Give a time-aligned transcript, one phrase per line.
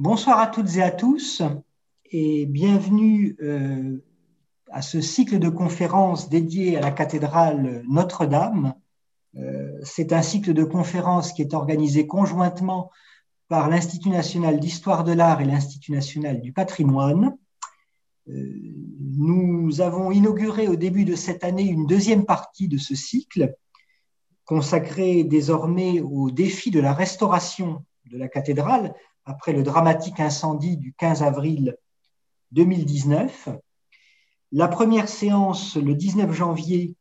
[0.00, 1.40] Bonsoir à toutes et à tous
[2.10, 4.02] et bienvenue euh,
[4.72, 8.74] à ce cycle de conférences dédié à la cathédrale Notre-Dame.
[9.36, 12.90] Euh, c'est un cycle de conférences qui est organisé conjointement
[13.46, 17.38] par l'Institut national d'histoire de l'art et l'Institut national du patrimoine.
[18.28, 18.52] Euh,
[19.16, 23.54] nous avons inauguré au début de cette année une deuxième partie de ce cycle
[24.44, 28.92] consacrée désormais au défi de la restauration de la cathédrale
[29.26, 31.76] après le dramatique incendie du 15 avril
[32.52, 33.48] 2019.
[34.52, 36.94] La première séance, le 19 janvier,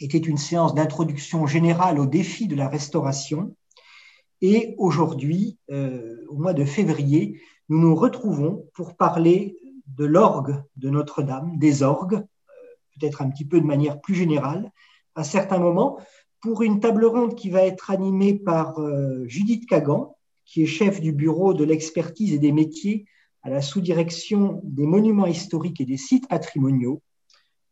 [0.00, 3.54] était une séance d'introduction générale au défi de la restauration.
[4.40, 10.90] Et aujourd'hui, euh, au mois de février, nous nous retrouvons pour parler de l'orgue de
[10.90, 14.72] Notre-Dame, des orgues, euh, peut-être un petit peu de manière plus générale,
[15.14, 15.98] à certains moments,
[16.40, 20.15] pour une table ronde qui va être animée par euh, Judith Kagan,
[20.46, 23.04] qui est chef du bureau de l'expertise et des métiers
[23.42, 27.02] à la sous-direction des monuments historiques et des sites patrimoniaux.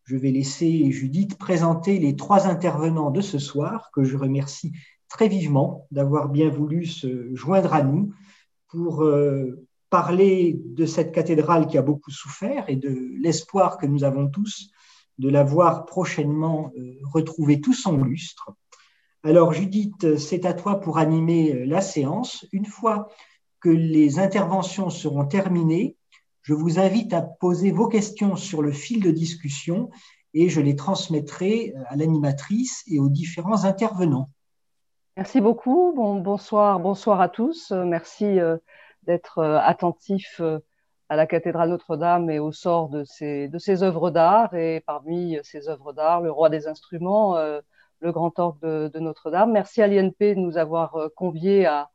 [0.05, 4.73] Je vais laisser Judith présenter les trois intervenants de ce soir, que je remercie
[5.09, 8.13] très vivement d'avoir bien voulu se joindre à nous
[8.69, 14.05] pour euh, parler de cette cathédrale qui a beaucoup souffert et de l'espoir que nous
[14.05, 14.71] avons tous
[15.19, 18.51] de la voir prochainement euh, retrouver tout son lustre.
[19.27, 22.47] Alors Judith, c'est à toi pour animer euh, la séance.
[22.53, 23.09] Une fois
[23.59, 25.97] que les interventions seront terminées,
[26.43, 29.89] je vous invite à poser vos questions sur le fil de discussion
[30.35, 34.29] et je les transmettrai euh, à l'animatrice et aux différents intervenants.
[35.17, 35.95] Merci beaucoup.
[36.23, 37.71] bonsoir, bonsoir à tous.
[37.71, 38.59] Merci euh,
[39.05, 40.43] d'être attentifs
[41.09, 44.53] à la cathédrale Notre-Dame et au sort de ces, de ces œuvres d'art.
[44.55, 47.39] Et parmi ces œuvres d'art, le roi des instruments,
[48.05, 49.51] le grand orgue de, Notre-Dame.
[49.51, 51.91] Merci à l'INP de nous avoir euh, conviés à,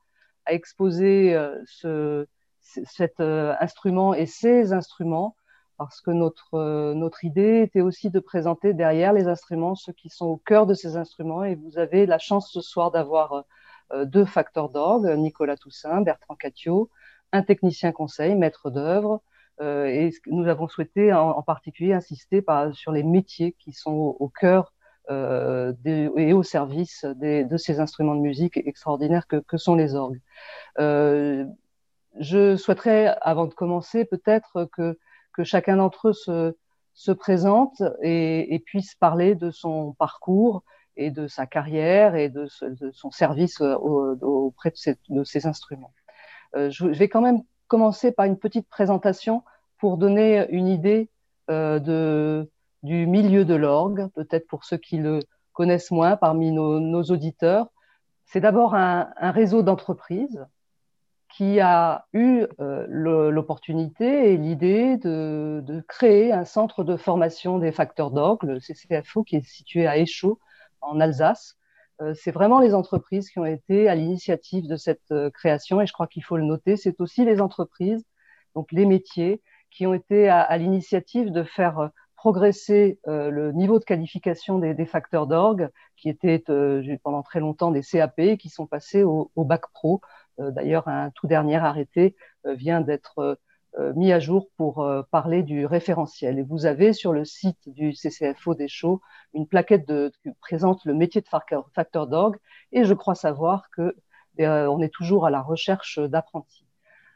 [0.47, 2.25] exposer euh, ce,
[2.61, 5.35] cet euh, instrument et ces instruments,
[5.77, 10.25] parce que notre, notre idée était aussi de présenter derrière les instruments ceux qui sont
[10.25, 11.43] au cœur de ces instruments.
[11.43, 13.45] Et vous avez la chance ce soir d'avoir
[14.05, 16.89] deux facteurs d'orgue, Nicolas Toussaint, Bertrand Catio,
[17.31, 19.21] un technicien conseil, maître d'œuvre.
[19.61, 24.73] et nous avons souhaité en, particulier insister sur les métiers qui sont au cœur
[25.09, 30.21] euh, et au service de ces instruments de musique extraordinaires que, sont les orgues.
[30.77, 31.45] Euh,
[32.19, 34.97] je souhaiterais, avant de commencer, peut-être que,
[35.43, 36.53] chacun d'entre eux se,
[36.93, 40.63] se présente et, puisse parler de son parcours
[40.97, 42.47] et de sa carrière et de,
[42.91, 45.93] son service auprès de ces, instruments.
[46.55, 49.43] Euh, je, vais quand même commencer par une petite présentation
[49.77, 51.09] pour donner une idée
[51.47, 52.47] de,
[52.83, 55.19] du milieu de l'orgue, peut-être pour ceux qui le
[55.53, 57.67] connaissent moins parmi nos, auditeurs.
[58.25, 60.45] C'est d'abord un, réseau d'entreprises
[61.35, 68.11] qui a eu euh, l'opportunité et l'idée de, créer un centre de formation des facteurs
[68.11, 70.39] d'orgue, le CCFO, qui est situé à Échaud,
[70.81, 71.57] en Alsace.
[72.01, 75.85] Euh, c'est vraiment les entreprises qui ont été à l'initiative de cette euh, création, et
[75.85, 76.77] je crois qu'il faut le noter.
[76.77, 78.05] C'est aussi les entreprises,
[78.55, 79.41] donc les métiers,
[79.71, 85.25] qui ont été à l'initiative de faire progresser euh, le niveau de qualification des, facteurs
[85.25, 90.01] d'orgue, qui étaient euh, pendant très longtemps des CAP, qui sont passés au, bac pro.
[90.41, 93.39] Euh, d'ailleurs, un tout dernier arrêté vient d'être
[93.95, 96.39] mis à jour pour parler du référentiel.
[96.39, 98.99] Et vous avez sur le site du CCFO des Chaux
[99.33, 101.27] une plaquette de, qui présente le métier de
[101.73, 102.37] facteur d'orgue,
[102.73, 103.95] et je crois savoir que
[104.39, 106.68] on est toujours à la recherche d'apprentis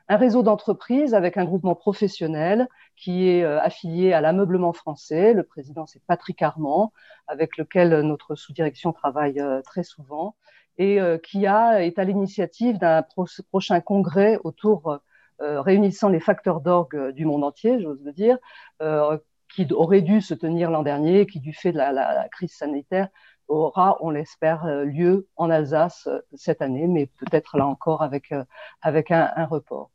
[0.09, 5.33] un réseau d'entreprises avec un groupement professionnel qui est euh, affilié à l'ameublement français.
[5.33, 6.93] Le président, c'est Patrick Armand,
[7.27, 10.35] avec lequel notre sous-direction travaille euh, très souvent
[10.77, 13.03] et euh, qui a, est à l'initiative d'un
[13.51, 14.99] prochain congrès autour
[15.39, 18.37] réunissant les facteurs d'orgue du monde entier, j'ose le dire,
[19.53, 23.09] qui aurait dû se tenir l'an dernier, qui du fait de la, crise sanitaire
[23.47, 28.33] aura, on l'espère, lieu en Alsace cette année, mais peut-être là encore avec,
[28.81, 29.89] avec un, report.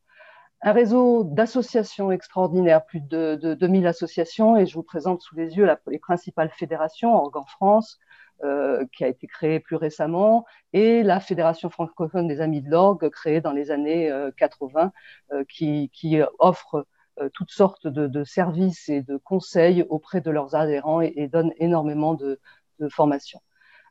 [0.62, 5.56] Un réseau d'associations extraordinaires, plus de, de, 2000 associations, et je vous présente sous les
[5.56, 7.98] yeux les principales fédérations, Organ France,
[8.44, 13.08] euh, qui a été créée plus récemment, et la Fédération francophone des Amis de l'Orgue,
[13.08, 14.92] créée dans les années 80,
[15.32, 16.86] euh, euh, qui, qui, offre
[17.34, 22.38] toutes sortes de, services et de conseils auprès de leurs adhérents et donne énormément de,
[22.80, 23.40] de formations.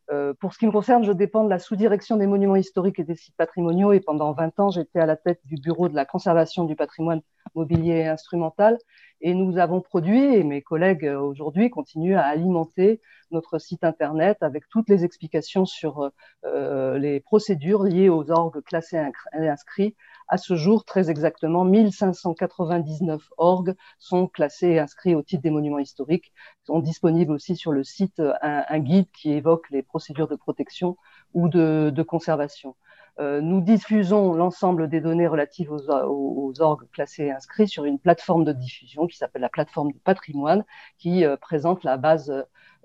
[0.10, 3.04] Euh, pour ce qui me concerne, je dépends de la sous-direction des monuments historiques et
[3.04, 6.06] des sites patrimoniaux et pendant 20 ans, j'étais à la tête du bureau de la
[6.06, 7.22] conservation du patrimoine
[7.56, 8.78] mobilier et instrumental.
[9.20, 13.02] Et nous avons produit, et mes collègues euh, aujourd'hui continuent à alimenter
[13.32, 16.12] notre site Internet avec toutes les explications sur
[16.46, 19.02] euh, les procédures liées aux orgues classés
[19.38, 19.96] et inscrits
[20.28, 25.80] à ce jour, très exactement, 1599 orgues sont classés et inscrits au titre des monuments
[25.80, 26.34] historiques.
[26.64, 30.98] Ils sont disponibles aussi sur le site un, guide qui évoque les procédures de protection
[31.34, 32.76] ou de, conservation.
[33.20, 38.46] Euh, nous diffusons l'ensemble des données relatives aux, orgues classés et inscrits sur une plateforme
[38.46, 40.64] de diffusion qui s'appelle la plateforme du patrimoine,
[40.98, 42.32] qui euh, présente la base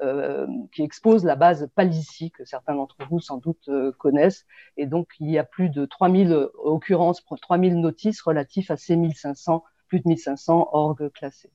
[0.03, 4.47] euh, qui expose la base Palissy, que certains d'entre vous sans doute euh, connaissent.
[4.77, 9.63] Et donc, il y a plus de 3000 occurrences, 3000 notices relatifs à ces 1500,
[9.87, 11.53] plus de 1500 orgues classés.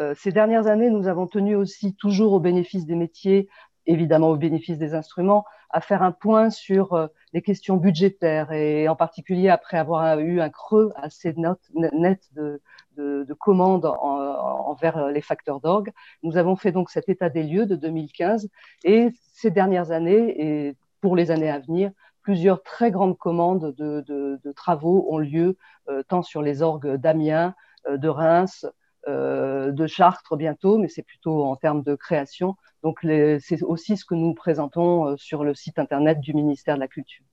[0.00, 3.48] Euh, ces dernières années, nous avons tenu aussi, toujours au bénéfice des métiers,
[3.86, 8.96] évidemment au bénéfice des instruments, à faire un point sur les questions budgétaires et en
[8.96, 12.60] particulier après avoir eu un creux assez net de,
[12.96, 15.92] de, commandes envers les facteurs d'orgue.
[16.22, 18.48] Nous avons fait donc cet état des lieux de 2015
[18.84, 21.90] et ces dernières années et pour les années à venir,
[22.22, 25.56] plusieurs très grandes commandes de, travaux ont lieu
[25.88, 27.54] euh, tant sur les orgues d'Amiens,
[27.86, 28.70] euh, de Reims, euh,
[29.08, 32.56] de Chartres bientôt, mais c'est plutôt en termes de création.
[32.82, 33.00] Donc
[33.40, 37.24] c'est aussi ce que nous présentons sur le site internet du ministère de la Culture.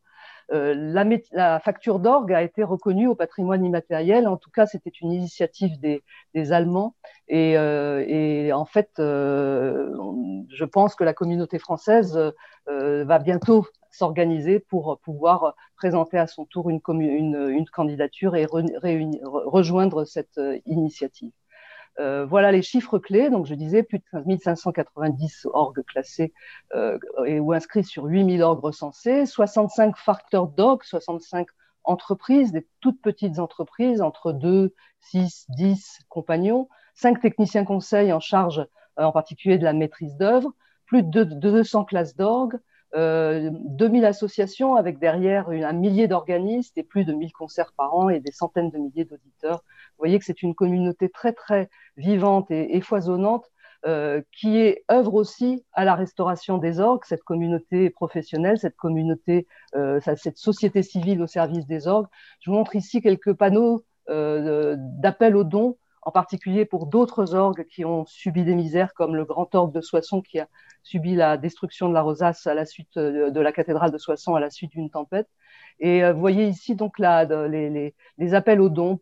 [0.52, 0.76] Euh,
[1.32, 4.28] la, facture d'orgue a été reconnue au patrimoine immatériel.
[4.28, 6.04] En tout cas, c'était une initiative des,
[6.52, 6.96] Allemands.
[7.28, 9.92] Et, euh, en fait, euh,
[10.50, 12.20] je pense que la communauté française
[12.68, 16.82] va bientôt s'organiser pour pouvoir présenter à son tour une
[17.72, 21.32] candidature et rejoindre cette initiative.
[22.00, 23.30] Euh, voilà les chiffres clés.
[23.30, 26.34] Donc, je disais plus de 1590 orgues classés
[26.76, 31.48] euh, et ou inscrits sur 8000 orgues recensés, 65 facteurs d'orgues, 65
[31.84, 38.60] entreprises, des toutes petites entreprises entre 2, 6, 10 compagnons, 5 techniciens conseils en charge
[39.00, 40.54] euh, en particulier de la maîtrise d'œuvre,
[40.86, 42.60] plus de 200 classes d'orgues,
[42.96, 48.10] euh, 2000 associations avec derrière un millier d'organistes et plus de 1000 concerts par an
[48.10, 49.64] et des centaines de milliers d'auditeurs.
[49.98, 53.46] Vous voyez que c'est une communauté très très vivante et, foisonnante
[53.86, 59.48] euh, qui est œuvre aussi à la restauration des orgues, cette communauté professionnelle, cette communauté,
[59.76, 62.08] euh, cette société civile au service des orgues.
[62.42, 67.66] Je vous montre ici quelques panneaux euh, d'appel aux dons en particulier pour d'autres orgues
[67.66, 70.48] qui ont subi des misères, comme le grand orgue de Soissons qui a
[70.84, 74.40] subi la destruction de la rosace à la suite de la cathédrale de Soissons à
[74.40, 75.28] la suite d'une tempête.
[75.80, 79.00] Et euh, vous voyez ici donc là les, appels aux dons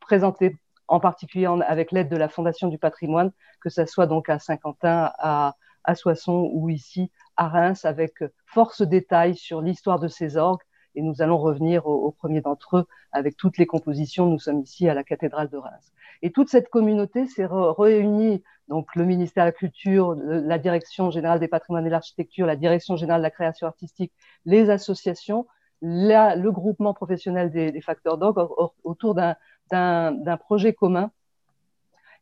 [0.00, 0.58] présentés
[0.88, 3.30] en particulier avec l'aide de la Fondation du patrimoine,
[3.60, 5.54] que ce soit donc à Saint-Quentin, à,
[5.94, 8.14] Soissons ou ici à Reims, avec
[8.46, 10.60] force détails sur l'histoire de ces orgues.
[10.94, 14.26] Et nous allons revenir au, au premier d'entre eux avec toutes les compositions.
[14.26, 15.92] Nous sommes ici à la cathédrale de Reims.
[16.22, 21.40] Et toute cette communauté s'est réunie, donc le ministère de la Culture, la Direction générale
[21.40, 24.12] des patrimoines et de l'architecture, la Direction générale de la création artistique,
[24.44, 25.46] les associations,
[25.82, 28.48] le groupement professionnel des, facteurs d'orgue
[28.84, 31.10] autour d'un projet commun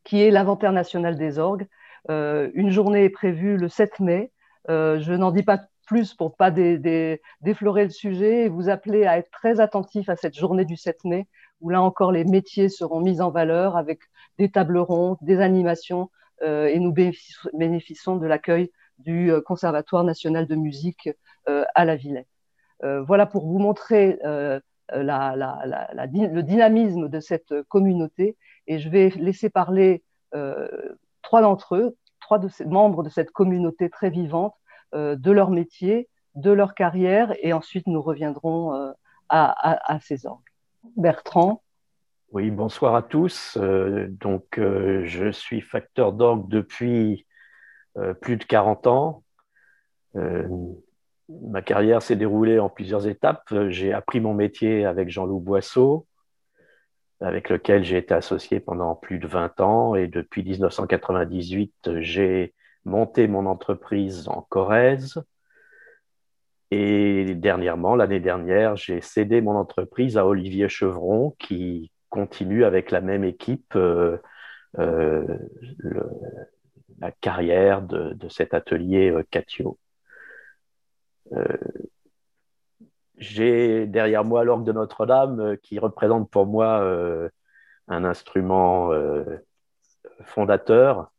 [0.04, 1.66] qui est l'inventaire national des orgues.
[2.10, 4.32] Euh, une journée est prévue le 7 mai.
[4.70, 9.18] Euh, je n'en dis pas plus pour pas déflorer le sujet et vous appeler à
[9.18, 11.26] être très attentif à cette journée du 7 mai
[11.60, 14.00] où là encore les métiers seront mis en valeur avec
[14.38, 16.10] des tables rondes, des animations,
[16.42, 16.94] euh, et nous
[17.52, 21.10] bénéficions de l'accueil du euh, Conservatoire national de musique
[21.48, 22.28] euh, à la Villette.
[22.82, 24.60] Voilà pour vous montrer le
[26.40, 28.36] dynamisme de cette communauté,
[28.66, 30.02] et je vais laisser parler
[31.22, 34.54] trois d'entre eux, trois de ces membres de cette communauté très vivante,
[34.92, 38.94] de leur métier, de leur carrière, et ensuite nous reviendrons
[39.28, 40.40] à, ces orgues.
[40.96, 41.62] Bertrand.
[42.32, 43.56] Oui, bonsoir à tous.
[43.56, 47.26] Euh, donc, euh, je suis facteur d'orgue depuis
[47.96, 49.24] euh, plus de 40 ans.
[51.28, 53.52] Ma carrière s'est déroulée en plusieurs étapes.
[53.68, 56.06] J'ai appris mon métier avec Jean-Loup Boisseau,
[57.20, 59.94] avec lequel j'ai été associé pendant plus de 20 ans.
[59.94, 62.54] Et depuis 1998, j'ai
[62.84, 65.22] monté mon entreprise en Corrèze.
[66.70, 73.00] Et dernièrement, l'année dernière, j'ai cédé mon entreprise à Olivier Chevron qui continue avec la
[73.00, 74.18] même équipe euh,
[74.78, 75.24] euh,
[77.00, 79.78] la carrière de, cet atelier euh, Catio.
[83.18, 86.82] J'ai derrière moi l'orgue de Notre-Dame qui représente pour moi
[87.88, 88.90] un instrument
[90.24, 91.10] fondateur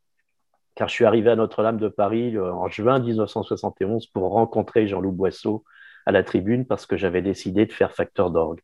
[0.79, 5.11] car je suis arrivé à Notre-Dame de Paris euh, en juin 1971 pour rencontrer Jean-Loup
[5.11, 5.65] Boisseau
[6.05, 8.61] à la tribune parce que j'avais décidé de faire facteur d'orgue.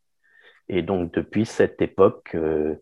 [0.70, 2.75] Et donc, depuis cette époque, euh,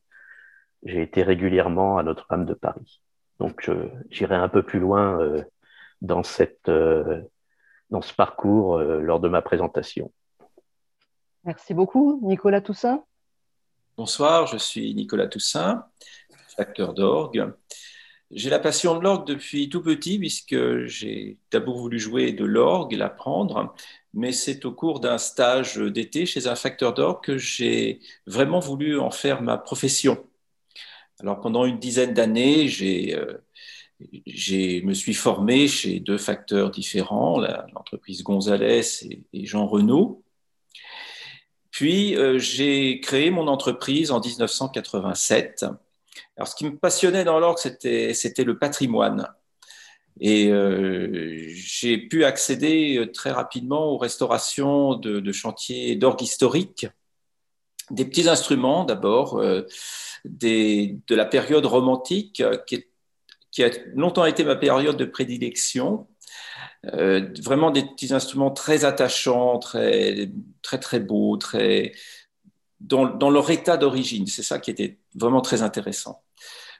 [0.83, 3.01] j'ai été régulièrement à Notre-Dame de Paris.
[3.39, 3.67] Donc,
[4.11, 5.41] j'irai un peu plus loin euh,
[6.01, 6.69] dans, cette,
[7.93, 10.11] dans ce parcours lors de ma présentation.
[11.45, 12.19] Merci beaucoup.
[12.23, 13.05] Nicolas Toussaint
[13.95, 15.85] Bonsoir, je suis Nicolas Toussaint,
[16.57, 17.53] facteur d'orgue.
[18.31, 22.93] J'ai la passion de l'orgue depuis tout petit, puisque j'ai d'abord voulu jouer de l'orgue,
[22.93, 23.75] l'apprendre,
[24.15, 28.99] mais c'est au cours d'un stage d'été chez un facteur d'orgue que j'ai vraiment voulu
[28.99, 30.25] en faire ma profession.
[31.19, 33.37] Alors pendant une dizaine d'années, j'ai euh,
[34.25, 37.39] je me suis formé chez deux facteurs différents,
[37.73, 38.81] l'entreprise Gonzalez
[39.33, 40.23] et, Jean Renault.
[41.71, 45.65] Puis euh, j'ai créé mon entreprise en 1987.
[46.37, 49.27] Alors ce qui me passionnait dans l'orgue, c'était le patrimoine.
[50.19, 56.85] Et euh, j'ai pu accéder euh, très rapidement aux restaurations de, chantiers d'orgue historique,
[57.89, 59.41] des petits instruments d'abord,
[60.25, 62.92] de la période romantique qui est
[63.53, 66.07] qui a longtemps été ma période de prédilection.
[66.93, 70.29] Euh, vraiment des petits instruments très attachants, très
[70.61, 71.93] très très beaux, très
[72.81, 74.27] dans, leur état d'origine.
[74.27, 76.23] C'est ça qui était vraiment très intéressant.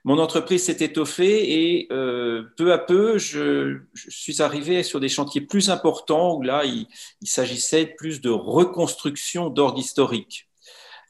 [0.04, 5.40] Mon entreprise s'est étoffée et euh, peu à peu, je, suis arrivé sur des chantiers
[5.40, 6.88] plus importants où là, il,
[7.22, 10.50] il s'agissait plus de reconstruction d'orgue historique.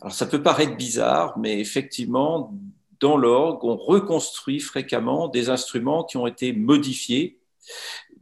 [0.02, 2.54] Alors ça peut paraître bizarre, mais effectivement,
[3.04, 7.38] dans l'orgue, on reconstruit fréquemment des instruments qui ont été modifiés,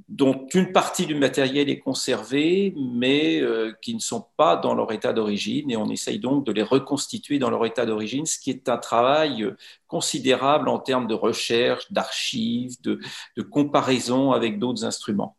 [0.10, 4.92] dont une partie du matériel est conservée, mais euh, qui ne sont pas dans leur
[4.92, 8.50] état d'origine, et on essaye donc de les reconstituer dans leur état d'origine, ce qui
[8.50, 9.48] est un travail
[9.88, 13.00] considérable en termes de recherche, d'archives, de,
[13.38, 15.38] de comparaison avec d'autres instruments.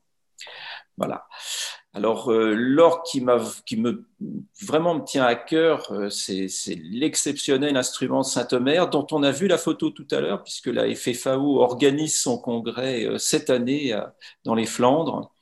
[0.96, 1.26] Voilà.
[1.94, 3.22] Alors, euh, l'or qui,
[3.66, 4.06] qui me
[4.62, 9.58] vraiment me tient à cœur, euh, c'est l'exceptionnel instrument Saint-Omer dont on a vu la
[9.58, 13.94] photo tout à l'heure, puisque la FFAO organise son congrès euh, cette année
[14.44, 15.32] dans les Flandres.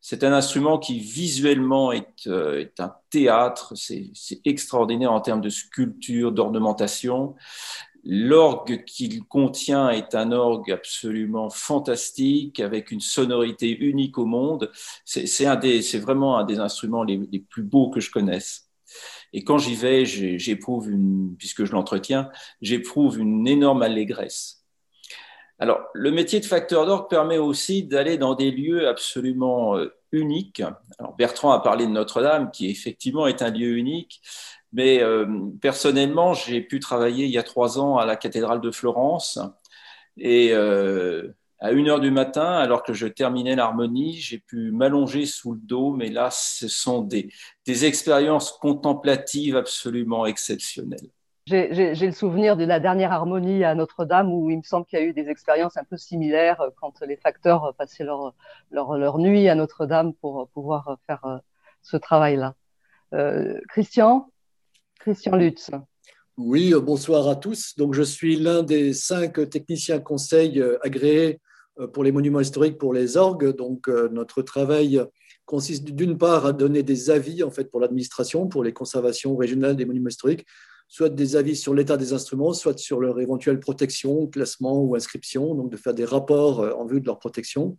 [0.00, 4.12] C'est un instrument qui visuellement est, est un théâtre, c'est
[4.44, 7.34] extraordinaire en termes de sculpture, d'ornementation.
[8.08, 14.70] L'orgue qu'il contient est un orgue absolument fantastique, avec une sonorité unique au monde.
[15.04, 17.18] C'est vraiment un des instruments les,
[17.50, 18.70] plus beaux que je connaisse.
[19.32, 24.64] Et quand j'y vais, j'éprouve une, puisque je l'entretiens, j'éprouve une énorme allégresse.
[25.58, 30.62] Alors, le métier de facteur d'orgue permet aussi d'aller dans des lieux absolument euh, uniques.
[30.98, 34.20] Alors, Bertrand a parlé de Notre-Dame, qui effectivement est un lieu unique,
[34.72, 35.26] mais euh,
[35.60, 39.38] personnellement, j'ai pu travailler il y a trois ans à la cathédrale de Florence.
[40.18, 45.26] Et euh, à une heure du matin, alors que je terminais l'harmonie, j'ai pu m'allonger
[45.26, 46.02] sous le dôme.
[46.02, 47.30] Et là, ce sont des,
[47.66, 51.10] expériences contemplatives absolument exceptionnelles.
[51.46, 55.02] J'ai le souvenir de la dernière harmonie à Notre-Dame où il me semble qu'il y
[55.02, 58.34] a eu des expériences un peu similaires quand les facteurs passaient leur,
[58.72, 61.38] leur, leur nuit à Notre-Dame pour pouvoir faire euh,
[61.82, 62.54] ce travail-là.
[63.14, 64.28] Euh, Christian?
[65.06, 65.70] Christian Lutz.
[66.36, 67.76] Oui, euh, bonsoir à tous.
[67.76, 71.38] Donc, je suis l'un des cinq techniciens conseils euh, agréés
[71.78, 73.54] euh, pour les monuments historiques pour les orgues.
[73.54, 75.00] Donc, notre travail
[75.44, 79.76] consiste d'une part à donner des avis en fait pour l'administration, pour les conservations régionales
[79.76, 80.44] des monuments historiques,
[80.88, 85.54] soit des avis sur l'état des instruments, soit sur leur éventuelle protection, classement ou inscription,
[85.54, 87.78] donc de faire des rapports en vue de leur protection.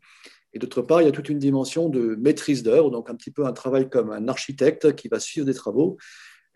[0.54, 3.32] Et d'autre part, il y a toute une dimension de maîtrise d'œuvre, donc un petit
[3.32, 5.98] peu un travail comme un architecte qui va suivre des travaux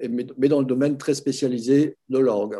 [0.10, 2.60] mais dans le domaine très spécialisé de l'orgue.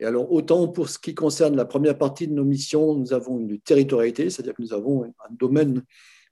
[0.00, 3.38] Et alors, autant pour ce qui concerne la première partie de nos missions, nous avons
[3.38, 5.82] une territorialité, c'est-à-dire que nous avons un domaine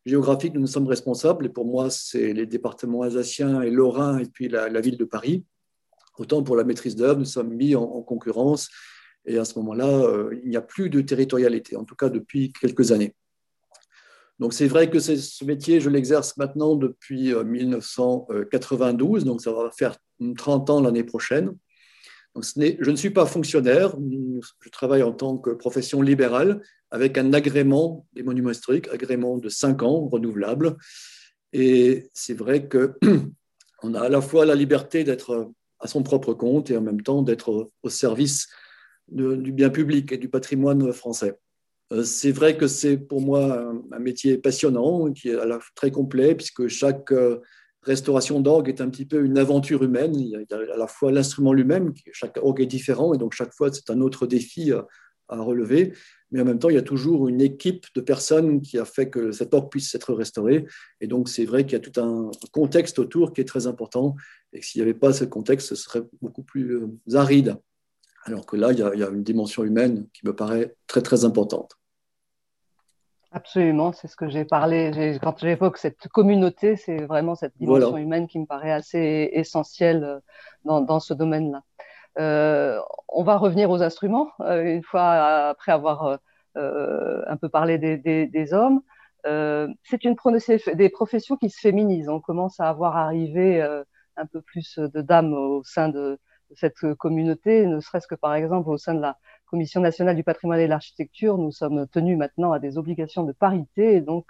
[0.04, 1.47] géographique dont nous sommes responsables.
[1.47, 5.44] Et pour moi, c'est les départements alsaciens et lorrains et puis la, ville de Paris.
[6.18, 8.68] Autant pour la maîtrise d'œuvre, nous sommes mis en, concurrence.
[9.25, 12.52] Et à ce moment-là, euh, il n'y a plus de territorialité, en tout cas depuis
[12.52, 13.14] quelques années.
[14.40, 19.71] Donc c'est vrai que ce métier, je l'exerce maintenant depuis 1992, euh, donc ça va
[19.71, 19.97] faire
[20.37, 21.57] 30 ans l'année prochaine.
[22.35, 23.95] Je ne suis pas fonctionnaire,
[24.61, 29.49] je travaille en tant que profession libérale avec un agrément des monuments historiques, agrément de
[29.49, 30.76] 5 ans renouvelable.
[31.52, 36.71] Et c'est vrai qu'on a à la fois la liberté d'être à son propre compte
[36.71, 38.49] et en même temps d'être au service
[39.09, 41.38] du bien public et du patrimoine français.
[41.93, 45.91] Euh, c'est vrai que c'est pour moi un, métier passionnant, qui est à la, très
[45.91, 47.41] complet, puisque chaque euh,
[47.83, 50.15] restauration d'orgue est un petit peu une aventure humaine.
[50.19, 53.53] Il y a à la fois l'instrument lui-même, chaque orgue est différent, et donc chaque
[53.55, 54.87] fois c'est un autre défi à,
[55.29, 55.95] relever.
[56.31, 59.09] Mais en même temps, il y a toujours une équipe de personnes qui a fait
[59.09, 60.67] que cet orgue puisse être restauré.
[61.01, 64.15] Et donc c'est vrai qu'il y a tout un contexte autour qui est très important,
[64.53, 67.57] et s'il n'y avait pas ce contexte, ce serait beaucoup plus euh, aride.
[68.25, 71.79] Alors que là, il y a une dimension humaine qui me paraît très très importante.
[73.35, 75.19] Absolument, c'est ce que j'ai parlé.
[75.23, 80.21] Quand j'évoque cette communauté, c'est vraiment cette dimension humaine qui me paraît assez essentielle euh,
[80.65, 81.62] dans, dans ce domaine-là.
[83.09, 86.19] on va revenir aux instruments, une fois après avoir
[86.55, 88.83] un peu parlé des, hommes.
[89.25, 90.17] c'est une
[90.75, 92.11] des professions qui se féminisent.
[92.11, 93.62] On commence à avoir arrivé
[94.17, 96.19] un peu plus de dames au sein de,
[96.55, 99.17] cette communauté, ne serait-ce que par exemple au sein de la
[99.52, 103.32] Commission nationale du patrimoine et de l'architecture, nous sommes tenus maintenant à des obligations de
[103.32, 104.25] parité et donc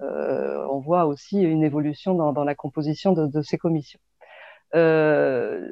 [0.00, 4.00] euh, on voit aussi une évolution dans, la composition de, ces commissions.
[4.74, 5.70] Euh,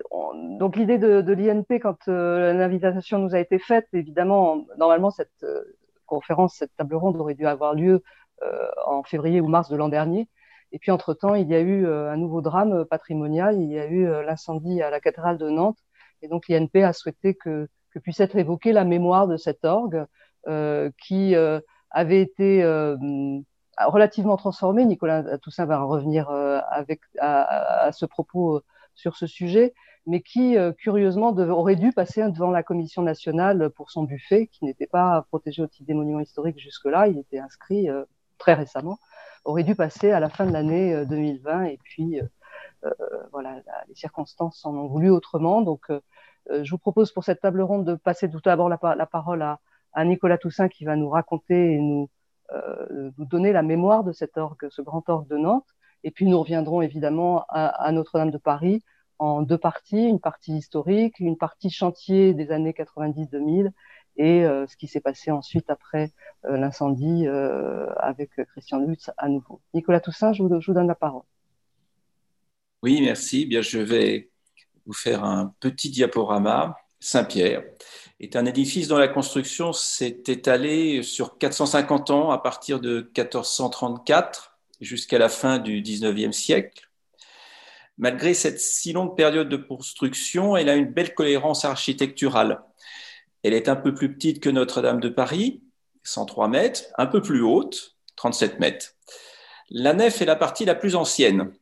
[0.61, 5.45] donc l'idée de, l'INP, quand euh, l'invitation nous a été faite, évidemment, normalement cette
[6.07, 8.01] conférence, cette table ronde aurait dû avoir lieu
[8.87, 10.29] en février ou mars de l'an dernier.
[10.71, 13.61] Et puis, entre-temps, il y a eu un nouveau drame patrimonial.
[13.61, 15.79] Il y a eu l'incendie à la cathédrale de Nantes.
[16.23, 20.05] Et donc, l'INP a souhaité que que puisse être évoquée la mémoire de cet orgue
[20.49, 21.61] euh, qui euh,
[21.91, 22.97] avait été euh,
[23.79, 24.85] relativement transformé.
[24.85, 28.61] Nicolas Toussaint va revenir avec, à, ce propos
[28.95, 29.75] sur ce sujet,
[30.07, 34.87] mais qui, curieusement, aurait dû passer devant la Commission nationale pour son buffet, qui n'était
[34.87, 37.89] pas protégé au titre des monuments historiques jusque-là, il était inscrit
[38.39, 38.99] très récemment,
[39.45, 42.21] aurait dû passer à la fin de l'année 2020, et puis
[43.33, 45.63] voilà, les circonstances en ont voulu autrement.
[45.63, 46.01] Donc, euh,
[46.51, 50.39] je vous propose pour cette table ronde de passer tout d'abord la, parole à, Nicolas
[50.39, 52.11] Toussaint qui va nous raconter et nous,
[52.53, 55.69] euh, nous donner la mémoire de cet orgue, ce grand orgue de Nantes.
[56.03, 58.83] Et puis nous reviendrons évidemment à, Notre-Dame de Paris
[59.19, 63.71] en deux parties, une partie historique, une partie chantier des années 90-2000
[64.17, 67.27] et euh, ce qui s'est passé ensuite après l'incendie
[67.97, 69.63] avec Christian Lutz à nouveau.
[69.73, 71.23] Nicolas Toussaint, je vous, je vous donne la parole.
[72.83, 73.47] Oui, merci.
[73.47, 74.29] Bien, je vais
[74.87, 76.77] vous faire un petit diaporama.
[77.01, 77.65] Saint-Pierre
[78.21, 84.59] est un édifice dont la construction s'est étalée sur 450 ans à partir de 1434
[84.81, 86.89] jusqu'à la fin du 19e siècle.
[87.99, 92.63] Malgré cette si longue période de construction, elle a une belle cohérence architecturale.
[93.43, 95.63] Elle est un peu plus petite que Notre-Dame de Paris,
[96.03, 98.95] 103 mètres, un peu plus haute, 37 mètres.
[99.71, 101.53] La nef est la partie la plus ancienne,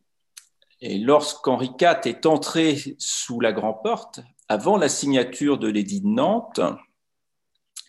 [0.82, 6.08] et lorsqu'Henri IV est entré sous la grande porte, avant la signature de l'édit de
[6.08, 6.60] Nantes,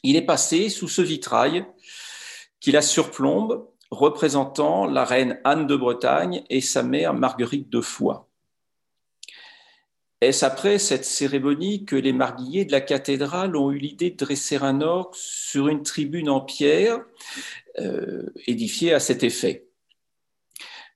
[0.03, 1.65] il est passé sous ce vitrail
[2.60, 8.29] qui la surplombe, représentant la reine Anne de Bretagne et sa mère Marguerite de Foix.
[10.21, 14.58] Est-ce après cette cérémonie que les marguilliers de la cathédrale ont eu l'idée de dresser
[14.58, 17.01] un orgue sur une tribune en pierre
[17.79, 19.67] euh, édifiée à cet effet?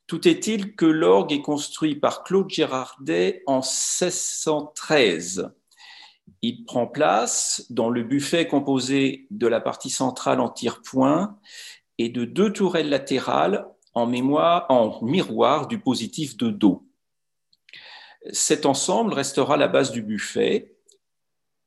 [0.08, 5.52] Tout est-il que l'orgue est construit par Claude Girardet en 1613.
[6.42, 11.38] Il prend place dans le buffet composé de la partie centrale en tire-point
[11.98, 16.88] et de deux tourelles latérales en, mémoire, en miroir du positif de dos.
[18.32, 20.74] Cet ensemble restera la base du buffet.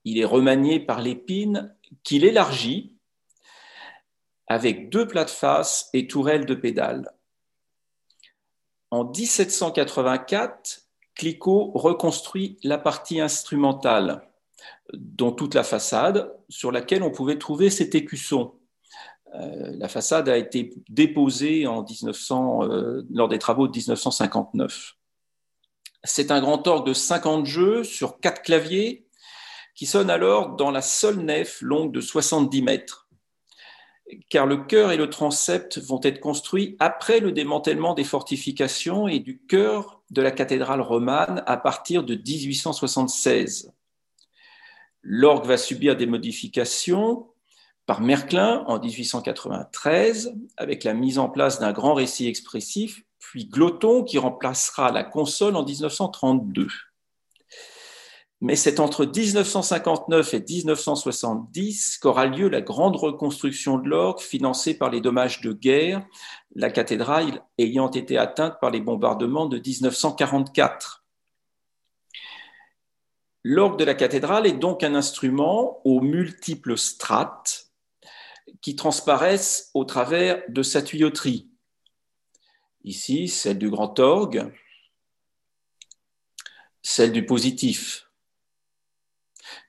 [0.04, 1.74] Il est remanié par l'épine
[2.04, 2.96] qu'il élargit
[4.46, 7.12] avec deux plats de face et tourelles de pédale.
[8.90, 10.82] En 1784,
[11.14, 14.28] Clicquot reconstruit la partie instrumentale,
[14.92, 18.54] dont toute la façade, sur laquelle on pouvait trouver cet écusson.
[19.34, 24.96] Euh, la façade a été déposée en 1900, euh, lors des travaux de 1959.
[26.02, 29.06] C'est un grand orgue de 50 jeux sur quatre claviers
[29.74, 33.09] qui sonne alors dans la seule nef longue de 70 mètres
[34.28, 39.18] car le chœur et le transept vont être construits après le démantèlement des fortifications et
[39.18, 43.72] du chœur de la cathédrale romane à partir de 1876.
[45.02, 47.26] L'orgue va subir des modifications
[47.86, 54.04] par Merklin en 1893 avec la mise en place d'un grand récit expressif, puis Gloton
[54.04, 56.68] qui remplacera la console en 1932
[58.40, 64.90] mais c'est entre 1959 et 1970 qu'aura lieu la grande reconstruction de l'orgue financée par
[64.90, 66.06] les dommages de guerre,
[66.54, 71.04] la cathédrale ayant été atteinte par les bombardements de 1944.
[73.44, 77.70] L'orgue de la cathédrale est donc un instrument aux multiples strates
[78.62, 81.50] qui transparaissent au travers de sa tuyauterie.
[82.84, 84.50] Ici, celle du grand orgue,
[86.82, 88.09] celle du positif,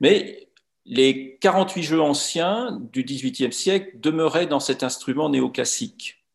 [0.02, 0.50] mais
[0.86, 6.26] les 48 jeux anciens du XVIIIe siècle demeuraient dans cet instrument néoclassique.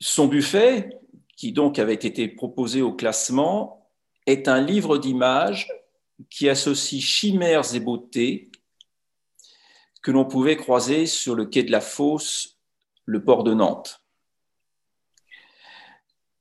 [0.00, 0.98] Son buffet,
[1.36, 3.90] qui donc avait été proposé au classement,
[4.26, 5.70] est un livre d'images
[6.30, 8.50] qui associe chimères et beautés
[10.02, 12.56] que l'on pouvait croiser sur le quai de la Fosse,
[13.04, 14.02] le port de Nantes.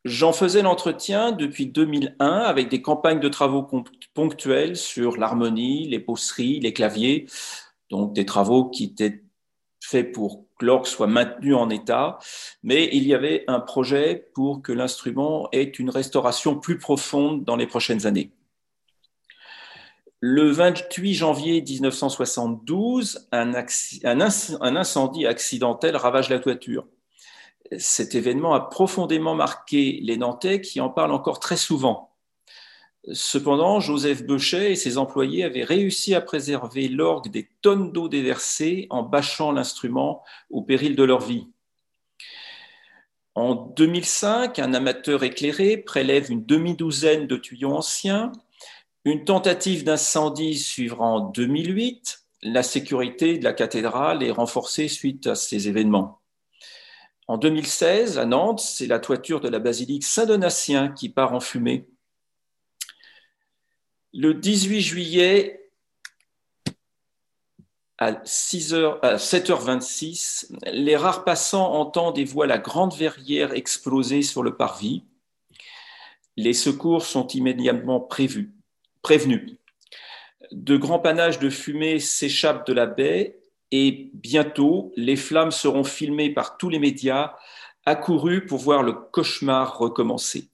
[0.06, 3.64] J'en faisais l'entretien depuis 2001 avec des campagnes de travaux
[4.18, 7.28] ponctuels sur l'harmonie, les bosseries, les claviers,
[7.92, 9.24] donc des travaux qui étaient
[9.80, 12.18] faits pour que l'orgue soit maintenu en état,
[12.64, 17.56] mais il y avait un projet pour que l'instrument ait une restauration plus profonde dans
[17.56, 18.32] les prochaines années.
[20.20, 26.88] Le 28 janvier 1972, un, un, incendie accidentel ravage la toiture.
[27.78, 32.07] Cet événement a profondément marqué les Nantais qui en parlent encore très souvent.
[33.14, 38.88] Cependant, Joseph Beuchet et ses employés avaient réussi à préserver l'orgue des tonnes d'eau déversées
[38.90, 41.48] en bâchant l'instrument au péril de leur vie.
[43.36, 48.32] En 2005, un amateur éclairé prélève une demi-douzaine de tuyaux anciens
[49.08, 52.26] une tentative d'incendie suivra en 2008.
[52.44, 56.20] La sécurité de la cathédrale est renforcée suite à ces événements.
[57.30, 61.88] En 2016, à Nantes, c'est la toiture de la basilique Saint-Donatien qui part en fumée.
[64.20, 65.70] Le 18 juillet,
[68.00, 75.04] à, 7h26, les rares passants entendent et voient la grande verrière exploser sur le parvis.
[76.36, 78.56] Les secours sont immédiatement prévus
[79.04, 79.60] prévenu.
[80.52, 86.34] De grands panaches de fumée s'échappent de la baie et bientôt les flammes seront filmées
[86.34, 87.36] par tous les médias
[87.86, 90.50] accourus pour voir le cauchemar recommencer.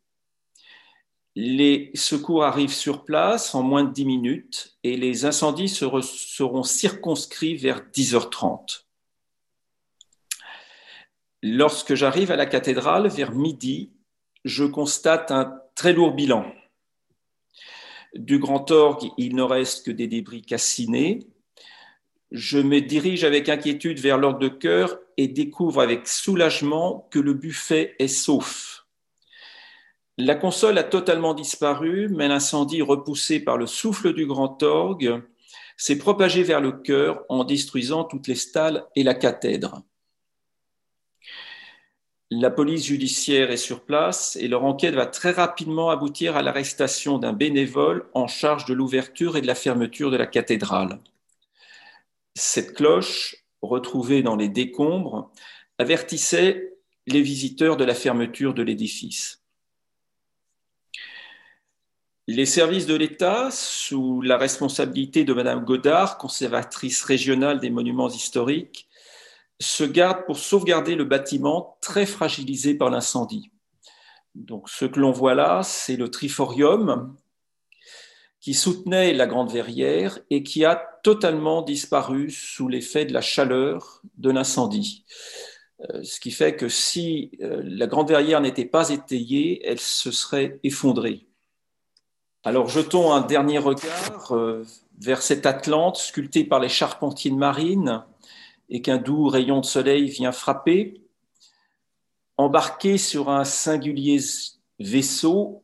[1.35, 7.55] Les secours arrivent sur place en moins de 10 minutes et les incendies seront circonscrits
[7.55, 8.83] vers 10h30.
[11.41, 13.91] Lorsque j'arrive à la cathédrale vers midi,
[14.45, 16.45] je constate un très lourd bilan.
[18.15, 21.27] Du grand orgue, il ne reste que des débris cassinés.
[22.31, 27.33] Je me dirige avec inquiétude vers l'ordre de cœur et découvre avec soulagement que le
[27.33, 28.72] buffet est sauf.
[30.17, 35.23] La console a totalement disparu, mais l'incendie repoussé par le souffle du grand orgue
[35.75, 39.81] s'est propagé vers le cœur en détruisant toutes les stalles et la cathèdre.
[42.29, 47.17] La police judiciaire est sur place et leur enquête va très rapidement aboutir à l'arrestation
[47.17, 50.99] d'un bénévole en charge de l'ouverture et de la fermeture de la cathédrale.
[52.35, 55.31] Cette cloche, retrouvée dans les décombres,
[55.77, 56.73] avertissait
[57.05, 59.42] les visiteurs de la fermeture de l'édifice.
[62.27, 68.87] Les services de l'État, sous la responsabilité de Madame Godard, conservatrice régionale des monuments historiques,
[69.59, 73.51] se garde pour sauvegarder le bâtiment très fragilisé par l'incendie.
[74.35, 77.13] Donc, ce que l'on voit là, c'est le triforium
[78.39, 84.01] qui soutenait la Grande Verrière et qui a totalement disparu sous l'effet de la chaleur
[84.17, 85.05] de l'incendie.
[85.89, 90.11] Euh, ce qui fait que si euh, la Grande Verrière n'était pas étayée, elle se
[90.11, 91.27] serait effondrée.
[92.45, 94.65] Alors jetons un dernier regard euh,
[94.99, 98.03] vers cette Atlante sculptée par les charpentiers de marine
[98.69, 101.01] et qu'un doux rayon de soleil vient frapper,
[102.35, 104.19] embarqué sur un singulier
[104.77, 105.63] vaisseau,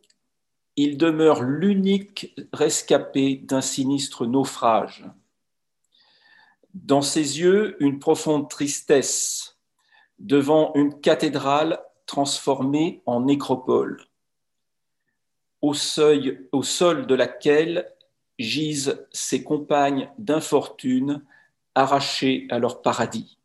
[0.78, 5.04] il demeure l'unique rescapé d'un sinistre naufrage.
[6.74, 9.58] Dans ses yeux, une profonde tristesse
[10.18, 14.09] devant une cathédrale transformée en nécropole,
[15.62, 17.88] au, seuil, au sol de laquelle
[18.38, 21.24] gisent ses compagnes d'infortune
[21.76, 23.38] arrachés à leur paradis.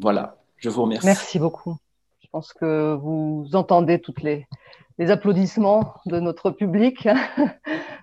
[0.00, 1.06] Voilà, je vous remercie.
[1.06, 1.76] Merci beaucoup.
[2.20, 4.46] Je pense que vous entendez toutes les,
[4.98, 7.08] applaudissements de notre public.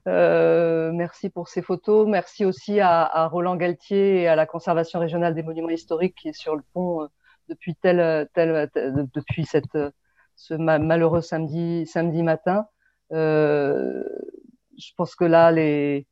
[0.07, 2.07] Euh, merci pour ces photos.
[2.07, 6.37] Merci aussi à, Roland Galtier et à la Conservation régionale des monuments historiques qui est
[6.39, 7.07] sur le pont euh,
[7.49, 9.75] depuis tel, depuis cette,
[10.35, 12.67] ce malheureux samedi, samedi matin.
[13.13, 14.03] Euh,
[14.77, 16.07] je pense que là, les,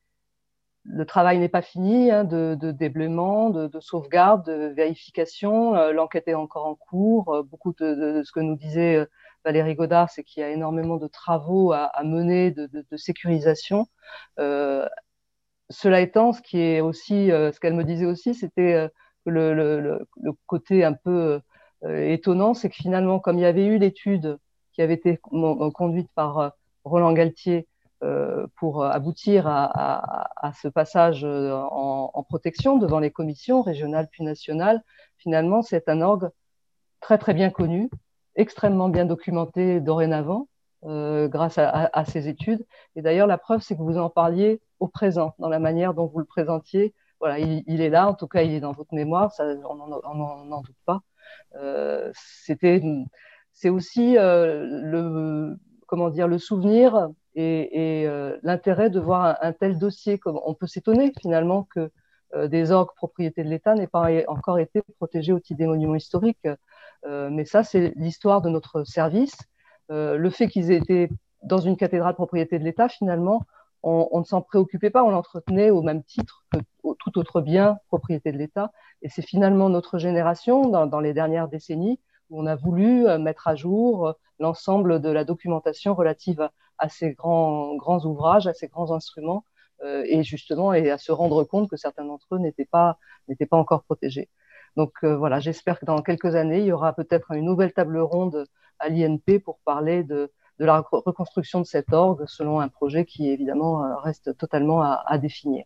[0.85, 5.75] le travail n'est pas fini hein, de, de, déblaiement, de, de, sauvegarde, de vérification.
[5.75, 7.33] Euh, l'enquête est encore en cours.
[7.33, 9.05] Euh, beaucoup de, ce que nous disait euh,
[9.45, 13.87] Valérie Godard, c'est qu'il y a énormément de travaux à, à mener, de, sécurisation.
[15.69, 18.89] Cela étant, ce qui est aussi, ce qu'elle me disait aussi, c'était
[19.25, 21.41] le, le, le, côté un peu
[21.87, 24.37] étonnant, c'est que finalement, comme il y avait eu l'étude
[24.73, 25.19] qui avait été
[25.73, 27.67] conduite par Roland Galtier
[28.03, 34.83] euh, pour aboutir à, ce passage euh, en, protection devant les commissions régionales puis nationales,
[35.17, 36.29] finalement, c'est un orgue
[36.99, 37.89] très très bien connu,
[38.35, 40.49] extrêmement bien documenté dorénavant
[40.83, 42.65] euh, grâce à, ces études.
[42.97, 46.07] Et d'ailleurs, la preuve, c'est que vous en parliez au présent, dans la manière dont
[46.07, 46.93] vous le présentiez.
[47.21, 50.61] Voilà, il, est là, en tout cas, il est dans votre mémoire, ça, on n'en
[50.61, 50.99] doute pas.
[52.13, 52.81] C'était,
[53.51, 55.55] c'est aussi le,
[55.87, 58.07] comment dire, le souvenir et,
[58.43, 60.19] l'intérêt de voir un, tel dossier.
[60.25, 61.91] On peut s'étonner finalement que
[62.47, 66.47] des orgues propriété de l'État n'aient pas encore été protégés au titre des monuments historiques.
[67.07, 69.37] mais ça, c'est l'histoire de notre service.
[69.89, 71.09] le fait qu'ils aient été
[71.43, 73.45] dans une cathédrale propriété de l'État, finalement,
[73.83, 76.59] on, ne s'en préoccupait pas, on l'entretenait au même titre que
[76.99, 78.71] tout autre bien propriété de l'État.
[79.01, 83.47] Et c'est finalement notre génération, dans, les dernières décennies, où on a voulu euh, mettre
[83.47, 88.67] à jour euh, l'ensemble de la documentation relative à, ces grands, grands ouvrages, à ces
[88.67, 89.43] grands instruments,
[89.83, 93.45] euh, et justement et à se rendre compte que certains d'entre eux n'étaient pas, n'étaient
[93.45, 94.29] pas encore protégés.
[94.77, 98.47] Donc voilà, j'espère que dans quelques années, il y aura peut-être une nouvelle table ronde
[98.79, 103.29] à l'INP pour parler de, de la reconstruction de cet orgue selon un projet qui
[103.29, 105.65] évidemment euh, reste totalement à, définir.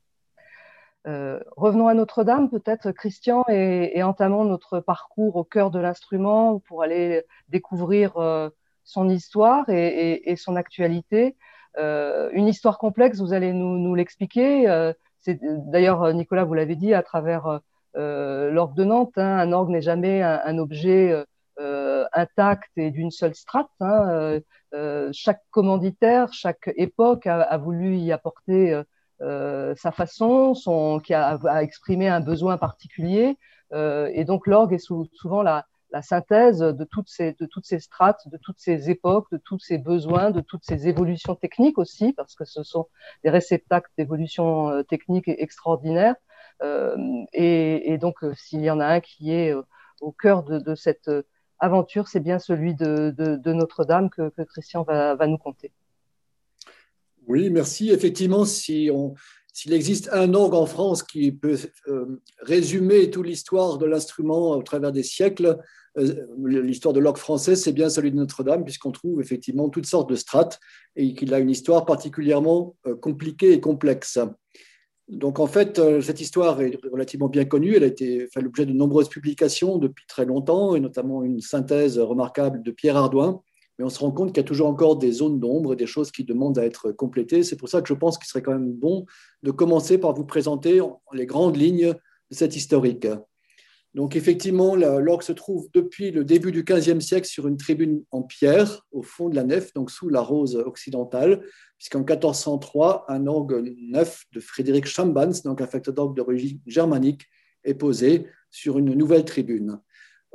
[1.06, 6.84] Euh, revenons à Notre-Dame, peut-être Christian, et, entamons notre parcours au cœur de l'instrument pour
[6.84, 8.50] aller découvrir euh,
[8.84, 11.36] son histoire et, son actualité.
[11.78, 14.92] une histoire complexe, vous allez nous, l'expliquer.
[15.28, 17.60] D'ailleurs, Nicolas, vous l'avez dit, à travers
[17.94, 21.26] l'orgue de Nantes, hein, un orgue n'est jamais un, objet
[22.14, 23.70] intact et d'une seule strate.
[23.80, 24.42] Hein,
[24.74, 28.84] euh, chaque commanditaire, chaque époque a, voulu y apporter euh,
[29.22, 33.38] euh, sa façon, son, qui a, exprimé un besoin particulier.
[33.74, 35.66] et donc l'orgue est souvent la,
[36.02, 39.78] synthèse de toutes, ces, de toutes ces strates, de toutes ces époques, de tous ces
[39.80, 42.88] besoins, de toutes ces évolutions techniques aussi, parce que ce sont
[43.24, 46.16] des réceptacles d'évolution technique extraordinaires.
[47.34, 49.56] et, donc, s'il y en a un qui est
[50.02, 51.10] au cœur de cette
[51.60, 55.72] aventure, c'est bien celui de, Notre-Dame que, Christian va, nous conter.
[57.28, 57.90] Oui, merci.
[57.90, 58.90] Effectivement, si
[59.58, 64.62] s'il existe un orgue en France qui peut euh, résumer toute l'histoire de l'instrument au
[64.62, 65.58] travers des siècles,
[65.98, 70.12] euh, l'histoire de l'orgue français, c'est bien celui de Notre-Dame, puisqu'on trouve effectivement toutes sortes
[70.12, 70.60] de strates
[70.96, 74.20] et qu'il a une histoire particulièrement euh, compliquée et complexe.
[75.08, 77.76] Donc en fait, euh, cette histoire est relativement bien connue.
[77.76, 81.98] Elle a été fait l'objet de nombreuses publications depuis très longtemps, et notamment une synthèse
[81.98, 83.42] remarquable de Pierre Ardouin.
[83.80, 86.12] Mais on se rend compte qu'il y a toujours encore des zones d'ombre, des choses
[86.12, 87.44] qui demandent à être complétées.
[87.44, 89.06] C'est pour ça que je pense qu'il serait quand même bon
[89.44, 90.82] de commencer par vous présenter
[91.14, 93.08] les grandes lignes de cette historique.
[93.98, 98.22] Donc effectivement, l'orgue se trouve depuis le début du XVe siècle sur une tribune en
[98.22, 101.44] pierre au fond de la nef, donc sous la rose occidentale,
[101.80, 107.24] puisqu'en 1403, un orgue neuf de Frédéric Chambans, donc un facteur d'orgue d'origine germanique,
[107.64, 109.80] est posé sur une nouvelle tribune.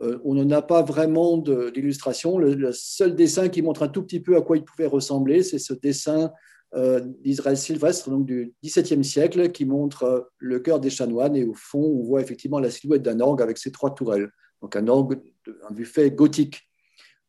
[0.01, 2.39] Euh, on n'en a pas vraiment d'illustration.
[2.39, 5.61] Le, seul dessin qui montre un tout petit peu à quoi il pouvait ressembler, c'est
[5.61, 6.33] ce dessin
[6.75, 11.37] d'Israël Sylvestre, donc du XVIIe siècle, qui montre euh, le cœur des chanoines.
[11.37, 14.31] Et au fond, on voit effectivement la silhouette d'un orgue avec ses trois tourelles.
[14.63, 15.21] Donc un orgue,
[15.69, 16.63] un buffet gothique.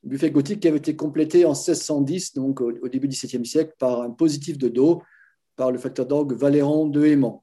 [0.05, 3.73] Un buffet gothique qui avait été complété en 1610, donc au, début du XVIIe siècle,
[3.79, 5.01] par un positif de dos,
[5.55, 7.39] par le facteur d'orgue Valéran de Héman.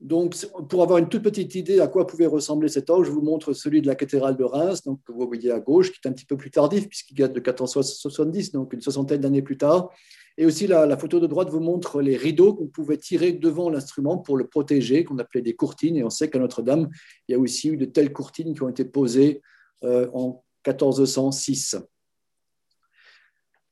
[0.00, 0.36] Donc,
[0.68, 3.52] pour avoir une toute petite idée à quoi pouvait ressembler cet orgue, je vous montre
[3.52, 6.12] celui de la cathédrale de Reims, donc, que vous voyez à gauche, qui est un
[6.12, 9.90] petit peu plus tardif, puisqu'il date de 1470, donc une soixantaine d'années plus tard.
[10.36, 14.18] Et aussi, la, photo de droite vous montre les rideaux qu'on pouvait tirer devant l'instrument
[14.18, 15.96] pour le protéger, qu'on appelait des courtines.
[15.96, 16.88] Et on sait qu'à Notre-Dame,
[17.26, 19.42] il y a aussi eu de telles courtines qui ont été posées
[19.82, 21.76] euh, en 1406.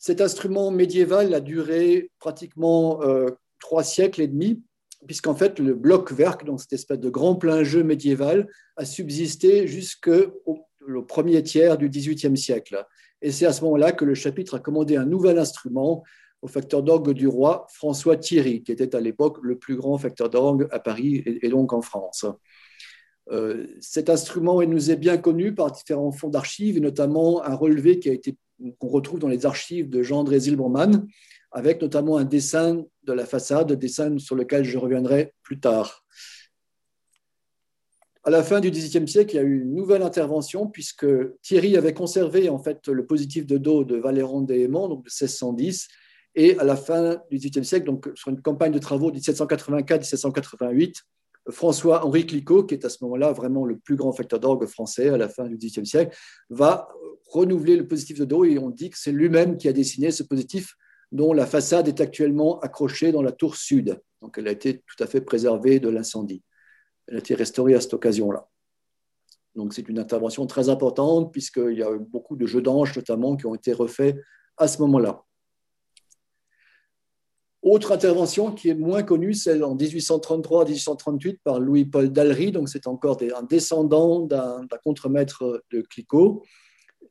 [0.00, 4.60] Cet instrument médiéval a duré pratiquement euh, trois siècles et demi
[5.06, 10.66] puisqu'en fait, le bloc-verc, donc cette espèce de grand plein jeu médiéval, a subsisté jusqu'au
[11.08, 12.84] premier tiers du XVIIIe siècle.
[13.22, 16.02] Et c'est à ce moment-là que le chapitre a commandé un nouvel instrument
[16.42, 20.28] au facteur d'orgue du roi François Thierry, qui était à l'époque le plus grand facteur
[20.28, 22.26] d'orgue à Paris et donc en France.
[23.32, 27.98] Euh, cet instrument nous est bien connu par différents fonds d'archives, et notamment un relevé
[27.98, 28.12] qui a
[28.78, 31.06] qu'on retrouve dans les archives de Jean-André Zilberman,
[31.56, 36.04] avec notamment un dessin de la façade, dessin sur lequel je reviendrai plus tard.
[38.24, 41.06] À la fin du XVIIIe siècle, il y a eu une nouvelle intervention puisque
[41.40, 45.88] Thierry avait conservé en fait le positif de dos de Valéran Déhément, donc de 1610,
[46.34, 51.04] et à la fin du XVIIIe siècle, donc sur une campagne de travaux de 1784-1788,
[51.48, 55.16] François-Henri Clicquot, qui est à ce moment-là vraiment le plus grand facteur d'orgue français à
[55.16, 56.14] la fin du XVIIIe siècle,
[56.50, 56.86] va
[57.30, 60.22] renouveler le positif de dos et on dit que c'est lui-même qui a dessiné ce
[60.22, 60.76] positif
[61.12, 64.00] dont la façade est actuellement accrochée dans la tour sud.
[64.22, 66.42] Donc elle a été tout à fait préservée de l'incendie.
[67.06, 68.48] Elle a été restaurée à cette occasion-là.
[69.54, 73.36] Donc c'est une intervention très importante puisqu'il y a eu beaucoup de jeux d'anges notamment
[73.36, 74.16] qui ont été refaits
[74.56, 75.22] à ce moment-là.
[77.62, 83.18] Autre intervention qui est moins connue, celle en 1833-1838 par Louis-Paul Dallery, donc c'est encore
[83.20, 86.44] un descendant d'un contremaître de Clicquot,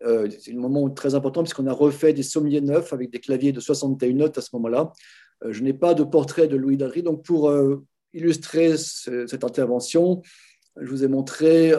[0.02, 3.60] c'est un moment très important puisqu'on a refait des sommiers neufs avec des claviers de
[3.60, 4.92] 61 notes à ce moment-là.
[5.48, 7.54] je n'ai pas de portrait de Louis Dary, donc pour
[8.14, 10.22] illustrer cette intervention,
[10.80, 11.74] je vous ai montré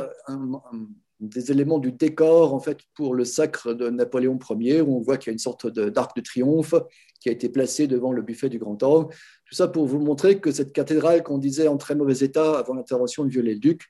[1.21, 5.17] des éléments du décor en fait pour le sacre de Napoléon Ier, où on voit
[5.17, 6.75] qu'il y a une sorte d'arc de, triomphe
[7.21, 9.11] qui a été placé devant le buffet du Grand Orgue.
[9.47, 12.75] Tout ça pour vous montrer que cette cathédrale qu'on disait en très mauvais état avant
[12.75, 13.83] l'intervention de Viollet-le-Duc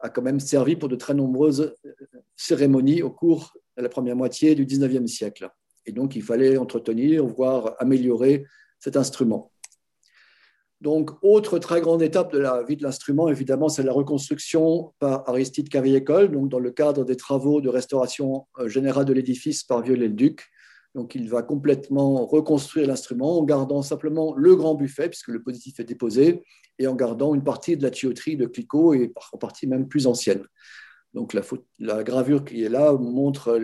[0.00, 1.74] a quand même servi pour de très nombreuses
[2.36, 5.50] cérémonies au cours de la première moitié du XIXe siècle.
[5.86, 8.44] Et donc il fallait entretenir, voire améliorer
[8.78, 9.52] cet instrument.
[10.80, 15.28] Donc, autre très grande étape de la vie de l'instrument, évidemment, c'est la reconstruction par
[15.28, 19.82] Aristide Cavieicole, donc dans le cadre des travaux de restauration euh, générale de l'édifice par
[19.82, 20.48] Viollet-le-Duc.
[20.94, 25.78] Donc, il va complètement reconstruire l'instrument en gardant simplement le grand buffet, puisque le positif
[25.78, 26.42] est déposé,
[26.78, 30.06] et en gardant une partie de la tuyauterie de Clicquot, et en partie même plus
[30.06, 30.44] ancienne.
[31.14, 31.36] Donc,
[31.78, 33.60] la, gravure qui est là montre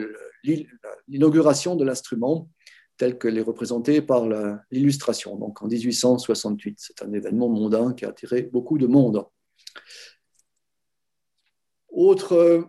[1.09, 2.49] l'inauguration de l'instrument
[2.97, 4.27] telle qu'elle est représentée par
[4.71, 6.77] l'illustration, donc en 1868.
[6.79, 9.25] C'est un événement mondain qui a attiré beaucoup de monde.
[11.89, 12.69] Autre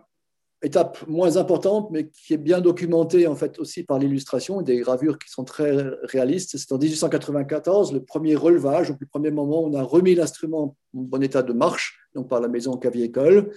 [0.62, 5.18] étape moins importante, mais qui est bien documentée en fait aussi par l'illustration des gravures
[5.18, 9.74] qui sont très réalistes, c'est en 1894, le premier relevage, le premier moment où on
[9.74, 13.52] a remis l'instrument en bon état de marche, donc par la maison Cavie-École.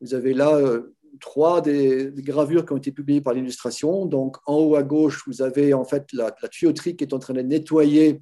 [0.00, 4.06] Vous avez là euh, trois des, gravures qui ont été publiées par l'illustration.
[4.06, 7.34] Donc, en haut à gauche, vous avez en fait la, tuyauterie qui est en train
[7.34, 8.20] de nettoyer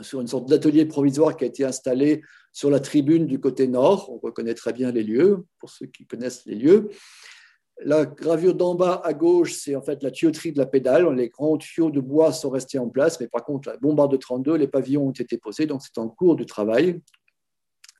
[0.00, 4.10] sur une sorte d'atelier provisoire qui a été installé sur la tribune du côté nord.
[4.10, 6.88] On reconnaît très bien les lieux, pour ceux qui connaissent les lieux.
[7.82, 11.10] La gravure d'en bas à gauche, c'est en fait la tuyauterie de la pédale.
[11.14, 14.18] Les grands tuyaux de bois sont restés en place, mais par contre, la bombarde de
[14.18, 17.00] 32, les pavillons ont été posés, donc c'est en cours de travail.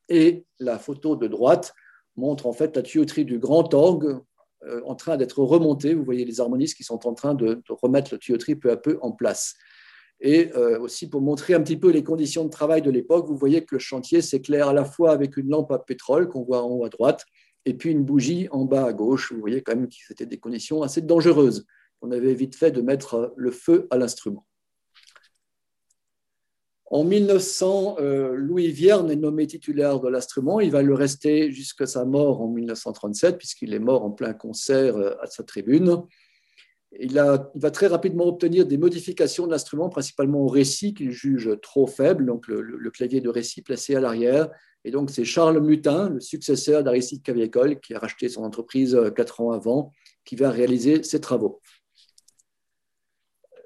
[0.08, 1.72] Et la photo de droite,
[2.16, 4.20] montre en fait la tuyauterie du grand orgue
[4.66, 5.94] euh, en train d'être remontée.
[5.94, 8.98] Vous voyez les harmonistes qui sont en train de, remettre la tuyauterie peu à peu
[9.00, 9.54] en place.
[10.20, 13.36] Et euh, aussi pour montrer un petit peu les conditions de travail de l'époque, vous
[13.36, 16.62] voyez que le chantier s'éclaire à la fois avec une lampe à pétrole qu'on voit
[16.62, 17.24] en haut à droite
[17.64, 19.32] et puis une bougie en bas à gauche.
[19.32, 21.66] Vous voyez quand même que c'était des conditions assez dangereuses.
[22.02, 24.46] On avait vite fait de mettre le feu à l'instrument.
[26.86, 30.58] En 1900, euh, Louis Vierne est nommé titulaire de l'instrument.
[30.58, 34.96] Il va le rester jusqu'à sa mort en 1937, puisqu'il est mort en plein concert
[34.96, 36.02] euh, à sa tribune.
[36.98, 41.86] Il, va très rapidement obtenir des modifications de l'instrument, principalement au récit, qu'il juge trop
[41.86, 44.50] faible, donc le, clavier de récit placé à l'arrière.
[44.84, 49.10] Et donc, c'est Charles Mutin, le successeur d'Aristide Cavieicole, qui a racheté son entreprise euh,
[49.10, 49.92] quatre ans avant,
[50.24, 51.60] qui va réaliser ces travaux.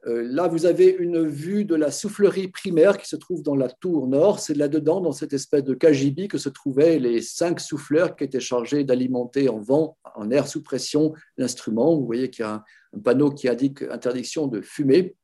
[0.07, 3.71] Euh, là, vous avez une vue de la soufflerie primaire qui se trouve dans la
[3.71, 4.39] tour nord.
[4.39, 8.41] C'est là-dedans, dans cette espèce de cagibi, que se trouvaient les cinq souffleurs qui étaient
[8.41, 11.97] chargés d'alimenter en vent, en air sous pression, l'instrument.
[11.97, 12.63] Vous voyez qu'il y a
[12.95, 15.17] un panneau qui indique interdiction de fumer.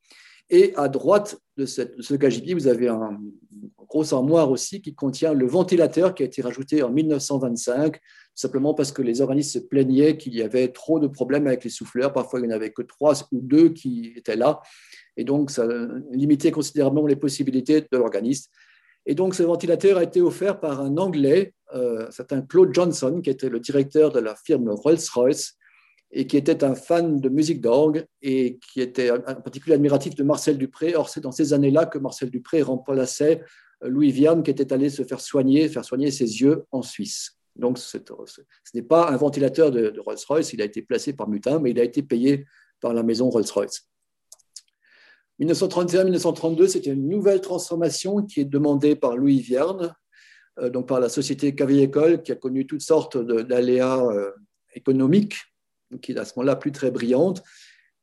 [0.51, 3.17] Et à droite de, ce cagibi, vous avez un,
[3.87, 7.99] grosse armoire aussi qui contient le ventilateur qui a été rajouté en 1925
[8.33, 11.69] simplement parce que les organismes se plaignaient qu'il y avait trop de problèmes avec les
[11.69, 12.13] souffleurs.
[12.13, 14.61] Parfois, il n'y en avait que trois ou deux qui étaient là.
[15.17, 15.67] Et donc, ça
[16.11, 18.49] limitait considérablement les possibilités de l'organisme.
[19.05, 23.29] Et donc, ce ventilateur a été offert par un Anglais, euh, certain Claude Johnson, qui
[23.29, 25.57] était le directeur de la firme Rolls-Royce
[26.11, 30.23] et qui était un fan de musique d'orgue et qui était en particulier admiratif de
[30.23, 30.95] Marcel Dupré.
[30.95, 33.41] Or, c'est dans ces années-là que Marcel Dupré remplaçait
[33.81, 37.37] Louis Vierne, qui était allé se faire soigner, faire soigner ses yeux en Suisse.
[37.55, 37.97] Donc, ce
[38.73, 41.83] n'est pas un ventilateur de, Rolls-Royce, il a été placé par Mutin, mais il a
[41.83, 42.45] été payé
[42.79, 43.87] par la maison Rolls-Royce.
[45.39, 49.93] 1931-1932, c'était une nouvelle transformation qui est demandée par Louis Vierne,
[50.59, 54.31] euh, donc par la société Cavie-École, qui a connu toutes sortes d'aléas euh,
[54.73, 55.35] économiques,
[55.99, 57.43] qui est à ce moment-là plus très brillante.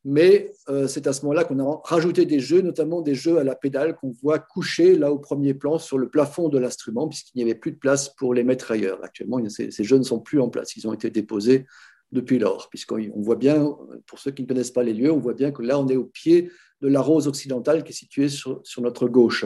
[0.04, 3.44] Mais euh, c'est à ce moment-là qu'on a rajouté des jeux, notamment des jeux à
[3.44, 7.38] la pédale qu'on voit couchés là au premier plan sur le plafond de l'instrument, puisqu'il
[7.38, 9.02] n'y avait plus de place pour les mettre ailleurs.
[9.02, 10.76] Actuellement, ces, jeux ne sont plus en place.
[10.76, 11.66] Ils ont été déposés
[12.12, 15.34] depuis lors, puisqu'on voit bien, pour ceux qui ne connaissent pas les lieux, on voit
[15.34, 16.50] bien que là, on est au pied
[16.80, 19.44] de la rose occidentale qui est située sur notre gauche.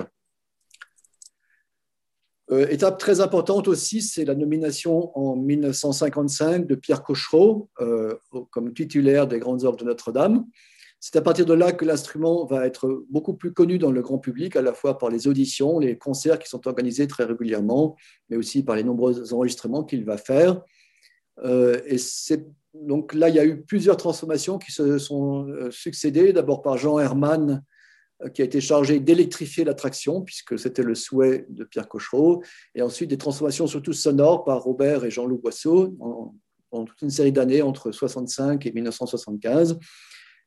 [2.53, 8.15] Euh, étape très importante aussi, c'est la nomination en 1955 de Pierre Cochereau euh,
[8.51, 10.45] comme titulaire des Grandes Œuvres de Notre-Dame.
[11.01, 14.19] C'est à partir de là que l'instrument va être beaucoup plus connu dans le grand
[14.19, 17.97] public, à la fois par les auditions, les concerts qui sont organisés très régulièrement,
[18.29, 20.61] mais aussi par les nombreux enregistrements qu'il va faire.
[21.45, 21.97] Euh, et
[22.75, 26.99] donc là, il y a eu plusieurs transformations qui se sont succédées, d'abord par Jean
[26.99, 27.63] Herman
[28.35, 32.43] qui a été chargé d'électrifier l'attraction, puisque c'était le souhait de Pierre Cochereau,
[32.75, 35.97] et ensuite des transformations surtout sonores par Robert et Jean-Loup Boisseau,
[36.71, 39.79] pendant toute une série d'années, entre 65 et 1975.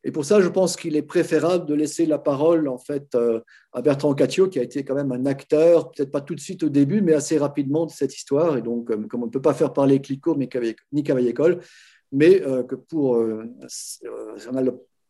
[0.08, 3.40] Et pour ça, je pense qu'il est préférable de laisser la parole en fait euh,
[3.74, 6.62] à Bertrand Catio, qui a été quand même un acteur, peut-être pas tout de suite
[6.62, 8.56] au début, mais assez rapidement de cette histoire.
[8.56, 11.60] Et donc, euh, comme on ne peut pas faire parler Clicquot ni Cavaille-École,
[12.12, 13.20] mais euh, que pour,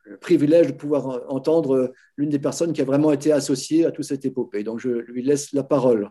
[0.06, 4.06] le, privilège de pouvoir entendre l'une des personnes qui a vraiment été associée à toute
[4.06, 4.64] cette épopée.
[4.64, 6.10] Donc, je lui laisse la parole.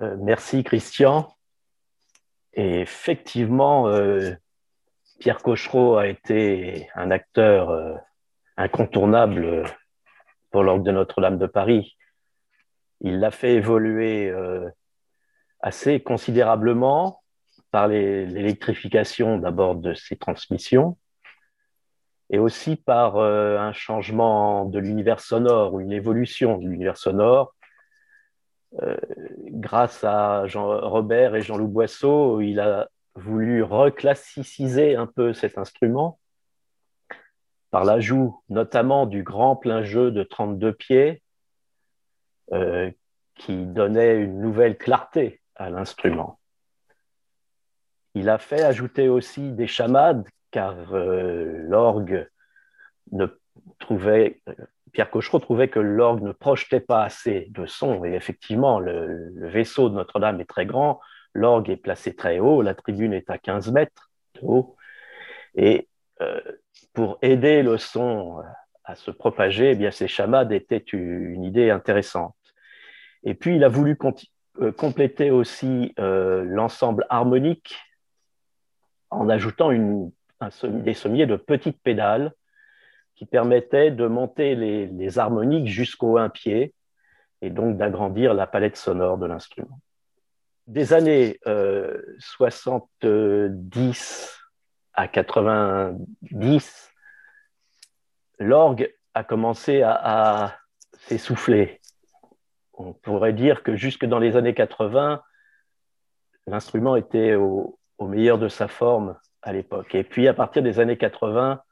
[0.00, 1.30] merci, Christian.
[2.54, 3.88] Et effectivement,
[5.18, 7.94] Pierre Cochereau a été un acteur euh,
[8.56, 9.64] incontournable
[10.50, 11.96] pour l'Orgue de Notre-Dame de Paris.
[13.00, 14.68] Il l'a fait évoluer euh,
[15.60, 17.22] assez considérablement
[17.70, 20.96] par l'électrification d'abord de ses transmissions
[22.30, 27.54] et aussi par euh, un changement de l'univers sonore ou une évolution de l'univers sonore.
[29.50, 36.18] grâce à Jean Robert et Jean-Loup Boisseau, il a voulu reclassiciser un peu cet instrument
[37.70, 41.22] par l'ajout notamment du grand plein jeu de 32 pieds
[42.52, 42.88] euh,
[43.34, 46.38] qui donnait une nouvelle clarté à l'instrument.
[48.14, 50.24] Il a fait ajouter aussi des chamades
[50.54, 52.28] car euh, l'orgue
[53.10, 53.26] ne
[53.80, 54.40] trouvait,
[54.92, 59.88] Pierre Cochereau trouvait que l'orgue ne projetait pas assez de son et effectivement le vaisseau
[59.88, 61.00] de Notre-Dame est très grand,
[61.32, 64.76] L'orgue est placé très haut, la tribune est à 15 mètres de haut.
[65.56, 65.88] Et
[66.20, 66.40] euh,
[66.92, 68.40] pour aider le son
[68.84, 72.36] à se propager, eh bien, ces chamades étaient une idée intéressante.
[73.24, 73.98] Et puis, il a voulu
[74.60, 77.76] euh, compléter aussi l'ensemble harmonique
[79.10, 80.12] en ajoutant une,
[80.64, 82.32] des sommiers de petites pédales
[83.14, 86.74] qui permettaient de monter les, harmoniques jusqu'au un pied
[87.42, 89.78] et donc d'agrandir la palette sonore de l'instrument
[90.66, 91.38] des années
[92.18, 93.50] 70 euh,
[94.94, 96.92] à 90,
[98.38, 100.56] l'orgue a commencé à,
[101.06, 101.80] s'essouffler.
[102.72, 105.22] On pourrait dire que jusque dans les années 80,
[106.46, 109.94] l'instrument était au, meilleur de sa forme à l'époque.
[109.94, 111.62] Et puis à partir des années 80,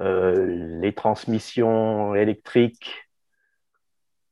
[0.00, 3.08] euh, les transmissions électriques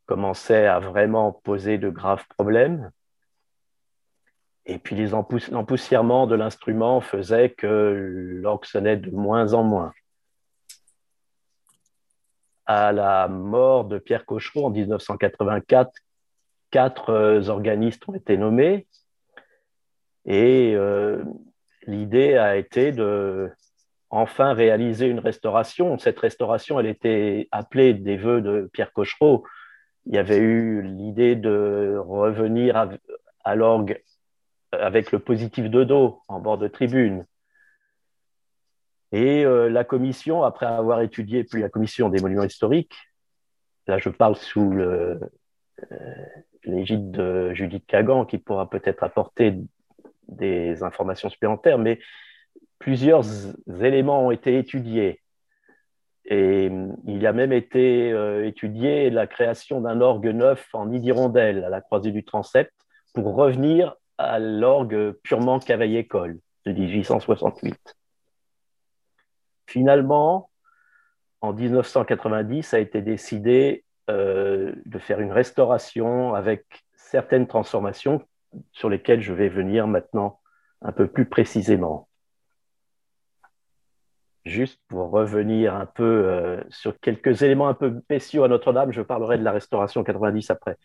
[0.06, 2.90] commençaient à vraiment poser de graves problèmes.
[4.66, 9.92] Et puis les empoussièrements de l'instrument faisaient que l'orgue sonnait de moins en moins.
[12.66, 15.92] À la mort de Pierre Cochereau en 1984,
[16.70, 18.86] quatre euh, organistes ont été nommés
[20.24, 21.22] et euh,
[21.86, 23.50] l'idée a été de
[24.10, 25.98] enfin réaliser une restauration.
[25.98, 29.44] Cette restauration, elle était appelée des vœux de Pierre Cochereau.
[30.06, 32.88] Il y avait eu l'idée de revenir
[33.44, 34.02] à, l'orgue
[34.72, 37.26] avec le positif de dos en bord de tribune.
[39.12, 42.96] Et euh, la commission, après avoir étudié, puis la commission des monuments historiques,
[43.86, 45.18] là je parle sous euh,
[46.64, 49.54] l'égide de Judith Kagan, qui pourra peut-être apporter
[50.28, 51.98] des informations supplémentaires, mais
[52.78, 53.24] plusieurs
[53.80, 55.20] éléments ont été étudiés.
[56.26, 56.70] Et
[57.06, 61.68] il y a même été euh, étudié la création d'un orgue neuf en idirondelle à
[61.68, 62.72] la croisée du transept
[63.12, 67.96] pour revenir à l'orgue purement cavaille-école de 1868.
[69.66, 70.50] Finalement,
[71.40, 76.64] en 1990, a été décidé euh, de faire une restauration avec
[76.94, 78.22] certaines transformations
[78.72, 80.40] sur lesquelles je vais venir maintenant
[80.82, 82.08] un peu plus précisément.
[84.44, 89.00] Juste pour revenir un peu euh, sur quelques éléments un peu spéciaux à Notre-Dame, je
[89.00, 90.76] parlerai de la restauration 90 après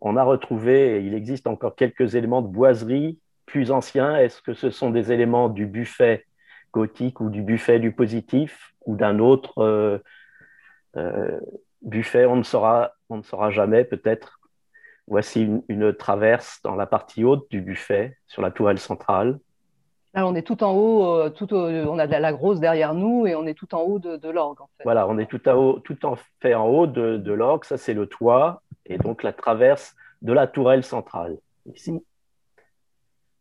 [0.00, 4.16] on a retrouvé, il existe encore quelques éléments de boiserie plus anciens.
[4.16, 6.26] Est-ce que ce sont des éléments du buffet
[6.72, 9.98] gothique ou du buffet du positif ou d'un autre euh,
[10.96, 11.40] euh,
[11.82, 12.26] buffet?
[12.26, 14.40] On ne saura, on ne saura jamais peut-être.
[15.08, 19.38] Voici une, traverse dans la partie haute du buffet sur la tourelle centrale.
[20.14, 23.46] on est tout en haut, euh, tout on a la grosse derrière nous et on
[23.46, 24.58] est tout en haut de, l'orgue.
[24.82, 27.64] Voilà, on est tout, en haut, tout en fait en haut de, de l'orgue.
[27.64, 31.38] Ça, c'est le toit et donc la traverse de la tourelle centrale,
[31.72, 32.04] ici.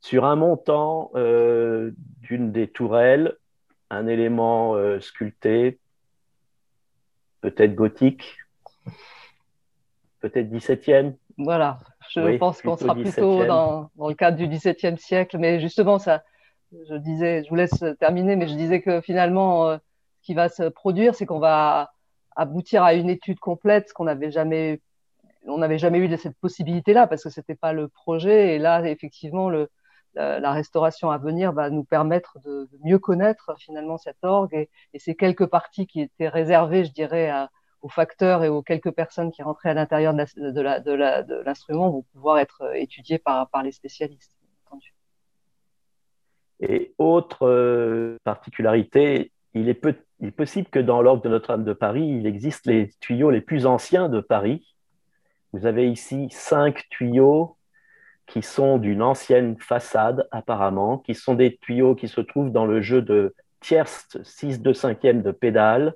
[0.02, 1.92] Sur un montant euh,
[2.22, 3.38] d'une des tourelles,
[3.90, 5.80] un élément euh, sculpté,
[7.42, 8.38] peut-être gothique,
[10.20, 11.16] peut-être 17e.
[11.38, 11.80] Voilà,
[12.10, 16.24] je pense qu'on sera plutôt dans, le cadre du 17e siècle, mais justement, ça,
[16.72, 19.78] je disais, je vous laisse terminer, mais je disais que finalement, euh,
[20.22, 21.92] ce qui va se produire, c'est qu'on va
[22.36, 24.82] aboutir à une étude complète, ce qu'on n'avait jamais
[25.48, 28.56] on n'avait jamais eu cette possibilité-là parce que c'était pas le projet.
[28.56, 29.70] Et là, effectivement, le,
[30.16, 34.68] la, restauration à venir va nous permettre de, mieux connaître finalement cet orgue.
[34.94, 37.32] Et, ces quelques parties qui étaient réservées, je dirais,
[37.86, 42.76] aux facteurs et aux quelques personnes qui rentraient à l'intérieur de l'instrument vont pouvoir être
[42.76, 44.36] étudiées par, par les spécialistes.
[46.62, 49.86] Et autre euh, particularité, il est,
[50.20, 53.42] il est, possible que dans l'orgue de Notre-Dame de Paris, il existe les tuyaux les
[53.42, 54.76] plus anciens de Paris.
[55.54, 57.56] Vous avez ici cinq tuyaux
[58.26, 62.82] qui sont d'une ancienne façade apparemment, qui sont des tuyaux qui se trouvent dans le
[62.82, 65.94] jeu de tierce 6 2 5 de pédale.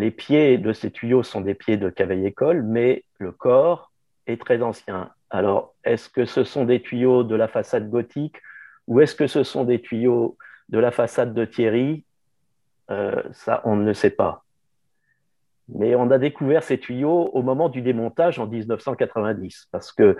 [0.00, 3.92] Les pieds de ces tuyaux sont des pieds de cavaille-école, mais le corps
[4.26, 5.10] est très ancien.
[5.28, 8.36] Alors, est-ce que ce sont des tuyaux de la façade gothique
[8.86, 10.38] ou est-ce que ce sont des tuyaux
[10.70, 12.02] de la façade de Thierry?
[12.90, 14.42] Euh, Ça, on ne le sait pas.
[15.68, 20.16] Mais on a découvert ces tuyaux au moment du démontage en 1990, parce que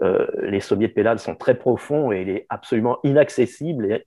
[0.00, 4.06] euh, les sommiers de pédale sont très profonds et il est absolument inaccessible et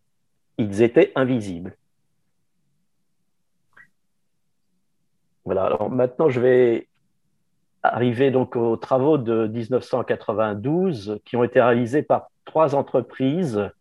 [0.58, 1.76] ils étaient invisibles.
[5.48, 6.90] Voilà, alors maintenant je vais
[7.82, 13.72] arriver donc aux travaux de 1992 qui ont été réalisés par trois entreprises,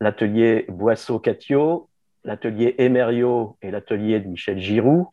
[0.00, 1.90] l'atelier Boisseau-Catio,
[2.24, 5.08] l'atelier Emerio et l'atelier de Michel Giroux,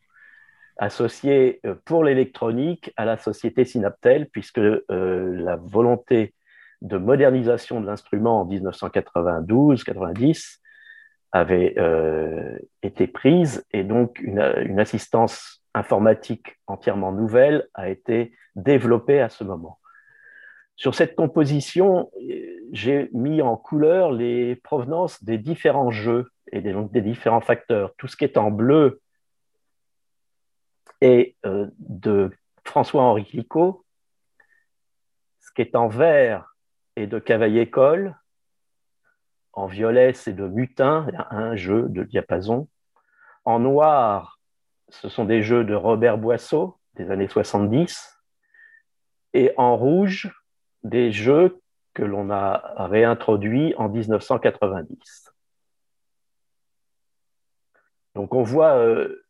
[0.78, 6.34] associé euh, pour l'électronique à la société Synaptel, puisque euh, la volonté
[6.82, 10.60] de modernisation de l'instrument en 1992-90
[11.34, 19.30] avait euh, été prise et donc une, assistance informatique entièrement nouvelle a été développée à
[19.30, 19.80] ce moment.
[20.76, 22.12] Sur cette composition,
[22.72, 27.94] j'ai mis en couleur les provenances des différents jeux et donc des différents facteurs.
[27.98, 29.02] Tout ce qui est en bleu
[31.02, 32.32] et euh, de
[32.64, 33.84] François-Henri Clicquot.
[35.42, 36.56] Ce qui est en vert
[36.96, 38.16] est de Cavaillé-École.
[39.54, 42.68] En violet, c'est de Mutin, il y a un jeu de diapason.
[43.46, 44.40] En noir,
[44.90, 48.20] ce sont des jeux de Robert Boisseau des années 70.
[49.34, 50.32] Et en rouge,
[50.84, 51.62] des jeux
[51.94, 55.34] que l'on a réintroduits en 1990.
[58.16, 59.24] Donc on voit euh,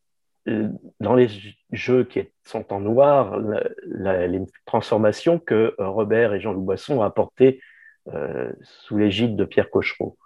[1.00, 1.30] dans les
[1.72, 3.40] jeux qui sont en noir,
[3.86, 7.62] les transformations que euh, Robert et Jean-Loup Boisson ont apportées
[8.62, 10.18] sous l'égide de Pierre Cochereau.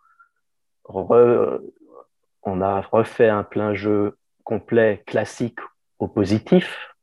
[0.90, 5.60] on a refait un plein jeu complet classique
[6.00, 6.96] au positif.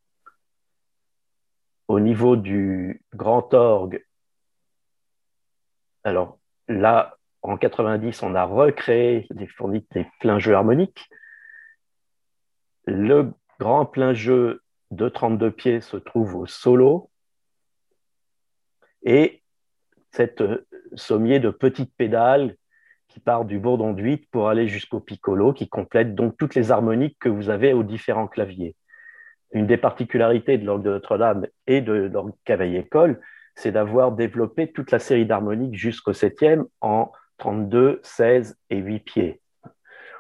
[1.87, 4.05] Au niveau du grand orgue,
[6.03, 9.49] alors là, en 90, on a recréé des,
[9.93, 11.09] des pleins jeux harmoniques.
[12.87, 17.11] Le grand plein jeu de 32 pieds se trouve au solo
[19.03, 19.44] et
[20.15, 22.57] cette euh, sommier de petites pédales
[23.09, 27.17] qui part du bourdon d'huit pour aller jusqu'au piccolo, qui complète donc toutes les harmoniques
[27.21, 28.77] que vous avez aux différents claviers.
[29.53, 33.21] Une des particularités de l'orgue de Notre-Dame et de l'orgue Cavaillé-École,
[33.55, 39.41] c'est d'avoir développé toute la série d'harmoniques jusqu'au septième en 32, 16 et 8 pieds.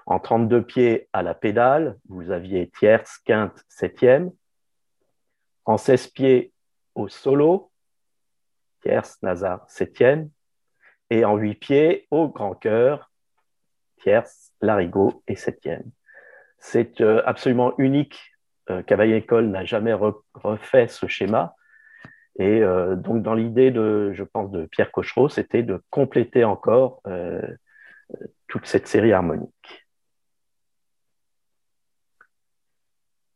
[0.06, 4.30] En 32 pieds à la pédale, vous aviez tierce, quinte, septième.
[5.64, 6.52] En 16 pieds
[6.94, 7.72] au solo,
[8.84, 10.30] tierce, nazar, septième.
[11.10, 13.10] Et en 8 pieds au grand cœur,
[13.98, 15.90] tierce, larigot et septième.
[16.58, 18.20] C'est euh, absolument unique.
[18.70, 19.94] Euh, Cavaillé-École n'a jamais
[20.34, 21.54] refait ce schéma.
[22.38, 27.02] Et euh, donc, dans l'idée de, je pense, de Pierre Cochereau, c'était de compléter encore
[28.48, 29.86] toute cette série harmonique.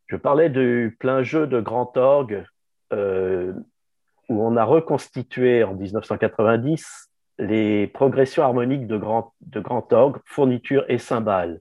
[0.07, 2.45] Je parlais du plein jeu de grand orgue
[2.93, 3.53] euh,
[4.29, 10.85] où on a reconstitué en 1990 les progressions harmoniques de grand, de grand orgue, fourniture
[10.89, 11.61] et cymbales.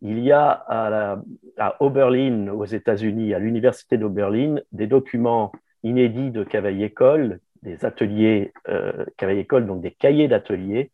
[0.00, 0.50] Il y a
[1.58, 5.50] à, Oberlin, aux États-Unis, à l'université d'Oberlin, des documents
[5.82, 10.90] inédits de Cavaillé-École, des ateliers euh, Cavaillé-École, donc des cahiers d'ateliers,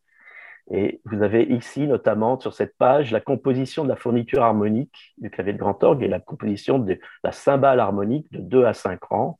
[0.73, 5.29] et vous avez ici, notamment sur cette page, la composition de la fourniture harmonique du
[5.29, 9.03] clavier de grand orgue et la composition de la cymbale harmonique de 2 à 5
[9.03, 9.39] rangs.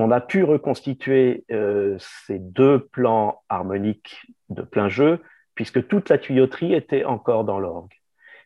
[0.00, 5.20] On a pu reconstituer euh, ces deux plans harmoniques de plein jeu,
[5.56, 7.92] puisque toute la tuyauterie était encore dans l'orgue.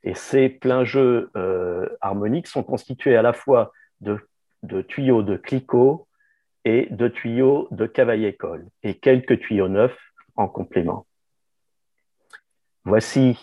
[0.02, 4.18] Et ces pleins jeux euh, harmoniques sont constitués à la fois de,
[4.88, 6.08] tuyaux de Clicquot
[6.64, 9.98] et de tuyaux de Cavaillé-École, et quelques tuyaux neufs
[10.36, 11.06] en complément.
[12.84, 13.38] Voici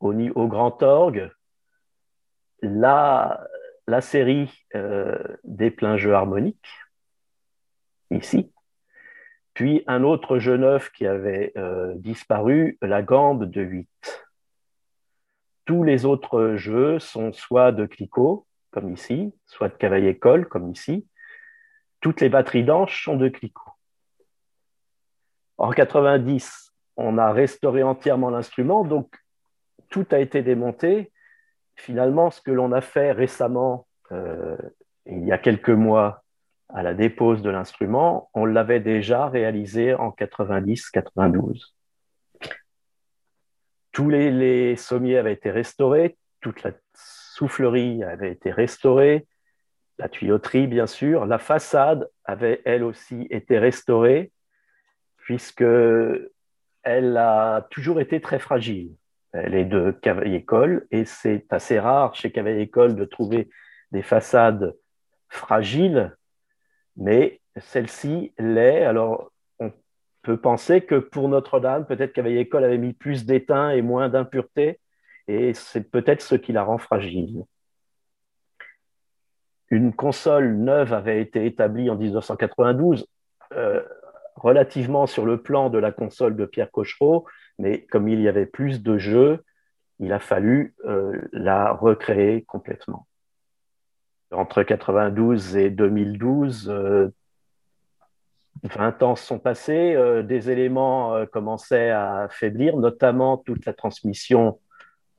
[0.00, 0.12] au,
[0.48, 1.30] grand orgue
[2.60, 3.46] la,
[3.86, 6.81] la série euh, des pleins jeux harmoniques,
[8.16, 8.52] ici.
[9.54, 11.52] puis un autre jeu neuf qui avait
[11.96, 13.88] disparu, la gambe de 8.
[15.64, 21.06] Tous les autres jeux sont soit de Clicquot, comme ici, soit de Cavaillé-Coll, comme ici.
[22.00, 23.70] Toutes les batteries d'anches sont de Clicquot.
[25.58, 29.14] En 90, on a restauré entièrement l'instrument, donc
[29.88, 31.12] tout a été démonté.
[31.76, 34.56] Finalement, ce que l'on a fait récemment, euh,
[35.06, 36.21] il y a quelques mois,
[36.74, 41.74] à la dépose de l'instrument, on l'avait déjà réalisé en 90-92.
[43.92, 49.26] Tous les, sommiers avaient été restaurés, toute la soufflerie avait été restaurée,
[49.98, 51.26] la tuyauterie, bien sûr.
[51.26, 54.32] La façade avait, elle aussi, été restaurée,
[55.18, 55.64] puisque
[56.82, 58.96] elle a toujours été très fragile.
[59.32, 63.48] Elle est de Cavaillé-Coll et c'est assez rare chez Cavaillé-Coll de trouver
[63.92, 64.74] des façades
[65.28, 66.14] fragiles,
[66.96, 68.84] mais celle-ci l'est.
[68.84, 69.72] Alors, on
[70.22, 74.80] peut penser que pour Notre-Dame, peut-être Cavaillé-Coll avait mis plus d'étain et moins d'impureté,
[75.28, 77.44] et c'est peut-être ce qui la rend fragile.
[79.70, 83.06] Une console neuve avait été établie en 1992,
[83.54, 83.82] euh,
[84.36, 87.26] relativement sur le plan de la console de Pierre Cochereau,
[87.58, 89.44] mais comme il y avait plus de jeux,
[89.98, 93.06] il a fallu euh, la recréer complètement.
[94.32, 97.12] Entre 92 et 2012, 20
[99.02, 104.58] euh, ans sont passés, euh, des éléments commençaient à faiblir, notamment toute la transmission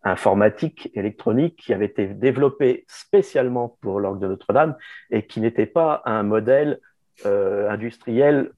[0.04, 4.76] informatique, électronique, qui avait été développée spécialement pour l'orgue de Notre-Dame
[5.12, 6.80] et qui n'était pas un modèle
[7.24, 8.52] industriel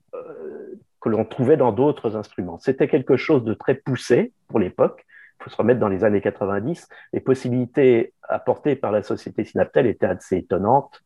[1.01, 2.57] que l'on trouvait dans d'autres instruments.
[2.57, 5.05] C'était quelque chose de très poussé pour l'époque.
[5.39, 6.87] Il faut se remettre dans les années 90.
[7.13, 11.01] Les possibilités apportées par la société Synaptel étaient assez étonnantes,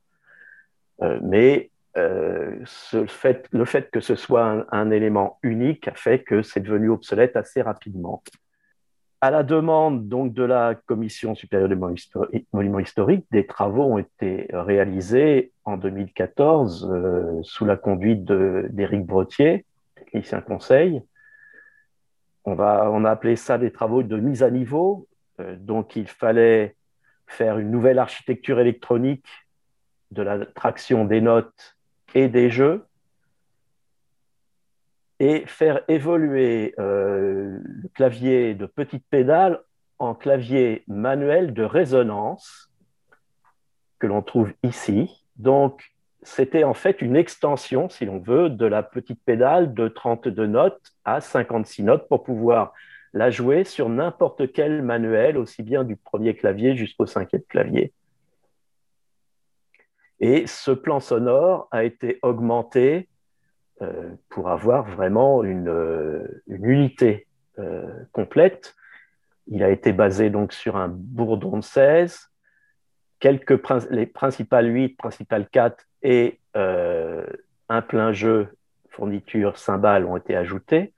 [1.01, 2.63] euh, mais euh,
[2.93, 7.61] le fait que ce soit un, élément unique a fait que c'est devenu obsolète assez
[7.61, 8.23] rapidement.
[9.21, 11.75] À la demande donc de la Commission supérieure des
[12.53, 19.65] monuments historiques, des travaux ont été réalisés en 2014 euh, sous la conduite d'Éric Bretier,
[19.95, 21.01] technicien conseil.
[22.49, 25.07] On, va, a appelé ça des travaux de mise à niveau.
[25.39, 26.75] Euh, donc, il fallait
[27.27, 29.27] faire une nouvelle architecture électronique
[30.09, 31.77] de la traction des notes
[32.15, 32.87] et des jeux
[35.19, 39.61] et faire évoluer euh, le clavier de petite pédale
[39.99, 42.71] en clavier manuel de résonance
[43.99, 45.23] que l'on trouve ici.
[45.35, 50.47] Donc, c'était en fait une extension, si l'on veut, de la petite pédale de 32
[50.47, 52.73] notes à 56 notes pour pouvoir
[53.13, 57.93] la jouer sur n'importe quel manuel, aussi bien du premier clavier jusqu'au cinquième clavier.
[60.19, 63.07] Et ce plan sonore a été augmenté
[63.81, 68.75] euh, pour avoir vraiment une, euh, unité euh, complète.
[69.47, 72.29] Il a été basé donc sur un bourdon de 16,
[73.19, 73.59] quelques
[73.89, 77.25] les principales 8, principales 4 et euh,
[77.67, 78.49] un plein jeu
[78.89, 80.93] fourniture cymbales ont été ajoutés.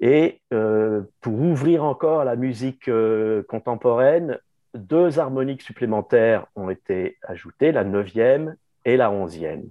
[0.00, 4.38] Et euh, pour ouvrir encore la musique euh, contemporaine,
[4.74, 9.64] deux harmoniques supplémentaires ont été ajoutées, la neuvième et la onzième.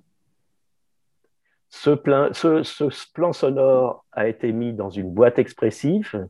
[1.70, 1.91] Ce,
[2.34, 6.28] ce, plan sonore a été mis dans une boîte expressive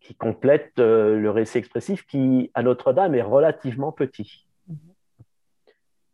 [0.00, 4.46] qui complète le récit expressif qui, à Notre-Dame, est relativement petit.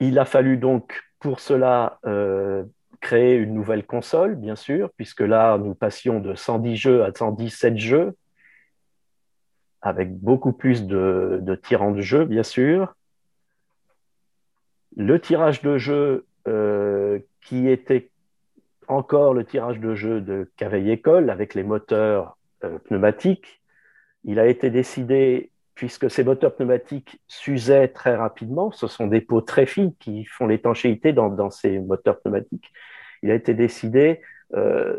[0.01, 2.65] Il a fallu donc pour cela euh,
[3.01, 7.77] créer une nouvelle console, bien sûr, puisque là, nous passions de 110 jeux à 117
[7.77, 8.17] jeux,
[9.81, 12.95] avec beaucoup plus de, tirants de jeux, bien sûr.
[14.97, 18.11] Le tirage de jeu, euh, qui était
[18.89, 23.63] encore le tirage de jeu de Cavaillé-École, avec les moteurs euh, pneumatiques,
[24.25, 28.73] il a été décidé puisque ces moteurs pneumatiques s'usaient très rapidement.
[28.73, 32.73] Ce sont des peaux très fines qui font l'étanchéité dans, ces moteurs pneumatiques.
[33.23, 34.23] Il a été décidé
[34.55, 34.97] euh,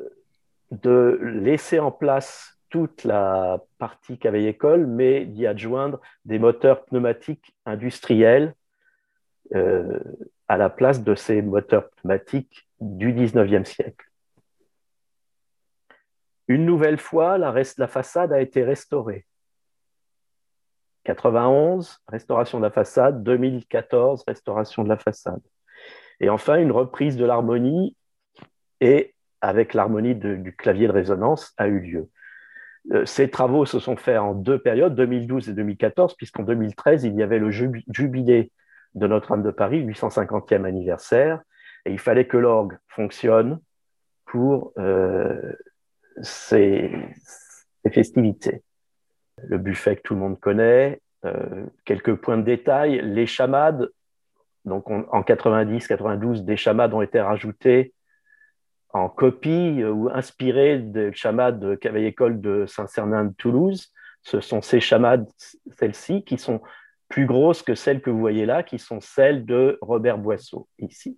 [0.70, 8.54] de laisser en place toute la partie cavaillé-école, mais d'y adjoindre des moteurs pneumatiques industriels
[9.56, 10.00] euh,
[10.48, 14.06] à la place de ces moteurs pneumatiques du 19e siècle.
[16.48, 19.26] Une nouvelle fois, la façade a été restaurée.
[21.08, 23.24] 91, restauration de la façade.
[23.24, 25.42] 2014, restauration de la façade.
[26.20, 27.96] Et enfin, une reprise de l'harmonie
[28.82, 32.10] et avec l'harmonie du clavier de résonance a eu lieu.
[32.92, 37.16] Euh, ces travaux se sont faits en deux périodes, 2012 et 2014, puisqu'en 2013, il
[37.16, 38.52] y avait le jubilé
[38.96, 41.42] de Notre-Dame de Paris, 850e anniversaire,
[41.86, 43.60] et il fallait que l'orgue fonctionne
[44.26, 44.74] pour
[46.22, 46.92] ces,
[47.92, 48.64] festivités.
[49.44, 51.02] Le buffet que tout le monde connaît,
[51.86, 53.90] quelques points de détail, les chamades,
[54.66, 57.94] donc en 90-92, des chamades ont été rajoutées
[58.90, 63.94] en copie ou inspirées des chamades de Cavaille-École de Saint-Cernin de Toulouse.
[64.24, 65.28] Ce sont ces chamades,
[65.78, 66.62] celles-ci, qui sont
[67.10, 71.18] plus grosses que celles que vous voyez là, qui sont celles de Robert Boisseau, ici.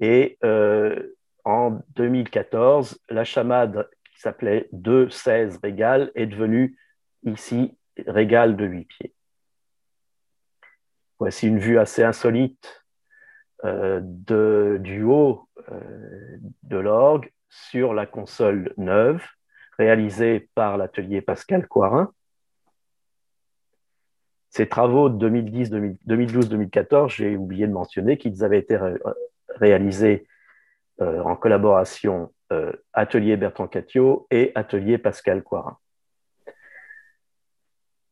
[0.00, 6.78] Et euh, en 2014, la chamade qui s'appelait 2-16 Régal est devenue
[7.24, 9.14] ici Régal de 8 pieds.
[11.18, 12.84] Voici une vue assez insolite
[13.64, 19.22] euh, de, du haut euh, de l'orgue sur la console neuve
[19.78, 22.12] réalisée par l'atelier Pascal Coirin.
[24.48, 28.78] Ces travaux de 2012-2014, j'ai oublié de mentionner qu'ils avaient été
[29.50, 30.26] réalisés
[31.02, 32.32] euh, en collaboration
[32.92, 35.78] Atelier Bertrand Catio et Atelier Pascal Coirin.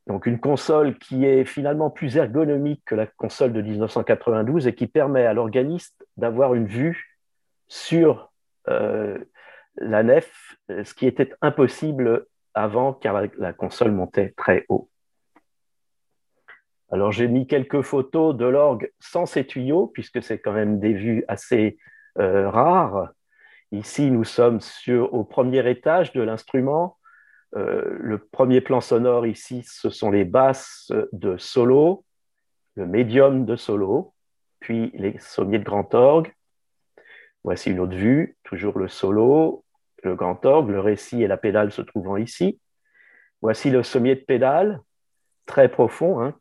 [0.06, 4.86] Donc une console qui est finalement plus ergonomique que la console de 1992 et qui
[4.86, 7.18] permet à l'organiste d'avoir une vue
[7.68, 8.30] sur
[8.68, 9.18] euh,
[9.76, 14.90] la nef, ce qui était impossible avant car la console montait très haut.
[16.90, 20.92] Alors j'ai mis quelques photos de l'orgue sans ces tuyaux, puisque c'est quand même des
[20.92, 21.76] vues assez
[22.18, 23.08] euh, rares.
[23.74, 24.60] Ici, nous sommes
[25.10, 26.96] au premier étage de l'instrument.
[27.56, 32.04] Euh, le premier plan sonore ici, ce sont les basses de solo,
[32.76, 34.14] le médium de solo,
[34.60, 36.32] puis les sommiers de grand orgue.
[37.42, 39.64] Voici une autre vue, toujours le solo,
[40.04, 42.60] le grand orgue, le récit et la pédale se trouvant ici.
[43.42, 44.80] Voici le sommier de pédale,
[45.46, 46.34] très profond, hein,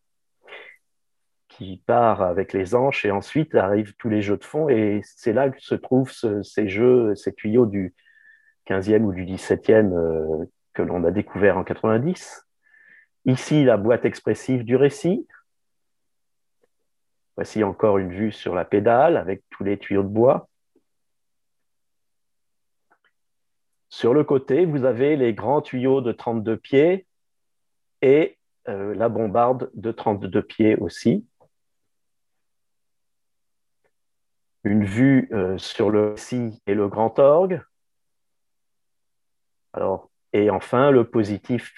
[1.58, 5.34] qui part avec les anches et ensuite arrivent tous les jeux de fond et c'est
[5.34, 7.94] là que se trouvent ces jeux, ces tuyaux du
[8.68, 12.46] 15e ou du 17e euh, que l'on a découvert en 90.
[13.26, 15.28] Ici, la boîte expressive du récit.
[17.36, 20.50] Voici encore une vue sur la pédale avec tous les tuyaux de bois.
[23.90, 27.06] Sur le côté, vous avez les grands tuyaux de 32 pieds
[28.02, 28.38] et
[28.68, 31.28] euh, la bombarde de 32 pieds aussi.
[34.64, 37.62] Une vue euh, sur le si et le grand orgue.
[40.34, 41.74] Et enfin, le positif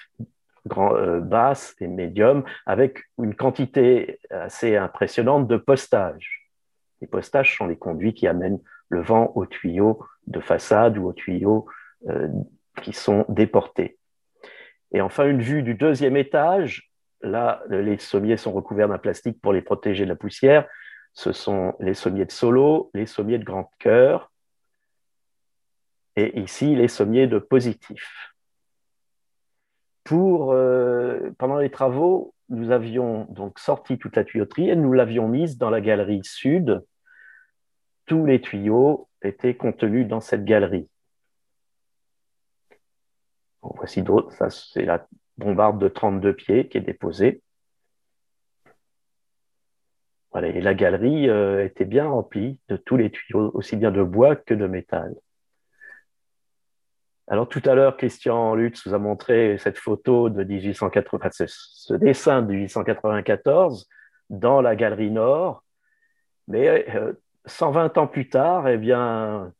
[0.66, 6.50] grand, euh, basse et médium avec une quantité assez impressionnante de postages.
[7.00, 11.12] Les postages sont les conduits qui amènent le vent aux tuyaux de façade ou aux
[11.12, 11.66] tuyaux
[12.08, 12.28] euh,
[12.82, 13.98] qui sont déportés.
[14.92, 16.90] Et enfin, une vue du deuxième étage.
[17.22, 20.68] Là, les sommiers sont recouverts d'un plastique pour les protéger de la poussière
[21.16, 24.30] ce sont les sommiers de solo, les sommiers de grand cœur,
[26.14, 28.34] et ici les sommiers de positif.
[30.12, 35.56] Euh, pendant les travaux, nous avions donc sorti toute la tuyauterie et nous l'avions mise
[35.56, 36.84] dans la galerie sud.
[38.04, 40.88] Tous les tuyaux étaient contenus dans cette galerie.
[43.62, 44.30] voici d'autres.
[44.32, 45.08] Ça, c'est la
[45.38, 47.42] bombarde de 32 pieds qui est déposée
[50.40, 54.54] la galerie euh, était bien remplie de tous les tuyaux, aussi bien de bois que
[54.54, 55.14] de métal.
[57.28, 62.42] Alors tout à l'heure, Christian Lutz vous a montré cette photo de 1880, ce, dessin
[62.42, 63.88] de 1894
[64.30, 65.64] dans la galerie nord,
[66.46, 66.86] mais
[67.46, 69.52] 120 euh, ans plus tard, eh bien,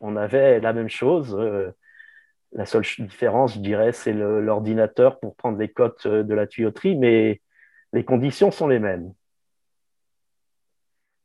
[0.00, 1.34] on avait la même chose.
[1.38, 1.70] Euh,
[2.52, 7.42] la seule différence, je dirais, c'est l'ordinateur pour prendre les cotes de la tuyauterie, mais
[7.92, 9.12] les conditions sont les mêmes.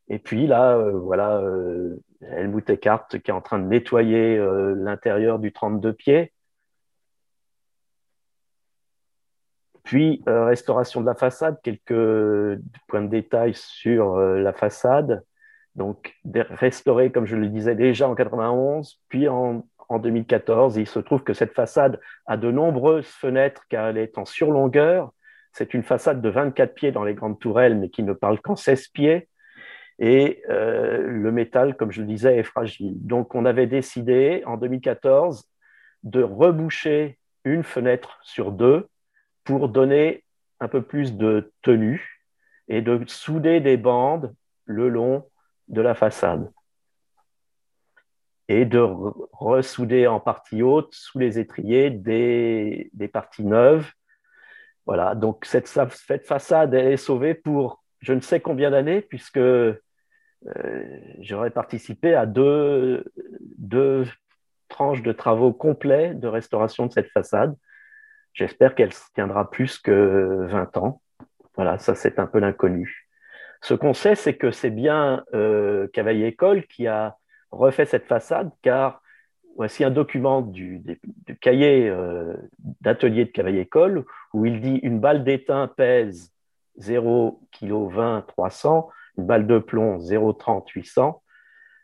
[0.08, 5.38] Et puis là, euh, voilà, euh, Helmut qui est en train de nettoyer euh, l'intérieur
[5.38, 6.32] du 32 pieds.
[9.82, 15.22] Puis, restauration de la façade, quelques points de détail sur la façade.
[15.74, 20.76] Donc, restaurée, comme je le disais déjà en 91, puis en, en 2014.
[20.76, 25.12] il se trouve que cette façade a de nombreuses fenêtres car elle est en surlongueur.
[25.52, 28.56] C'est une façade de 24 pieds dans les grandes tourelles, mais qui ne parle qu'en
[28.56, 29.28] 16 pieds.
[29.98, 32.94] Et euh, le métal, comme je le disais, est fragile.
[33.06, 35.48] Donc, on avait décidé en 2014
[36.02, 38.88] de reboucher une fenêtre sur deux
[39.44, 40.24] pour donner
[40.60, 42.22] un peu plus de tenue
[42.68, 44.34] et de souder des bandes
[44.64, 45.28] le long
[45.68, 46.50] de la façade
[48.48, 48.80] et de
[49.32, 53.90] ressouder en partie haute sous les étriers des, des parties neuves.
[54.86, 59.40] Voilà, donc cette, cette façade est sauvée pour je ne sais combien d'années, puisque
[61.20, 63.04] j'aurais participé à deux,
[63.58, 64.04] deux
[64.68, 67.54] tranches de travaux complets de restauration de cette façade.
[68.32, 71.00] J'espère qu'elle tiendra plus que 20 ans.
[71.54, 73.08] Voilà, ça c'est un peu l'inconnu.
[73.62, 77.16] Ce qu'on sait, c'est que c'est bien euh, Cavaillé École qui a
[77.50, 79.00] refait cette façade, car
[79.56, 80.82] voici un document du,
[81.40, 82.34] cahier euh,
[82.80, 86.32] d'atelier de Cavaillé École où il dit une balle d'étain pèse
[86.78, 91.22] 0 kg 20 300, une balle de plomb 0,30 800.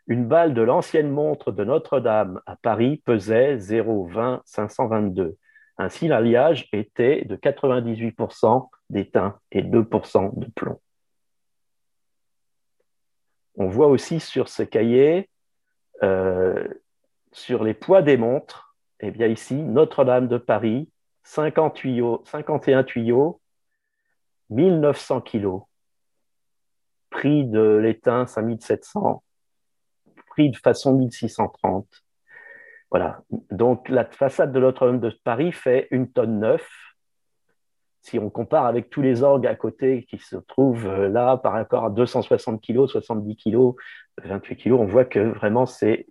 [0.07, 5.37] Une balle de l'ancienne montre de Notre-Dame à Paris pesait 0,20 522.
[5.77, 10.79] Ainsi, l'alliage était de 98% d'étain et 2% de plomb.
[13.55, 15.29] On voit aussi sur ce cahier,
[16.03, 16.67] euh,
[17.31, 20.89] sur les poids des montres, eh bien ici, Notre-Dame de Paris,
[21.23, 23.41] 50 tuyaux, 51 tuyaux,
[24.49, 25.63] 1900 kilos.
[27.21, 29.21] Prix de l'étain, 5700.
[30.31, 31.85] Prix de façon, 1630.
[32.89, 33.21] Voilà.
[33.51, 36.67] Donc, la façade de Notre-Dame de Paris fait une tonne neuf.
[38.01, 41.53] Si on compare avec tous les orgues à côté qui se trouvent euh, là par
[41.53, 43.75] rapport à 260 kg, 70 kg,
[44.23, 46.07] 28 kg, on voit que vraiment c'est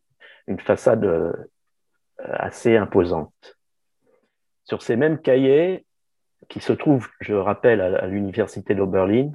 [0.46, 1.32] une façade euh,
[2.18, 3.58] assez imposante.
[4.62, 5.84] Sur ces mêmes cahiers,
[6.48, 9.32] qui se trouvent, je rappelle, à, l'université d'Oberlin,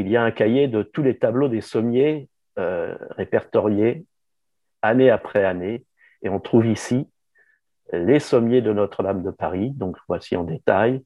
[0.00, 2.28] il y a un cahier de tous les tableaux des sommiers
[2.58, 4.04] euh, répertoriés
[4.82, 5.84] année après année.
[6.22, 7.08] Et on trouve ici
[7.92, 11.02] les sommiers de Notre-Dame de Paris, donc voici en détail,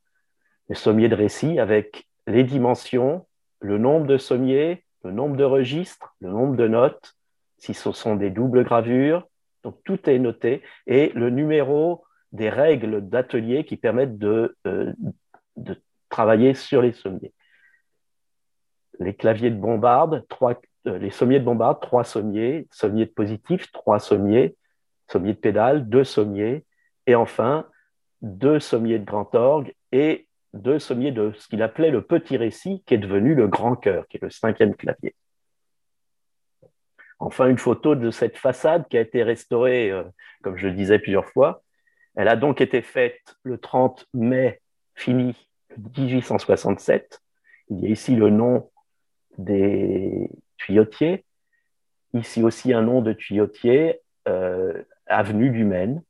[0.68, 3.26] les sommiers de récit avec les dimensions,
[3.60, 7.14] le nombre de sommiers, le nombre de registres, le nombre de notes,
[7.58, 9.28] si ce sont des doubles gravures,
[9.62, 14.92] donc tout est noté, et le numéro des règles d'atelier qui permettent de, euh,
[15.56, 15.76] de,
[16.08, 17.32] travailler sur les sommiers.
[18.98, 23.70] Les claviers de bombarde, trois, euh, les sommiers de bombarde, trois sommiers, sommiers de positif,
[23.72, 24.56] trois sommiers,
[25.08, 26.64] sommier de pédale, deux sommiers,
[27.06, 27.66] et enfin
[28.22, 32.82] deux sommiers de grand orgue et deux sommiers de ce qu'il appelait le petit récit,
[32.86, 35.14] qui est devenu le grand cœur, qui est le cinquième clavier.
[37.18, 40.04] Enfin, une photo de cette façade qui a été restaurée, euh,
[40.42, 41.62] comme je le disais plusieurs fois.
[42.16, 44.60] Elle a donc été faite le 30 mai,
[44.94, 45.36] finie
[45.96, 47.20] 1867.
[47.68, 48.69] Il y a ici le nom
[49.38, 51.24] des tuyautiers.
[52.14, 56.02] Ici aussi un nom de tuyautier, euh, avenue du Maine.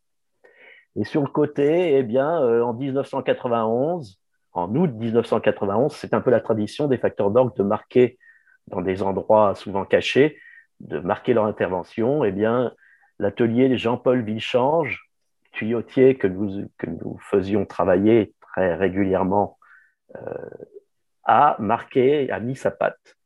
[0.96, 4.18] Et sur le côté, eh bien, euh, en 1991,
[4.52, 8.18] en août 1991, c'est un peu la tradition des facteurs d'orgue de marquer
[8.66, 10.38] dans des endroits souvent cachés,
[10.80, 12.24] de marquer leur intervention.
[12.24, 12.72] Eh bien,
[13.18, 15.10] l'atelier Jean-Paul Villechange,
[15.52, 19.58] tuyautier que nous, que nous faisions travailler très régulièrement,
[20.16, 20.20] euh,
[21.24, 23.16] a marqué, a mis sa patte.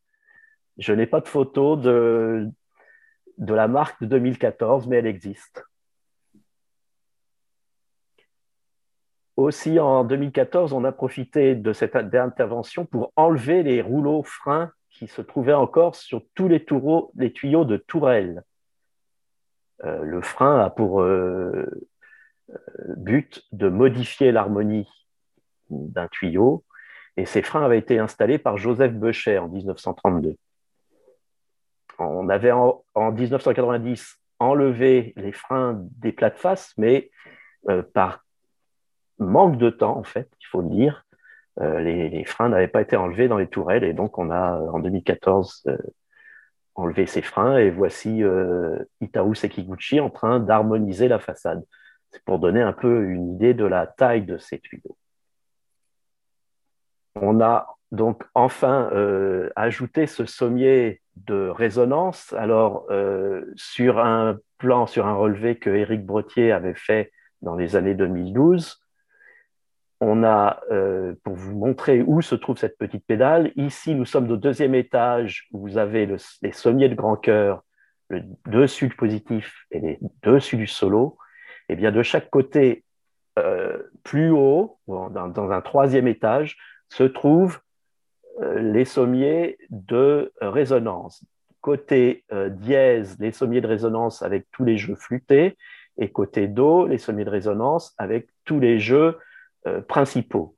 [0.78, 2.48] Je n'ai pas de photo de,
[3.38, 5.64] de la marque de 2014, mais elle existe.
[9.36, 15.08] Aussi, en 2014, on a profité de cette intervention pour enlever les rouleaux freins qui
[15.08, 18.44] se trouvaient encore sur tous les, tuyaux de tourelle.
[19.82, 21.66] Euh, le frein a pour euh,
[22.96, 24.88] but de modifier l'harmonie
[25.70, 26.64] d'un tuyau,
[27.16, 30.36] et ces freins avaient été installés par Joseph Becher en 1932
[31.98, 37.10] on avait en, 1990 enlevé les freins des plates-faces, mais
[37.68, 38.24] euh, par
[39.18, 41.04] manque de temps, en fait, il faut le dire,
[41.60, 44.80] euh, les, freins n'avaient pas été enlevés dans les tourelles, et donc on a en
[44.80, 45.76] 2014 euh,
[46.74, 48.22] enlevé ces freins, et voici
[49.00, 51.64] Itaú Sekiguchi en train d'harmoniser la façade.
[52.10, 54.96] C'est pour donner un peu une idée de la taille de ces tuyaux.
[57.20, 58.90] On a donc enfin
[59.54, 62.32] ajouté ce sommier de résonance.
[62.34, 67.12] Alors, euh, sur un plan, sur un relevé que Éric Brottier avait fait
[67.42, 68.80] dans les années 2012,
[70.00, 74.30] on a, euh, pour vous montrer où se trouve cette petite pédale, ici nous sommes
[74.30, 76.06] au deuxième étage où vous avez
[76.42, 77.62] les sommiers de grand cœur,
[78.08, 81.16] le dessus du positif et les dessus du solo.
[81.68, 82.84] Et eh bien de chaque côté,
[83.38, 86.56] euh, plus haut, dans, un troisième étage,
[86.88, 87.60] se trouve
[88.40, 91.24] euh, les sommiers de résonance.
[91.60, 95.56] Côté euh, dièse, les sommiers de résonance avec tous les jeux flûtés,
[95.96, 99.18] et côté do, les sommiers de résonance avec tous les jeux
[99.66, 100.56] euh, principaux.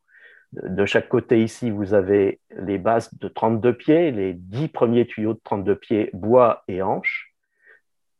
[0.52, 5.34] De chaque côté ici, vous avez les basses de 32 pieds, les 10 premiers tuyaux
[5.34, 7.34] de 32 pieds, bois et hanches.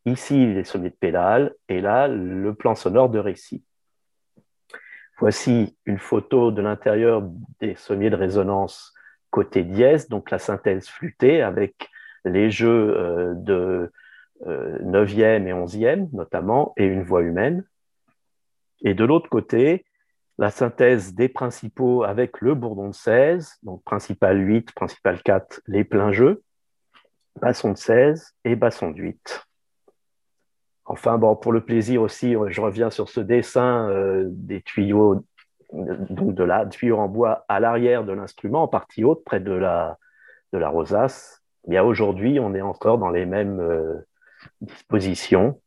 [0.05, 3.65] Ici, les sommiers de pédale, et là, le plan sonore de récit.
[5.19, 7.23] Voici une photo de l'intérieur
[7.61, 8.95] des sommiers de résonance
[9.31, 11.89] côté dièse, donc la synthèse flûtée avec
[12.25, 13.93] les jeux euh, de
[14.45, 17.65] 9e et 11e notamment, et une voix humaine.
[18.83, 19.87] Et de l'autre côté,
[20.39, 25.85] la synthèse des principaux avec le bourdon de 16, donc principal 8, principal 4, les
[25.85, 26.43] pleins jeux,
[27.41, 29.46] basson de 16 et basson de 8.
[30.87, 35.25] Enfin, bon, pour le plaisir aussi, je reviens sur ce dessin euh, des tuyaux,
[35.73, 39.53] donc de la tuyau en bois à l'arrière de l'instrument, en partie haute, près de
[39.53, 39.99] la,
[40.53, 41.43] de la rosace.
[41.67, 43.95] Bien aujourd'hui, on est encore dans les mêmes euh,
[44.61, 45.61] dispositions.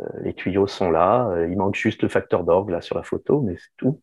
[0.00, 1.32] Euh, les tuyaux sont là.
[1.48, 4.00] il manque juste le facteur d'orgue là sur la photo, mais c'est tout.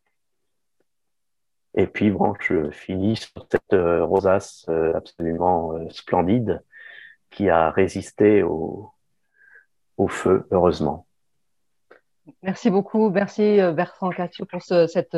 [1.76, 6.62] Et puis, bon, je finis sur cette euh, rosace euh, absolument euh, splendide
[7.30, 8.92] qui a résisté au,
[9.96, 11.06] au feu, heureusement.
[12.42, 13.10] Merci beaucoup.
[13.10, 15.16] Merci Bertrand Catio pour cette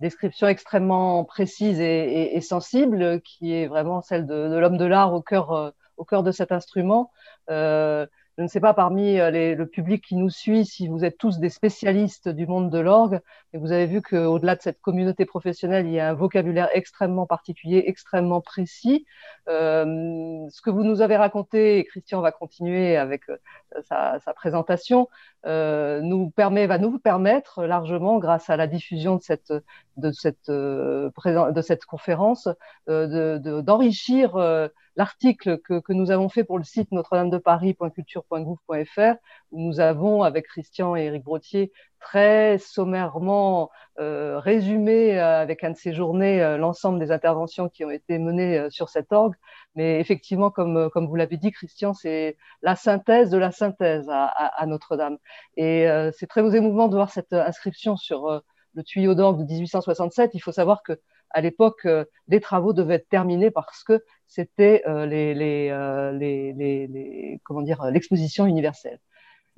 [0.00, 5.72] description extrêmement précise et, sensible qui est vraiment celle de, l'homme de l'art au cœur,
[6.04, 7.10] cœur de cet instrument.
[7.50, 8.06] Euh,
[8.38, 11.38] je ne sais pas parmi euh, le public qui nous suit si vous êtes tous
[11.38, 13.20] des spécialistes du monde de l'orgue,
[13.52, 17.26] mais vous avez vu qu'au-delà de cette communauté professionnelle, il y a un vocabulaire extrêmement
[17.26, 19.04] particulier, extrêmement précis.
[19.48, 23.36] Euh, ce que vous nous avez raconté, et Christian va continuer avec euh,
[23.82, 25.08] sa, présentation,
[25.44, 29.52] nous permet, va nous permettre largement, grâce à la diffusion de cette,
[29.98, 32.48] de cette, de cette conférence,
[32.86, 39.14] d'enrichir l'article que, que, nous avons fait pour le site notre-dame-de-paris.culture.gouv.fr,
[39.50, 45.70] où nous avons, avec Christian et Éric Brottier, très sommairement euh, résumé euh, avec un
[45.70, 49.34] de ces journées euh, l'ensemble des interventions qui ont été menées euh, sur cet orgue.
[49.76, 54.26] Mais effectivement, comme, comme vous l'avez dit, Christian, c'est la synthèse de la synthèse à,
[54.26, 55.18] à, à Notre-Dame.
[55.56, 58.42] Et c'est très émouvant de voir cette inscription sur
[58.74, 60.32] le tuyau d'orgue de 1867.
[60.34, 61.00] Il faut savoir que
[61.30, 61.88] à l'époque,
[62.28, 64.02] les travaux devaient être terminés parce que
[64.32, 68.98] c'était euh, euh, les, les, comment dire l'exposition universelle.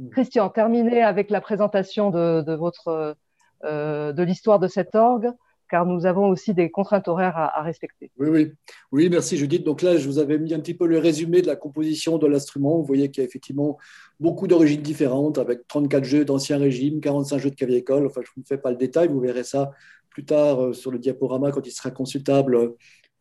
[0.00, 0.08] Mm.
[0.10, 3.16] Christian, terminé avec la présentation de, votre
[3.64, 5.30] euh, de l'histoire de cet orgue,
[5.74, 8.12] car nous avons aussi des contraintes horaires à, respecter.
[8.16, 8.52] Oui, oui,
[8.92, 9.64] oui, merci Judith.
[9.64, 12.28] Donc là, je vous avais mis un petit peu le résumé de la composition de
[12.28, 12.78] l'instrument.
[12.78, 13.76] Vous voyez qu'il y a effectivement
[14.20, 18.06] beaucoup d'origines différentes, avec 34 jeux d'ancien régime, 45 jeux de clavier école.
[18.06, 19.72] Enfin, je ne vous fais pas le détail, vous verrez ça
[20.10, 22.74] plus tard sur le diaporama quand il sera consultable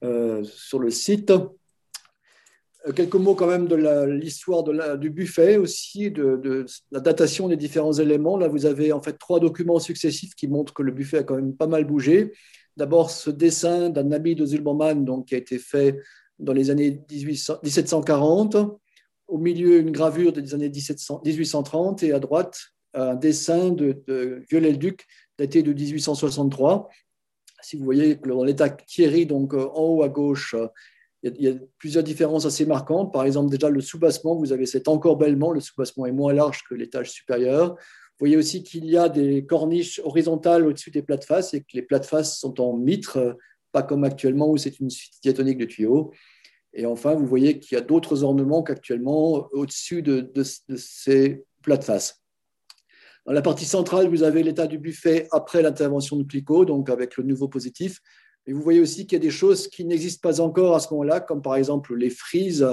[0.04, 1.34] euh, sur le site.
[2.88, 3.76] Euh, quelques mots quand même de
[4.06, 4.64] l'histoire
[4.98, 8.38] du buffet aussi, de, la datation des différents éléments.
[8.38, 11.36] Là, vous avez en fait trois documents successifs qui montrent que le buffet a quand
[11.36, 12.34] même pas mal bougé.
[12.76, 16.00] D'abord, ce dessin d'un habit de Zulberman donc, qui a été fait
[16.40, 18.58] dans les années 1740.
[19.28, 22.60] Au milieu, une gravure des années 1830 et à droite,
[22.94, 25.06] un dessin de, de Viollet-le-Duc
[25.38, 26.90] daté de 1863
[27.64, 30.56] si vous voyez dans l'état Thierry, donc euh, en haut à gauche,
[31.24, 33.14] il y, a, plusieurs différences assez marquantes.
[33.14, 36.76] Par exemple, déjà le soubassement, vous avez cet encorbellement, le soubassement est moins large que
[36.76, 37.70] l'étage supérieur.
[37.72, 41.82] Vous voyez aussi qu'il y a des corniches horizontales au-dessus des plates-faces et que les
[41.82, 43.38] plates-faces sont en mitre,
[43.72, 46.12] pas comme actuellement où c'est une suite diatonique de tuyaux.
[46.74, 52.22] Et enfin, vous voyez qu'il y a d'autres ornements qu'actuellement au-dessus de, ces plates-faces.
[53.26, 57.16] Dans la partie centrale, vous avez l'état du buffet après l'intervention de Clicquot, donc avec
[57.16, 58.00] le nouveau positif.
[58.46, 60.94] Et vous voyez aussi qu'il y a des choses qui n'existent pas encore à ce
[60.94, 62.68] moment-là, comme par exemple les frises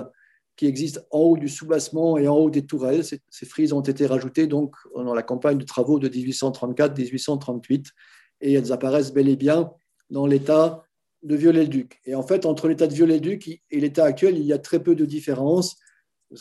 [0.57, 3.03] qui existent en haut du soubassement et en haut des tourelles.
[3.05, 7.87] Ces, frises ont été rajoutées donc dans la campagne de travaux de 1834-1838
[8.43, 9.71] et elles apparaissent bel et bien
[10.11, 10.85] dans l'état
[11.23, 12.01] de Viollet-le-Duc.
[12.05, 14.95] Et en fait, entre l'état de Viollet-le-Duc et l'état actuel, il y a très peu
[14.95, 15.77] de différence.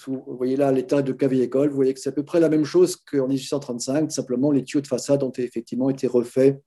[0.05, 2.65] Vous voyez là l'état de caville-école, vous voyez que c'est à peu près la même
[2.65, 6.61] chose qu'en 1835, simplement les tuyaux de façade ont effectivement été refaits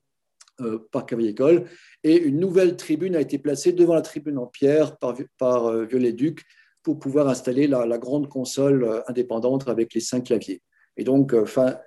[0.91, 1.65] par caville-école
[2.05, 5.85] et une nouvelle tribune a été placée devant la tribune en pierre par, par euh,
[5.85, 6.45] Viollet-Duc
[6.83, 10.63] pour pouvoir installer la, grande console euh, indépendante avec les cinq claviers.
[10.97, 11.79] Et donc, fin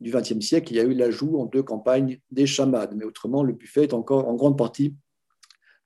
[0.00, 3.42] du XXe siècle, il y a eu l'ajout en deux campagnes des chamades, mais autrement,
[3.42, 4.94] le buffet est encore en grande partie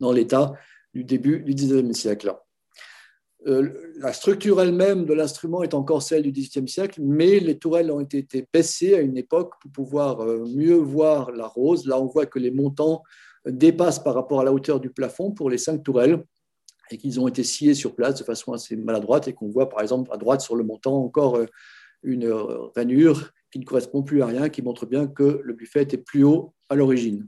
[0.01, 0.53] dans l'état
[0.93, 2.35] du début du XIXe siècle.
[3.47, 7.91] Euh, la structure elle-même de l'instrument est encore celle du XVIIIe siècle, mais les tourelles
[7.91, 11.87] ont été baissées à une époque pour pouvoir euh, mieux voir la rose.
[11.87, 13.03] Là, on voit que les montants
[13.47, 16.25] dépassent par rapport à la hauteur du plafond pour les cinq tourelles
[16.91, 19.83] et qu'ils ont été sciés sur place de façon assez maladroite et qu'on voit par
[19.83, 21.47] exemple à droite sur le montant encore euh,
[22.03, 22.31] une
[22.75, 26.25] rainure qui ne correspond plus à rien, qui montre bien que le buffet était plus
[26.25, 27.27] haut à l'origine.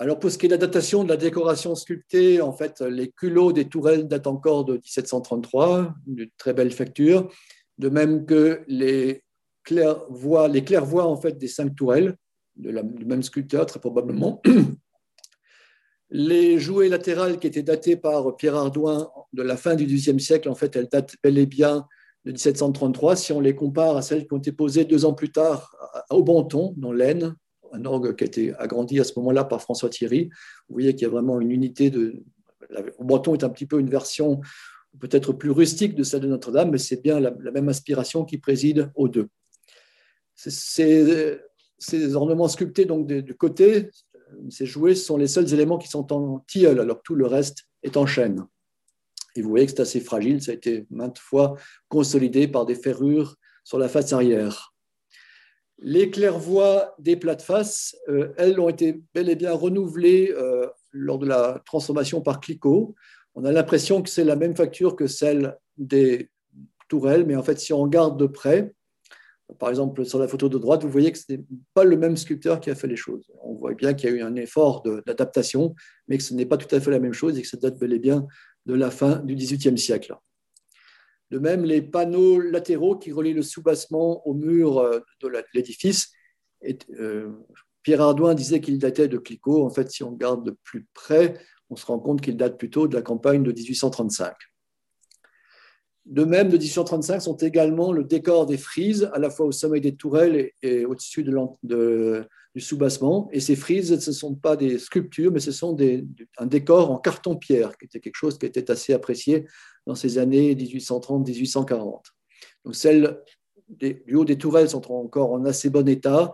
[0.00, 3.10] Alors, pour ce qui est de la datation de la décoration sculptée, en fait, les
[3.10, 7.28] culots des tourelles datent encore de 1733, d'une très belle facture,
[7.78, 9.24] de même que les
[9.64, 12.16] clairvoies, les clairvoies en fait, des cinq tourelles,
[12.54, 14.40] du même sculpteur, très probablement.
[16.10, 20.48] Les jouets latérales qui étaient datés par Pierre Ardouin de la fin du XVIIIe siècle,
[20.48, 21.86] en fait, elles datent bel et bien
[22.24, 23.16] de 1733.
[23.16, 25.76] Si on les compare à celles qui ont été posées deux ans plus tard
[26.08, 27.34] au Banton, dans l'Aisne,
[27.72, 30.30] un orgue qui a été agrandi à ce moment-là par François Thierry,
[30.68, 32.22] vous voyez qu'il y a vraiment une unité de.
[32.98, 34.40] Au Banton est un petit peu une version
[34.98, 38.90] peut-être plus rustique de celle de Notre-Dame, mais c'est bien la, même inspiration qui préside
[38.94, 39.28] aux deux.
[40.34, 43.90] Ces, ornements sculptés donc du côté,
[44.50, 47.64] ces jouets sont les seuls éléments qui sont en tilleul, alors que tout le reste
[47.82, 48.46] est en chêne.
[49.36, 51.54] Et vous voyez que c'est assez fragile, ça a été maintes fois
[51.88, 54.74] consolidé par des ferrures sur la face arrière.
[55.80, 61.26] Les clairvoies des plates-faces, euh, elles ont été bel et bien renouvelées euh, lors de
[61.26, 62.94] la transformation par Clicquot.
[63.34, 66.30] On a l'impression que c'est la même facture que celle des
[66.88, 68.74] tourelles, mais en fait, si on regarde de près,
[69.58, 72.16] par exemple, sur la photo de droite, vous voyez que ce n'est pas le même
[72.16, 73.30] sculpteur qui a fait les choses.
[73.42, 75.74] On voit bien qu'il y a eu un effort d'adaptation,
[76.06, 77.78] mais que ce n'est pas tout à fait la même chose et que ça date
[77.78, 78.26] bel et bien
[78.66, 80.14] de la fin du XVIIIe siècle.
[81.30, 86.12] De même, les panneaux latéraux qui relient le soubassement au mur euh, de l'édifice,
[86.98, 87.30] euh,
[87.82, 89.64] Pierre Ardouin disait qu'ils dataient de Clicquot.
[89.64, 91.38] En fait, si on regarde de plus près,
[91.70, 94.34] on se rend compte qu'ils datent plutôt de la campagne de 1835.
[96.08, 99.80] De même, de 1835 sont également le décor des frises, à la fois au sommet
[99.80, 103.28] des tourelles et, au-dessus de, du soubassement.
[103.30, 106.06] Et ces frises, ce ne sont pas des sculptures, mais ce sont des,
[106.38, 109.44] un décor en carton-pierre, qui était quelque chose qui était assez apprécié
[109.86, 112.00] dans ces années 1830-1840.
[112.64, 113.20] Donc celles
[113.68, 116.32] du haut des tourelles sont encore en assez bon état,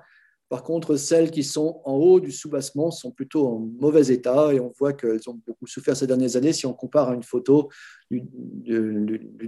[0.48, 4.60] par contre, celles qui sont en haut du soubassement sont plutôt en mauvais état et
[4.60, 7.70] on voit qu'elles ont beaucoup souffert ces dernières années si on compare à une photo
[8.10, 8.22] du,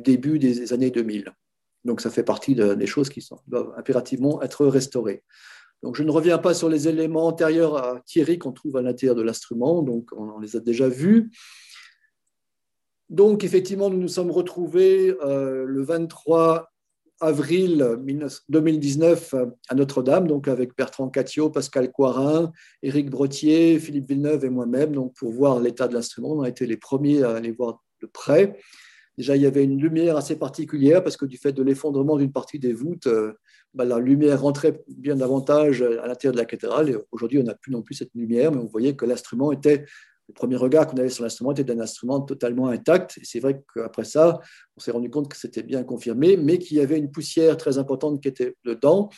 [0.00, 1.32] début des années 2000.
[1.84, 5.22] Donc ça fait partie des choses qui doivent impérativement être restaurées.
[5.82, 9.14] Donc je ne reviens pas sur les éléments antérieurs à Thierry qu'on trouve à l'intérieur
[9.14, 11.30] de l'instrument, donc on, les a déjà vus.
[13.10, 16.72] Donc effectivement, nous nous sommes retrouvés euh, le 23
[17.20, 17.98] avril
[18.48, 19.34] 2019
[19.68, 22.52] à Notre-Dame, donc avec Bertrand Catio, Pascal Coirin,
[22.82, 26.32] Éric Bretier, Philippe Villeneuve et moi-même, donc pour voir l'état de l'instrument.
[26.32, 28.58] On a été les premiers à aller voir de près.
[29.16, 32.32] Déjà, il y avait une lumière assez particulière parce que du fait de l'effondrement d'une
[32.32, 33.32] partie des voûtes, euh,
[33.72, 36.90] bah, la lumière rentrait bien davantage à l'intérieur de la cathédrale.
[36.90, 39.86] Et aujourd'hui, on n'a plus non plus cette lumière, mais on voyait que l'instrument était
[40.28, 43.18] le premier regard qu'on avait sur l'instrument était d'un instrument totalement intact.
[43.22, 44.40] C'est vrai qu'après ça,
[44.76, 47.78] on s'est rendu compte que c'était bien confirmé, mais qu'il y avait une poussière très
[47.78, 49.08] importante qui était dedans.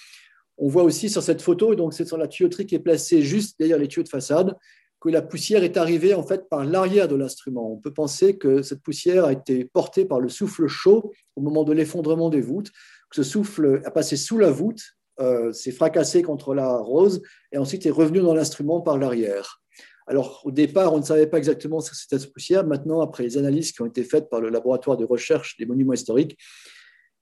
[0.59, 3.23] On voit aussi sur cette photo, et donc c'est sur la tuyauterie qui est placée
[3.23, 4.55] juste derrière les tuyaux de façade,
[5.01, 7.73] que la poussière est arrivée en fait par l'arrière de l'instrument.
[7.73, 11.63] On peut penser que cette poussière a été portée par le souffle chaud au moment
[11.63, 12.71] de l'effondrement des voûtes,
[13.09, 14.83] que ce souffle a passé sous la voûte,
[15.21, 19.63] euh, s'est fracassé contre la rose et ensuite est revenu dans l'instrument par l'arrière.
[20.09, 22.67] Alors, au départ, on ne savait pas exactement ce que c'était cette poussière.
[22.67, 25.93] Maintenant, après les analyses qui ont été faites par le laboratoire de recherche des monuments
[25.93, 26.39] historiques,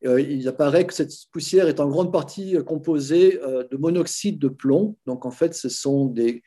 [0.05, 4.49] euh, il apparaît que cette poussière est en grande partie composée euh, de monoxyde de
[4.49, 4.97] plomb.
[5.05, 6.45] Donc, en fait, ce sont des,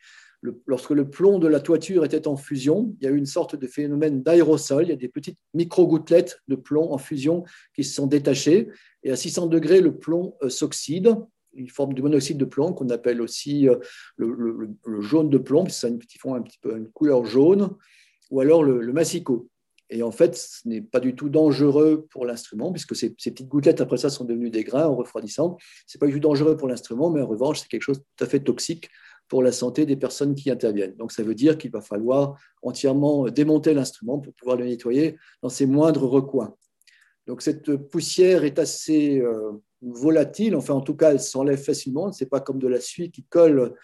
[0.66, 3.54] lorsque le plomb de la toiture était en fusion, il y a eu une sorte
[3.54, 4.84] de phénomène d'aérosol.
[4.84, 8.68] Il y a des petites micro-gouttelettes de plomb en fusion qui se sont détachées.
[9.02, 11.14] Et à 600 degrés, le plomb euh, s'oxyde
[11.54, 13.76] une forme de monoxyde de plomb qu'on appelle aussi euh,
[14.16, 14.70] le,
[15.00, 17.70] jaune de plomb, c'est un petit fond un petit peu une couleur jaune,
[18.30, 19.48] ou alors le, massicot.
[19.92, 23.80] Et en fait, ce n'est pas du tout dangereux pour l'instrument, puisque ces, petites gouttelettes,
[23.80, 25.56] après ça, sont devenues des grains en refroidissant.
[25.86, 28.04] Ce n'est pas du tout dangereux pour l'instrument, mais en revanche, c'est quelque chose de
[28.16, 28.88] tout à fait toxique
[29.26, 30.94] pour la santé des personnes qui interviennent.
[30.96, 35.48] Donc, ça veut dire qu'il va falloir entièrement démonter l'instrument pour pouvoir le nettoyer dans
[35.48, 36.54] ses moindres recoins.
[37.30, 39.52] Donc, cette poussière est assez euh,
[39.82, 43.12] volatile, enfin en tout cas elle s'enlève facilement, ce n'est pas comme de la suie
[43.12, 43.76] qui colle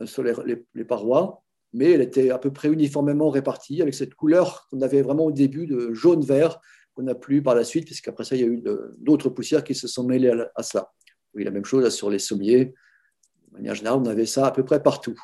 [0.00, 4.66] euh, sur les, parois, mais elle était à peu près uniformément répartie avec cette couleur
[4.68, 6.58] qu'on avait vraiment au début de jaune-vert
[6.92, 8.64] qu'on n'a plus par la suite, puisqu'après ça il y a eu
[8.98, 10.90] d'autres poussières qui se sont mêlées à, à cela.
[11.34, 12.64] Oui, la même chose sur les sommiers.
[12.64, 15.14] De manière générale, on avait ça à peu près partout.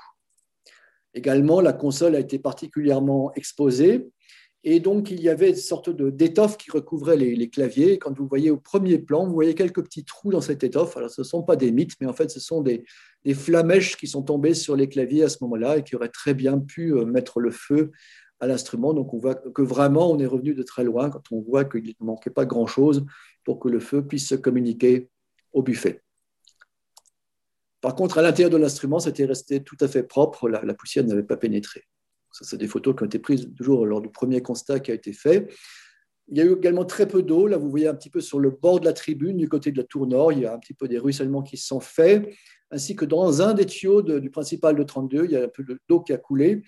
[1.12, 4.12] Également, la console a été particulièrement exposée
[4.66, 7.98] et donc, il y avait une sorte d'étoffe qui recouvrait les, claviers.
[7.98, 10.96] Quand vous voyez au premier plan, vous voyez quelques petits trous dans cette étoffe.
[10.96, 12.82] Alors, ce ne sont pas des mythes, mais en fait, ce sont des,
[13.26, 16.32] des flamèches qui sont tombées sur les claviers à ce moment-là et qui auraient très
[16.32, 17.92] bien pu euh, mettre le feu
[18.40, 18.94] à l'instrument.
[18.94, 21.94] Donc, on voit que vraiment, on est revenu de très loin quand on voit qu'il
[22.00, 23.04] ne manquait pas grand-chose
[23.44, 25.10] pour que le feu puisse se communiquer
[25.52, 26.02] au buffet.
[27.82, 30.48] Par contre, à l'intérieur de l'instrument, c'était resté tout à fait propre.
[30.48, 31.84] la poussière n'avait pas pénétré.
[32.34, 34.94] Ça, c'est des photos qui ont été prises toujours lors du premier constat qui a
[34.94, 35.54] été fait.
[36.26, 37.46] Il y a eu également très peu d'eau.
[37.46, 39.76] Là, vous voyez un petit peu sur le bord de la tribune, du côté de
[39.76, 42.28] la tour nord, il y a un petit peu des ruissellements qui se sont faits,
[42.72, 45.64] ainsi que dans un des tuyaux du principal de 32, il y a un peu
[45.88, 46.64] d'eau qui a coulé.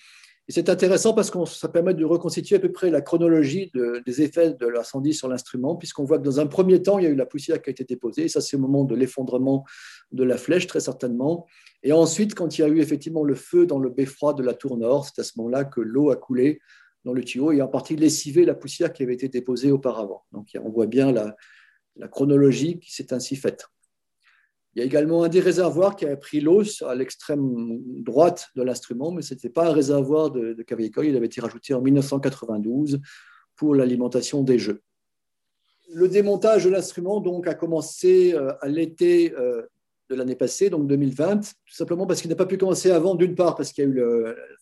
[0.49, 3.73] c'est intéressant parce que ça permet de reconstituer à peu près la chronologie
[4.07, 7.09] des effets de l'incendie sur l'instrument, puisqu'on voit que dans un premier temps, il y
[7.09, 8.29] a eu la poussière qui a été déposée.
[8.29, 9.65] ça, c'est au moment de l'effondrement
[10.13, 11.49] de la flèche, très certainement.
[11.83, 14.55] Et ensuite, quand il y a eu effectivement le feu dans le beffroi de la
[14.55, 16.61] tour nord, c'est à ce moment-là que l'eau a coulé
[17.05, 20.25] dans le tuyau et en partie lessivé la poussière qui avait été déposée auparavant.
[20.33, 21.37] Donc, on voit bien la,
[22.11, 23.69] chronologie qui s'est ainsi faite.
[24.75, 28.63] Il y a également un des réservoirs qui a pris l'eau à l'extrême droite de
[28.63, 30.65] l'instrument, mais ce n'était pas un réservoir de, de
[31.05, 33.01] il avait été rajouté en 1992
[33.55, 34.83] pour l'alimentation des jeux.
[35.95, 39.63] Le démontage de l'instrument donc, a commencé euh, à l'été euh,
[40.09, 43.35] de l'année passée, donc 2020, tout simplement parce qu'il n'a pas pu commencer avant, d'une
[43.35, 44.03] part parce qu'il y a eu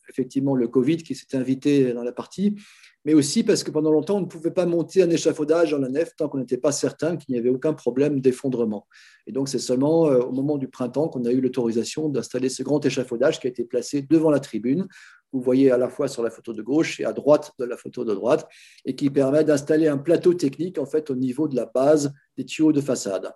[0.09, 2.57] effectivement le Covid qui s'est invité dans la partie,
[3.05, 5.89] mais aussi parce que pendant longtemps, on ne pouvait pas monter un échafaudage dans la
[5.89, 8.87] nef tant qu'on n'était pas certain qu'il n'y avait aucun problème d'effondrement.
[9.27, 12.63] Et donc, c'est seulement euh, au moment du printemps qu'on a eu l'autorisation d'installer ce
[12.63, 14.89] grand échafaudage qui a été placé devant la tribune.
[15.33, 17.77] Vous voyez à la fois sur la photo de gauche et à droite de la
[17.77, 18.49] photo de droite,
[18.85, 22.45] et qui permet d'installer un plateau technique en fait au niveau de la base des
[22.45, 23.33] tuyaux de façade.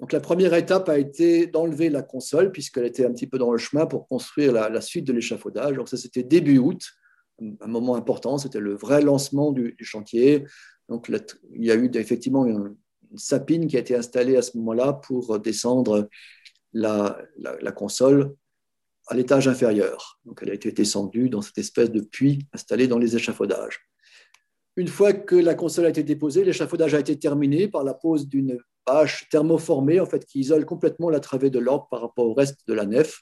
[0.00, 3.52] Donc la première étape a été d'enlever la console, puisqu'elle était un petit peu dans
[3.52, 5.76] le chemin pour construire la, suite de l'échafaudage.
[5.76, 6.82] Donc ça, c'était début août,
[7.60, 10.44] un moment important, c'était le vrai lancement du, chantier.
[10.88, 11.10] Donc
[11.54, 12.74] il y a eu effectivement une,
[13.16, 16.08] sapine qui a été installée à ce moment-là pour descendre
[16.72, 18.34] la, la console
[19.08, 20.20] à l'étage inférieur.
[20.24, 23.89] Donc elle a été descendue dans cette espèce de puits installé dans les échafaudages.
[24.80, 28.26] Une fois que la console a été déposée, l'échafaudage a été terminé par la pose
[28.26, 32.32] d'une bâche thermoformée en fait, qui isole complètement la travée de l'orgue par rapport au
[32.32, 33.20] reste de la nef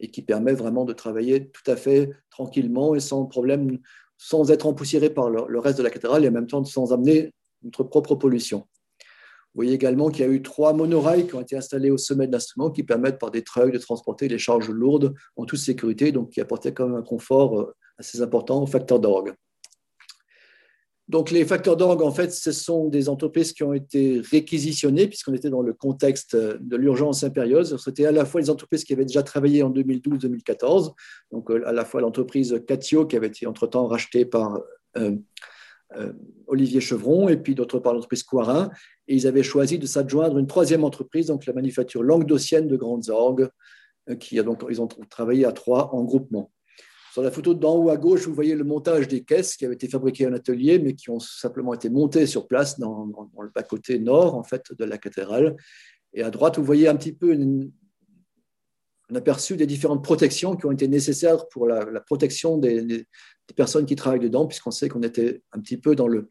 [0.00, 3.78] et qui permet vraiment de travailler tout à fait tranquillement et sans problème,
[4.18, 7.32] sans être empoussiéré par le, reste de la cathédrale et en même temps sans amener
[7.62, 8.66] notre propre pollution.
[8.98, 12.26] Vous voyez également qu'il y a eu trois monorails qui ont été installés au sommet
[12.26, 16.12] de l'instrument qui permettent par des treuils de transporter les charges lourdes en toute sécurité,
[16.12, 19.32] donc qui apportaient quand même un confort euh, assez important au facteur d'orgue.
[21.08, 25.32] Donc, les facteurs d'orgue, en fait, ce sont des entreprises qui ont été réquisitionnées, puisqu'on
[25.32, 27.78] était dans le contexte de l'urgence impérieuse.
[27.82, 30.92] C'était à la fois les entreprises qui avaient déjà travaillé en 2012-2014,
[31.32, 34.60] donc euh, à la fois l'entreprise Catio, qui avait été entre-temps rachetée par
[34.98, 35.16] euh,
[35.96, 36.12] euh,
[36.46, 38.70] Olivier Chevron, et puis d'autre part l'entreprise Coirin.
[39.06, 43.08] Et ils avaient choisi de s'adjoindre une troisième entreprise, donc la manufacture languedocienne de grandes
[43.08, 43.48] orgues,
[44.20, 46.50] qui a donc, ils ont travaillé à trois en groupement.
[47.18, 49.74] Sur la photo d'en haut à gauche, vous voyez le montage des caisses qui avaient
[49.74, 53.06] été fabriquées en atelier, mais qui ont simplement été montées sur place dans,
[53.40, 55.56] le bas-côté nord en fait, de la cathédrale.
[56.14, 60.70] Et à droite, vous voyez un petit peu un aperçu des différentes protections qui ont
[60.70, 63.08] été nécessaires pour la, protection des,
[63.56, 66.28] personnes qui travaillent dedans, puisqu'on sait qu'on était un petit peu dans le.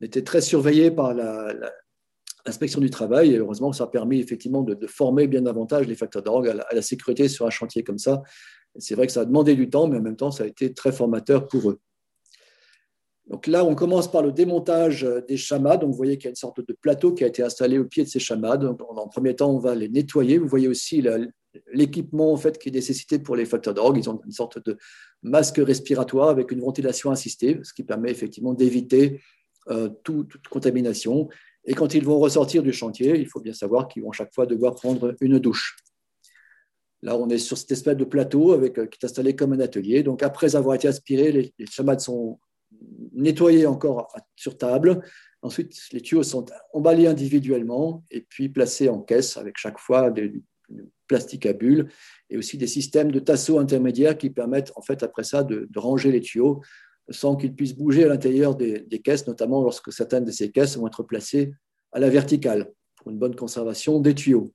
[0.00, 4.86] On était très surveillé par l'inspection du travail, et heureusement, ça a permis effectivement de,
[4.86, 8.22] former bien davantage les facteurs d'orgue à, la sécurité sur un chantier comme ça,
[8.78, 10.72] c'est vrai que ça a demandé du temps, mais en même temps, ça a été
[10.72, 11.80] très formateur pour eux.
[13.28, 15.80] Donc là, on commence par le démontage des chamades.
[15.80, 17.84] Donc vous voyez qu'il y a une sorte de plateau qui a été installé au
[17.84, 18.62] pied de ces chamades.
[18.62, 20.38] Donc, en premier temps, on va les nettoyer.
[20.38, 21.02] Vous voyez aussi
[21.72, 23.98] l'équipement en fait, qui est nécessité pour les facteurs d'orgue.
[23.98, 24.76] Ils ont une sorte de
[25.22, 29.20] masque respiratoire avec une ventilation assistée, ce qui permet effectivement d'éviter
[29.70, 31.28] euh, toute contamination.
[31.64, 34.46] Et quand ils vont ressortir du chantier, il faut bien savoir qu'ils vont chaque fois
[34.46, 35.76] devoir prendre une douche.
[37.02, 39.60] Là, on est sur cette espèce de plateau avec, euh, qui est installé comme un
[39.60, 40.02] atelier.
[40.02, 42.38] Donc, après avoir été aspirés, les, chamades sont
[43.12, 45.02] nettoyés encore sur table.
[45.42, 50.44] Ensuite, les tuyaux sont emballés individuellement et puis placés en caisse avec chaque fois du
[51.08, 51.88] plastique à bulles
[52.30, 56.12] et aussi des systèmes de tasseaux intermédiaires qui permettent, en fait, après ça, de, ranger
[56.12, 56.62] les tuyaux
[57.10, 60.86] sans qu'ils puissent bouger à l'intérieur des, caisses, notamment lorsque certaines de ces caisses vont
[60.86, 61.52] être placées
[61.90, 64.54] à la verticale pour une bonne conservation des tuyaux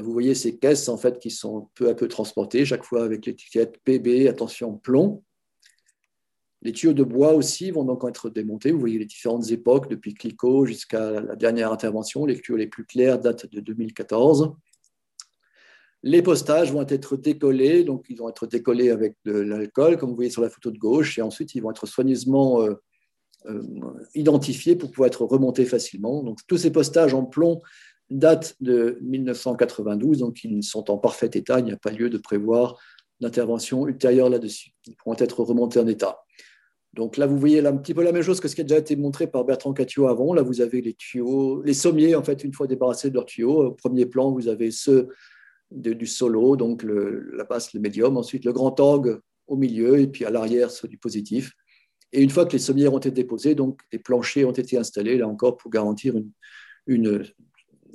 [0.00, 3.26] vous voyez ces caisses en fait qui sont peu à peu transportées, chaque fois avec
[3.26, 5.22] l'étiquette PB, attention plomb.
[6.62, 8.72] Les tuyaux de bois aussi vont donc être démontés.
[8.72, 12.26] Vous voyez les différentes époques, depuis Clicquot jusqu'à la dernière intervention.
[12.26, 14.54] Les tuyaux les plus clairs datent de 2014.
[16.02, 20.16] Les postages vont être décollés, donc ils vont être décollés avec de l'alcool, comme vous
[20.16, 22.74] voyez sur la photo de gauche, et ensuite ils vont être soigneusement euh,
[23.46, 23.62] euh,
[24.14, 26.22] identifiés pour pouvoir être remontés facilement.
[26.22, 27.60] Donc tous ces postages en plomb
[28.10, 32.18] date de 1992, donc ils sont en parfait état, il n'y a pas lieu de
[32.18, 32.78] prévoir
[33.20, 34.70] d'intervention ultérieure là-dessus.
[34.86, 36.20] Ils pourront être remontés en état.
[36.94, 38.78] Donc là, vous voyez un petit peu la même chose que ce qui a déjà
[38.78, 40.32] été montré par Bertrand Catio avant.
[40.32, 43.66] Là, vous avez les tuyaux, les sommiers, en fait, une fois débarrassés de leurs tuyaux.
[43.66, 45.08] Au premier plan, vous avez ceux
[45.70, 48.16] du solo, donc la basse, le médium.
[48.16, 51.52] Ensuite, le grand orgue au milieu, et puis à l'arrière, ceux du positif.
[52.12, 55.18] Et une fois que les sommiers ont été déposés, donc les planchers ont été installés,
[55.18, 56.14] là encore, pour garantir
[56.86, 57.22] une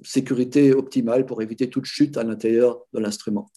[0.04, 3.50] sécurité optimale pour éviter toute chute à l'intérieur de l'instrument.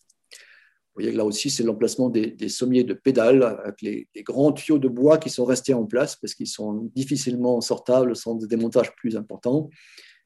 [0.96, 4.78] Vous voyez que là aussi, c'est l'emplacement des, sommiers de pédales avec les, grands tuyaux
[4.78, 8.94] de bois qui sont restés en place parce qu'ils sont difficilement sortables sans des démontages
[8.96, 9.68] plus importants.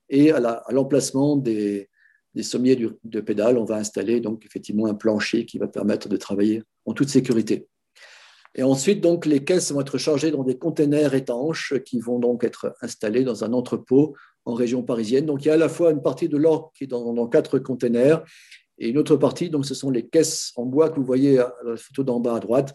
[0.09, 0.41] Et à
[0.71, 1.89] l'emplacement des,
[2.43, 6.63] sommiers de pédales, on va installer donc effectivement un plancher qui va permettre de travailler
[6.87, 7.67] en toute sécurité.
[8.55, 12.43] Et ensuite, donc, les caisses vont être chargées dans des containers étanches qui vont donc
[12.43, 15.27] être installés dans un entrepôt en région parisienne.
[15.27, 17.59] Donc, il y a à la fois une partie de l'or qui est dans, quatre
[17.59, 18.25] containers
[18.79, 21.55] et une autre partie, donc, ce sont les caisses en bois que vous voyez à
[21.65, 22.75] la photo d'en bas à droite,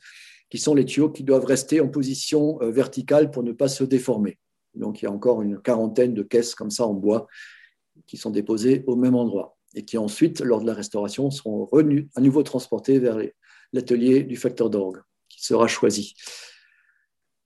[0.49, 3.83] qui sont les tuyaux qui doivent rester en position euh, verticale pour ne pas se
[3.83, 4.37] déformer.
[4.75, 7.27] Donc, il y a encore une quarantaine de caisses comme ça en bois
[8.05, 11.67] qui sont déposées au même endroit et qui ensuite, lors de la restauration, seront
[12.15, 13.17] à nouveau transportées vers
[13.73, 15.01] l'atelier du facteur d'orgue
[15.45, 16.15] sera choisi.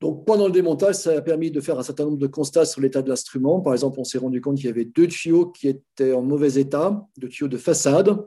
[0.01, 2.79] Donc, pendant le démontage, ça a permis de faire un certain nombre de constats sur
[2.79, 3.59] l'état de l'instrument.
[3.59, 6.53] Par exemple, on s'est rendu compte qu'il y avait deux tuyaux qui étaient en mauvais
[6.53, 8.17] état, deux tuyaux de façade.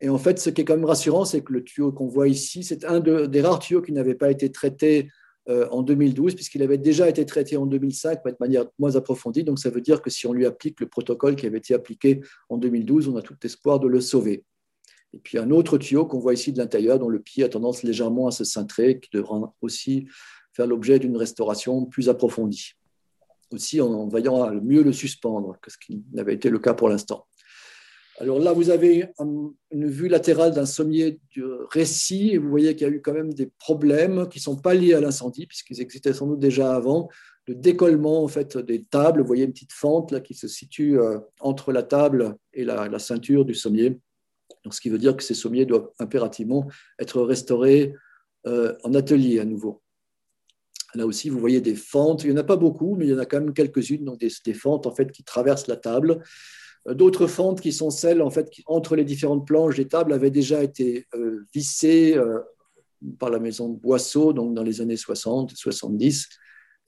[0.00, 2.26] Et en fait, ce qui est quand même rassurant, c'est que le tuyau qu'on voit
[2.26, 5.08] ici, c'est un des rares tuyaux qui n'avait pas été traité
[5.50, 9.44] euh, en 2012, puisqu'il avait déjà été traité en 2005, mais de manière moins approfondie.
[9.44, 12.22] Donc, ça veut dire que si on lui applique le protocole qui avait été appliqué
[12.48, 14.44] en 2012, on a tout espoir de le sauver.
[15.12, 17.82] Et puis un autre tuyau qu'on voit ici de l'intérieur, dont le pied a tendance
[17.82, 20.06] légèrement à se cintrer, qui devra aussi
[20.52, 22.72] faire l'objet d'une restauration plus approfondie.
[23.52, 27.26] Aussi en, veillant mieux le suspendre, ce qui n'avait été le cas pour l'instant.
[28.18, 32.86] Alors là, vous avez une vue latérale d'un sommier de récit et vous voyez qu'il
[32.86, 35.80] y a eu quand même des problèmes qui ne sont pas liés à l'incendie, puisqu'ils
[35.80, 37.08] existaient sans doute déjà avant,
[37.48, 39.22] de décollement en fait, des tables.
[39.22, 42.98] Vous voyez une petite fente là, qui se situe euh, entre la table et la
[42.98, 43.98] ceinture du sommier
[44.64, 46.68] donc, ce qui veut dire que ces sommiers doivent impérativement
[46.98, 47.94] être restaurés
[48.46, 49.82] euh, en atelier à nouveau.
[50.94, 52.24] Là aussi, vous voyez des fentes.
[52.24, 54.18] Il n'y en a pas beaucoup, mais il y en a quand même quelques-unes, donc
[54.18, 56.22] des, fentes en fait qui traversent la table.
[56.88, 60.12] Euh, d'autres fentes qui sont celles en fait qui, entre les différentes planches des tables
[60.12, 62.16] avaient déjà été euh, vissées
[63.18, 66.28] par la maison Boisseau, donc dans les années 60, 70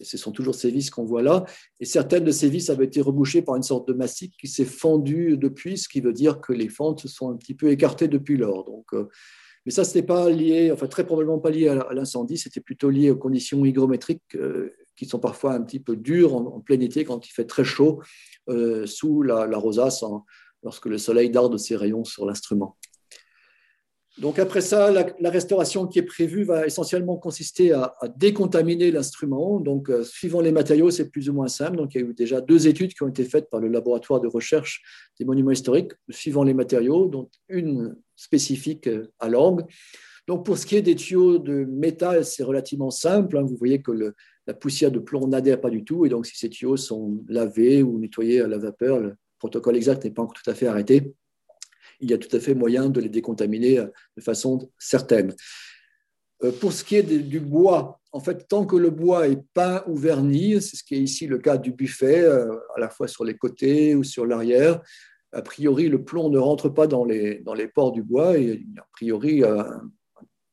[0.03, 1.45] ce sont toujours ces vis qu'on voit là.
[1.81, 4.65] Et certaines de ces vis avaient été rebouchées par une sorte de massif qui s'est
[4.65, 8.09] fendu depuis, ce qui veut dire que les fentes se sont un petit peu écartées
[8.09, 8.65] depuis lors.
[8.65, 9.09] Donc, euh,
[9.65, 12.91] mais ça, ce n'était pas lié, enfin très probablement pas lié à l'incendie, c'était plutôt
[12.91, 17.05] lié aux conditions hygrométriques euh, qui sont parfois un petit peu dures en, plein été
[17.05, 18.03] quand il fait très chaud
[18.49, 20.05] euh, sous la, rosace
[20.63, 22.77] lorsque le soleil darde ses rayons sur l'instrument.
[24.19, 29.59] Donc après ça, la, restauration qui est prévue va essentiellement consister à, décontaminer l'instrument.
[29.59, 31.77] Donc euh, suivant les matériaux, c'est plus ou moins simple.
[31.77, 34.21] Donc il y a eu déjà deux études qui ont été faites par le laboratoire
[34.21, 34.83] de recherche
[35.19, 39.65] des monuments historiques suivant les matériaux, dont une spécifique euh, à l'orgue.
[40.29, 43.37] Donc pour ce qui est des tuyaux de métal, c'est relativement simple.
[43.37, 43.43] Hein.
[43.43, 43.93] Vous voyez que
[44.47, 46.07] la poussière de plomb n'adhère pas du tout.
[46.07, 50.05] Et donc si ces tuyaux sont lavés ou nettoyés à la vapeur, le protocole exact
[50.05, 51.15] n'est pas encore tout à fait arrêté
[52.03, 53.87] il y a tout à fait moyen de les décontaminer euh,
[54.17, 55.35] de façon certaine.
[56.43, 59.85] Euh, pour ce qui est du bois, en fait, tant que le bois est peint
[59.87, 63.25] ou verni, c'est ce qui est ici le cas du buffet, à la fois sur
[63.25, 64.83] les côtés ou sur l'arrière,
[65.33, 68.65] a priori, le plomb ne rentre pas dans les, dans les pores du bois et
[68.79, 69.91] a priori un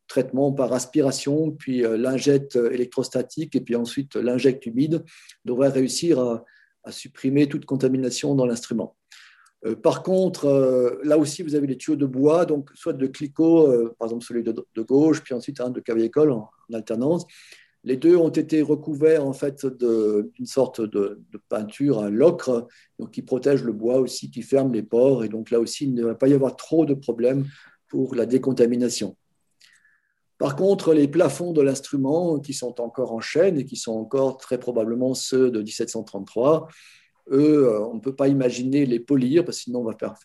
[0.08, 5.04] traitement par aspiration, puis lingette électrostatique et puis ensuite l'injecte humide
[5.46, 8.96] devrait réussir à supprimer toute contamination dans l'instrument.
[9.66, 13.08] Euh, par contre, euh, là aussi, vous avez les tuyaux de bois, donc soit de
[13.08, 17.26] Clicquot, euh, par exemple celui de, gauche, puis ensuite un de Cavieille-École en, alternance.
[17.86, 22.68] Les deux ont été recouverts en fait d'une sorte de, peinture à l'ocre,
[23.00, 25.94] donc qui protège le bois aussi, qui ferme les pores, et donc là aussi, il
[25.94, 27.46] ne va pas y avoir trop de problèmes
[27.88, 29.16] pour la décontamination.
[30.38, 34.38] Par contre, les plafonds de l'instrument, qui sont encore en chaîne et qui sont encore
[34.38, 36.68] très probablement ceux de 1733,
[37.32, 40.16] eux, euh, on ne peut pas imaginer les polir, parce que sinon on va faire,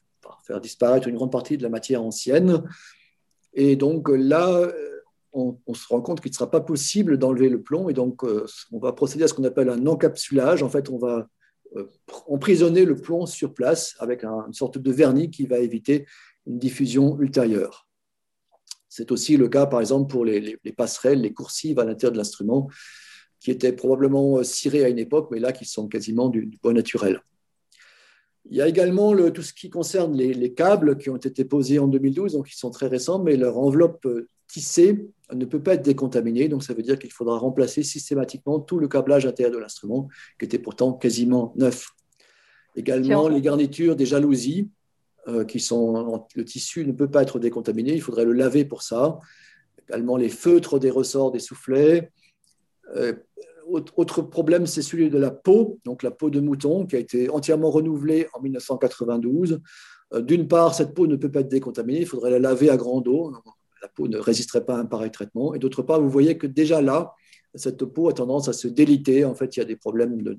[0.47, 2.63] faire disparaître une grande partie de la matière ancienne.
[3.55, 4.73] Et donc là,
[5.35, 8.47] on, se rend compte qu'il ne sera pas possible d'enlever le plomb, et donc euh,
[8.73, 10.63] on va procéder à ce qu'on appelle un encapsulage.
[10.63, 11.29] En fait, on va
[11.77, 11.87] euh,
[12.27, 16.07] emprisonner le plomb sur place avec une sorte de vernis qui va éviter
[16.47, 17.89] une diffusion ultérieure.
[18.89, 22.69] C'est aussi le cas, par exemple, pour les passerelles, les coursives à l'intérieur de l'instrument
[23.45, 26.73] qui étaient probablement euh, cirés à une époque, mais là qui sont quasiment du, bois
[26.73, 27.21] naturel.
[28.51, 31.79] Il y a également le, tout ce qui concerne les, câbles qui ont été posés
[31.79, 35.75] en 2012, donc ils sont très récents, mais leur enveloppe euh, tissée ne peut pas
[35.75, 39.59] être décontaminée, donc ça veut dire qu'il faudra remplacer systématiquement tout le câblage intérieur de
[39.59, 40.09] l'instrument,
[40.39, 41.89] qui était pourtant quasiment neuf.
[42.77, 44.69] Également les garnitures des jalousies,
[45.27, 48.83] euh, qui sont le tissu ne peut pas être décontaminé, il faudrait le laver pour
[48.83, 49.19] ça.
[49.89, 52.11] Également les feutres des ressorts des soufflets,
[52.97, 53.15] euh,
[53.69, 57.29] autre problème, c'est celui de la peau, donc la peau de mouton, qui a été
[57.31, 59.61] entièrement renouvelée en 1992.
[60.13, 62.77] Euh, d'une part, cette peau ne peut pas être décontaminée, il faudrait la laver à
[62.77, 63.33] grande eau.
[63.83, 65.55] la peau ne résisterait pas à un pareil traitement.
[65.55, 67.15] Et d'autre part, vous voyez que déjà là,
[67.55, 69.25] cette peau a tendance à se déliter.
[69.25, 70.39] En fait, il y a des problèmes de,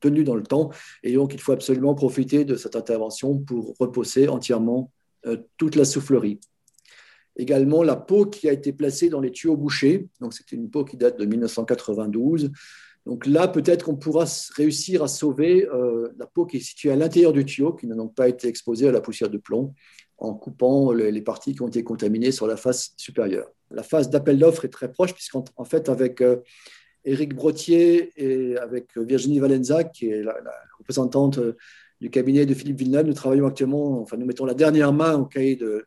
[0.00, 0.70] tenue dans le temps.
[1.02, 4.92] Et donc, il faut absolument profiter de cette intervention pour reposer entièrement
[5.26, 6.38] euh, toute la soufflerie.
[7.40, 10.08] Également, la peau qui a été placée dans les tuyaux bouchés.
[10.20, 12.50] Donc, c'est une peau qui date de 1992.
[13.06, 14.26] Donc là, peut-être qu'on pourra
[14.56, 17.94] réussir à sauver euh, la peau qui est située à l'intérieur du tuyau, qui n'a
[17.94, 19.72] donc pas été exposée à la poussière de plomb,
[20.18, 23.50] en coupant les, parties qui ont été contaminées sur la face supérieure.
[23.70, 26.36] La phase d'appel d'offres est très proche, puisqu'en fait, avec euh,
[27.06, 30.34] Éric Brottier et avec Virginie Valenza, qui est la,
[30.78, 31.56] représentante euh,
[32.02, 35.24] du cabinet de Philippe Villeneuve, nous travaillons actuellement, enfin, nous mettons la dernière main au
[35.24, 35.86] cahier de,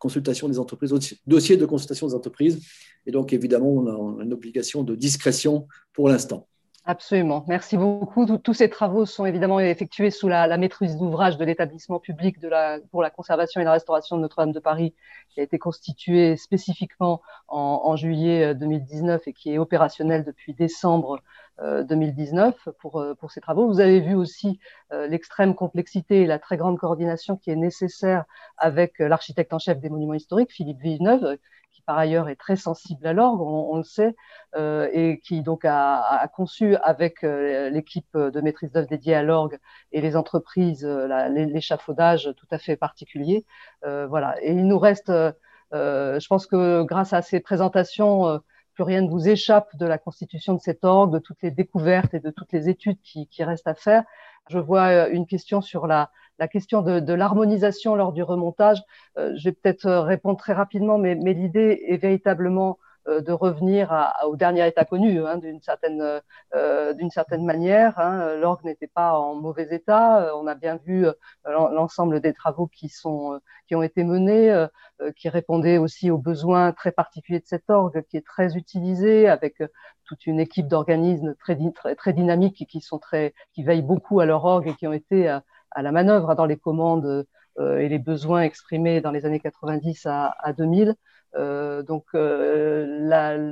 [0.00, 0.92] consultation des entreprises,
[1.26, 2.66] dossier de consultation des entreprises.
[3.06, 6.48] Et donc, évidemment, on a une obligation de discrétion pour l'instant.
[6.90, 7.44] Absolument.
[7.46, 8.26] Merci beaucoup.
[8.38, 12.36] Tous ces travaux sont évidemment effectués sous la, maîtrise d'ouvrage de l'établissement public
[12.90, 14.92] pour la conservation et la restauration de Notre-Dame de Paris,
[15.28, 21.22] qui a été constitué spécifiquement en, juillet 2019 euh, et qui est opérationnel depuis décembre
[21.60, 23.68] 2019 euh, euh, pour ces travaux.
[23.68, 24.58] Vous avez vu aussi
[24.90, 28.24] l'extrême complexité et la très grande coordination qui est nécessaire
[28.56, 31.38] avec l'architecte en chef des monuments historiques, Philippe Villeneuve,
[31.86, 34.14] par ailleurs est très sensible à l'orgue, on, le sait,
[34.56, 39.58] euh, et qui donc a, conçu avec euh, l'équipe de maîtrise d'œuvre dédiée à l'orgue
[39.92, 43.44] et les entreprises euh, l'échafaudage tout à fait particulier.
[43.82, 44.36] voilà.
[44.42, 45.12] Et il nous reste,
[45.72, 48.40] je pense que grâce à ces présentations,
[48.74, 52.14] plus rien ne vous échappe de la constitution de cet orgue, de toutes les découvertes
[52.14, 54.04] et de toutes les études qui, qui restent à faire.
[54.48, 58.82] Je vois une question sur la, la question de, l'harmonisation lors du remontage,
[59.18, 63.92] euh, je vais peut-être euh, répondre très rapidement, mais, l'idée est véritablement euh, de revenir
[64.26, 66.20] au dernier état connu, hein, d'une certaine,
[67.10, 67.98] certaine manière.
[67.98, 68.36] Hein.
[68.36, 70.34] L'orgue n'était pas en mauvais état.
[70.34, 71.06] On a bien vu
[71.44, 73.38] l'ensemble des travaux qui, sont,
[73.68, 74.66] qui ont été menés,
[75.16, 79.62] qui répondaient aussi aux besoins très particuliers de cet orgue, qui est très utilisé avec
[80.04, 84.26] toute une équipe d'organismes très, très, très dynamiques qui, sont très, qui veillent beaucoup à
[84.26, 85.38] leur orgue et qui ont été
[85.70, 87.26] à la manœuvre dans les commandes
[87.58, 90.94] euh, et les besoins exprimés dans les années 90 à, 2000.
[91.36, 92.86] Euh, donc euh,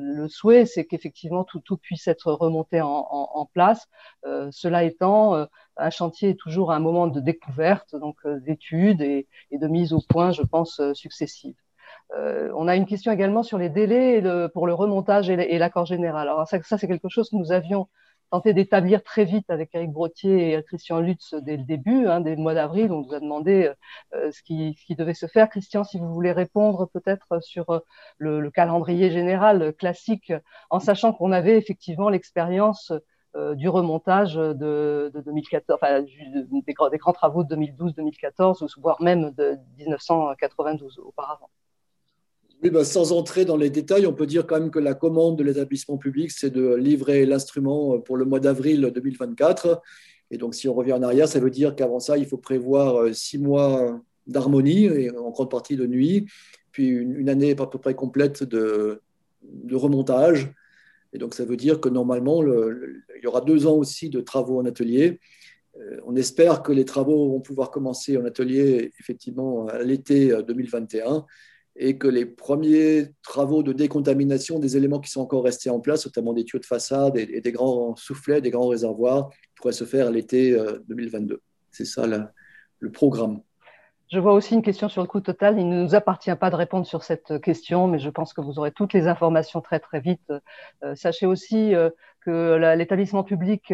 [0.00, 3.88] le souhait, c'est qu'effectivement tout, tout, puisse être remonté en, place.
[4.50, 5.46] cela étant,
[5.76, 10.32] un chantier est toujours un moment de découverte, donc d'études et, de mise au point,
[10.32, 11.56] je pense, successive.
[12.14, 14.22] on a une question également sur les délais
[14.54, 16.28] pour le remontage et l'accord général.
[16.28, 17.88] Alors ça, ça c'est quelque chose que nous avions
[18.30, 22.34] tenté d'établir très vite avec Eric Brottier et Christian Lutz dès le début, hein, dès
[22.34, 22.92] le mois d'avril.
[22.92, 23.72] On nous a demandé
[24.14, 25.48] euh, ce, qui, ce, qui, devait se faire.
[25.48, 27.80] Christian, si vous voulez répondre peut-être sur euh,
[28.18, 30.32] le, le, calendrier général classique,
[30.70, 32.92] en sachant qu'on avait effectivement l'expérience
[33.36, 39.00] euh, du remontage de, de 2014, enfin, des, grands, des grands travaux de 2012-2014, voire
[39.02, 41.50] même de 1992 auparavant.
[42.60, 45.44] Ben, sans entrer dans les détails, on peut dire quand même que la commande de
[45.44, 49.80] l'établissement public, c'est de livrer l'instrument pour le mois d'avril 2024.
[50.32, 52.96] Et donc, si on revient en arrière, ça veut dire qu'avant ça, il faut prévoir
[52.96, 56.26] euh, six mois d'harmonie, en grande partie de nuit,
[56.72, 59.00] puis une, année à peu près complète de,
[59.72, 60.52] remontage.
[61.12, 64.58] Et donc, ça veut dire que normalement, il y aura deux ans aussi de travaux
[64.58, 65.20] en atelier.
[65.80, 71.24] Euh, on espère que les travaux vont pouvoir commencer en atelier effectivement à l'été 2021
[71.78, 76.04] et que les premiers travaux de décontamination des éléments qui sont encore restés en place,
[76.04, 80.10] notamment des tuyaux de façade et, des grands soufflets, des grands réservoirs, pourraient se faire
[80.10, 80.56] l'été
[80.88, 81.34] 2022.
[81.34, 81.38] Euh,
[81.70, 83.40] C'est ça le programme.
[84.10, 85.58] Je vois aussi une question sur le coût total.
[85.58, 88.58] Il ne nous appartient pas de répondre sur cette question, mais je pense que vous
[88.58, 90.32] aurez toutes les informations très très vite.
[90.82, 91.90] Euh, sachez aussi euh,
[92.22, 93.72] que l'établissement public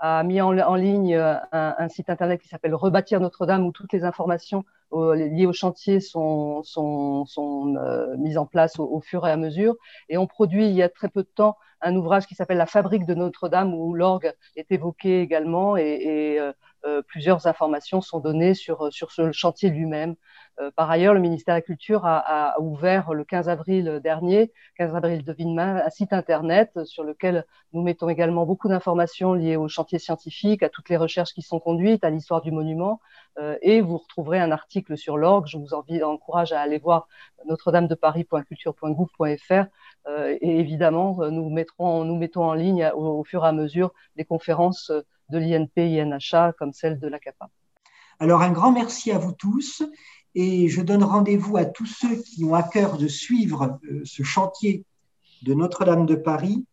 [0.00, 1.14] a mis en, ligne
[1.52, 6.62] un, site internet qui s'appelle Rebâtir Notre-Dame où toutes les informations liées au chantier sont,
[6.62, 9.76] sont, sont euh, mises en place au, fur et à mesure.
[10.08, 12.66] Et on produit il y a très peu de temps un ouvrage qui s'appelle La
[12.66, 16.52] fabrique de Notre-Dame où l'orgue est évoqué également et, euh,
[16.86, 20.14] euh, plusieurs informations sont données sur, sur ce chantier lui-même.
[20.60, 24.94] Euh, par ailleurs, le ministère de la Culture a, ouvert le 15 avril dernier, 15
[24.94, 29.98] avril de un site internet sur lequel nous mettons également beaucoup d'informations liées au chantier
[29.98, 33.00] scientifique, à toutes les recherches qui sont conduites, à l'histoire du monument.
[33.38, 35.46] Euh, et vous retrouverez un article sur l'orgue.
[35.46, 37.08] Je vous encourage à aller voir
[37.46, 39.64] notre-dame-de-paris.culture.gouv.fr.
[40.08, 44.92] Euh, et évidemment, nous, mettons en ligne au, fur et à mesure les conférences
[45.30, 47.48] de l'INP, INHA, comme celle de l'ACAPA.
[48.18, 49.82] Alors, un grand merci à vous tous
[50.34, 54.22] et je donne rendez-vous à tous ceux qui ont à cœur de suivre euh, ce
[54.22, 54.84] chantier
[55.42, 56.64] de Notre-Dame de Paris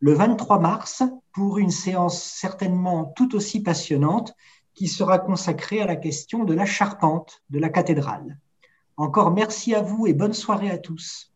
[0.00, 4.34] le 23 mars pour une séance certainement tout aussi passionnante
[4.74, 8.38] qui sera consacrée à la question de la charpente de la cathédrale.
[8.96, 11.33] Encore merci à vous et bonne soirée à tous.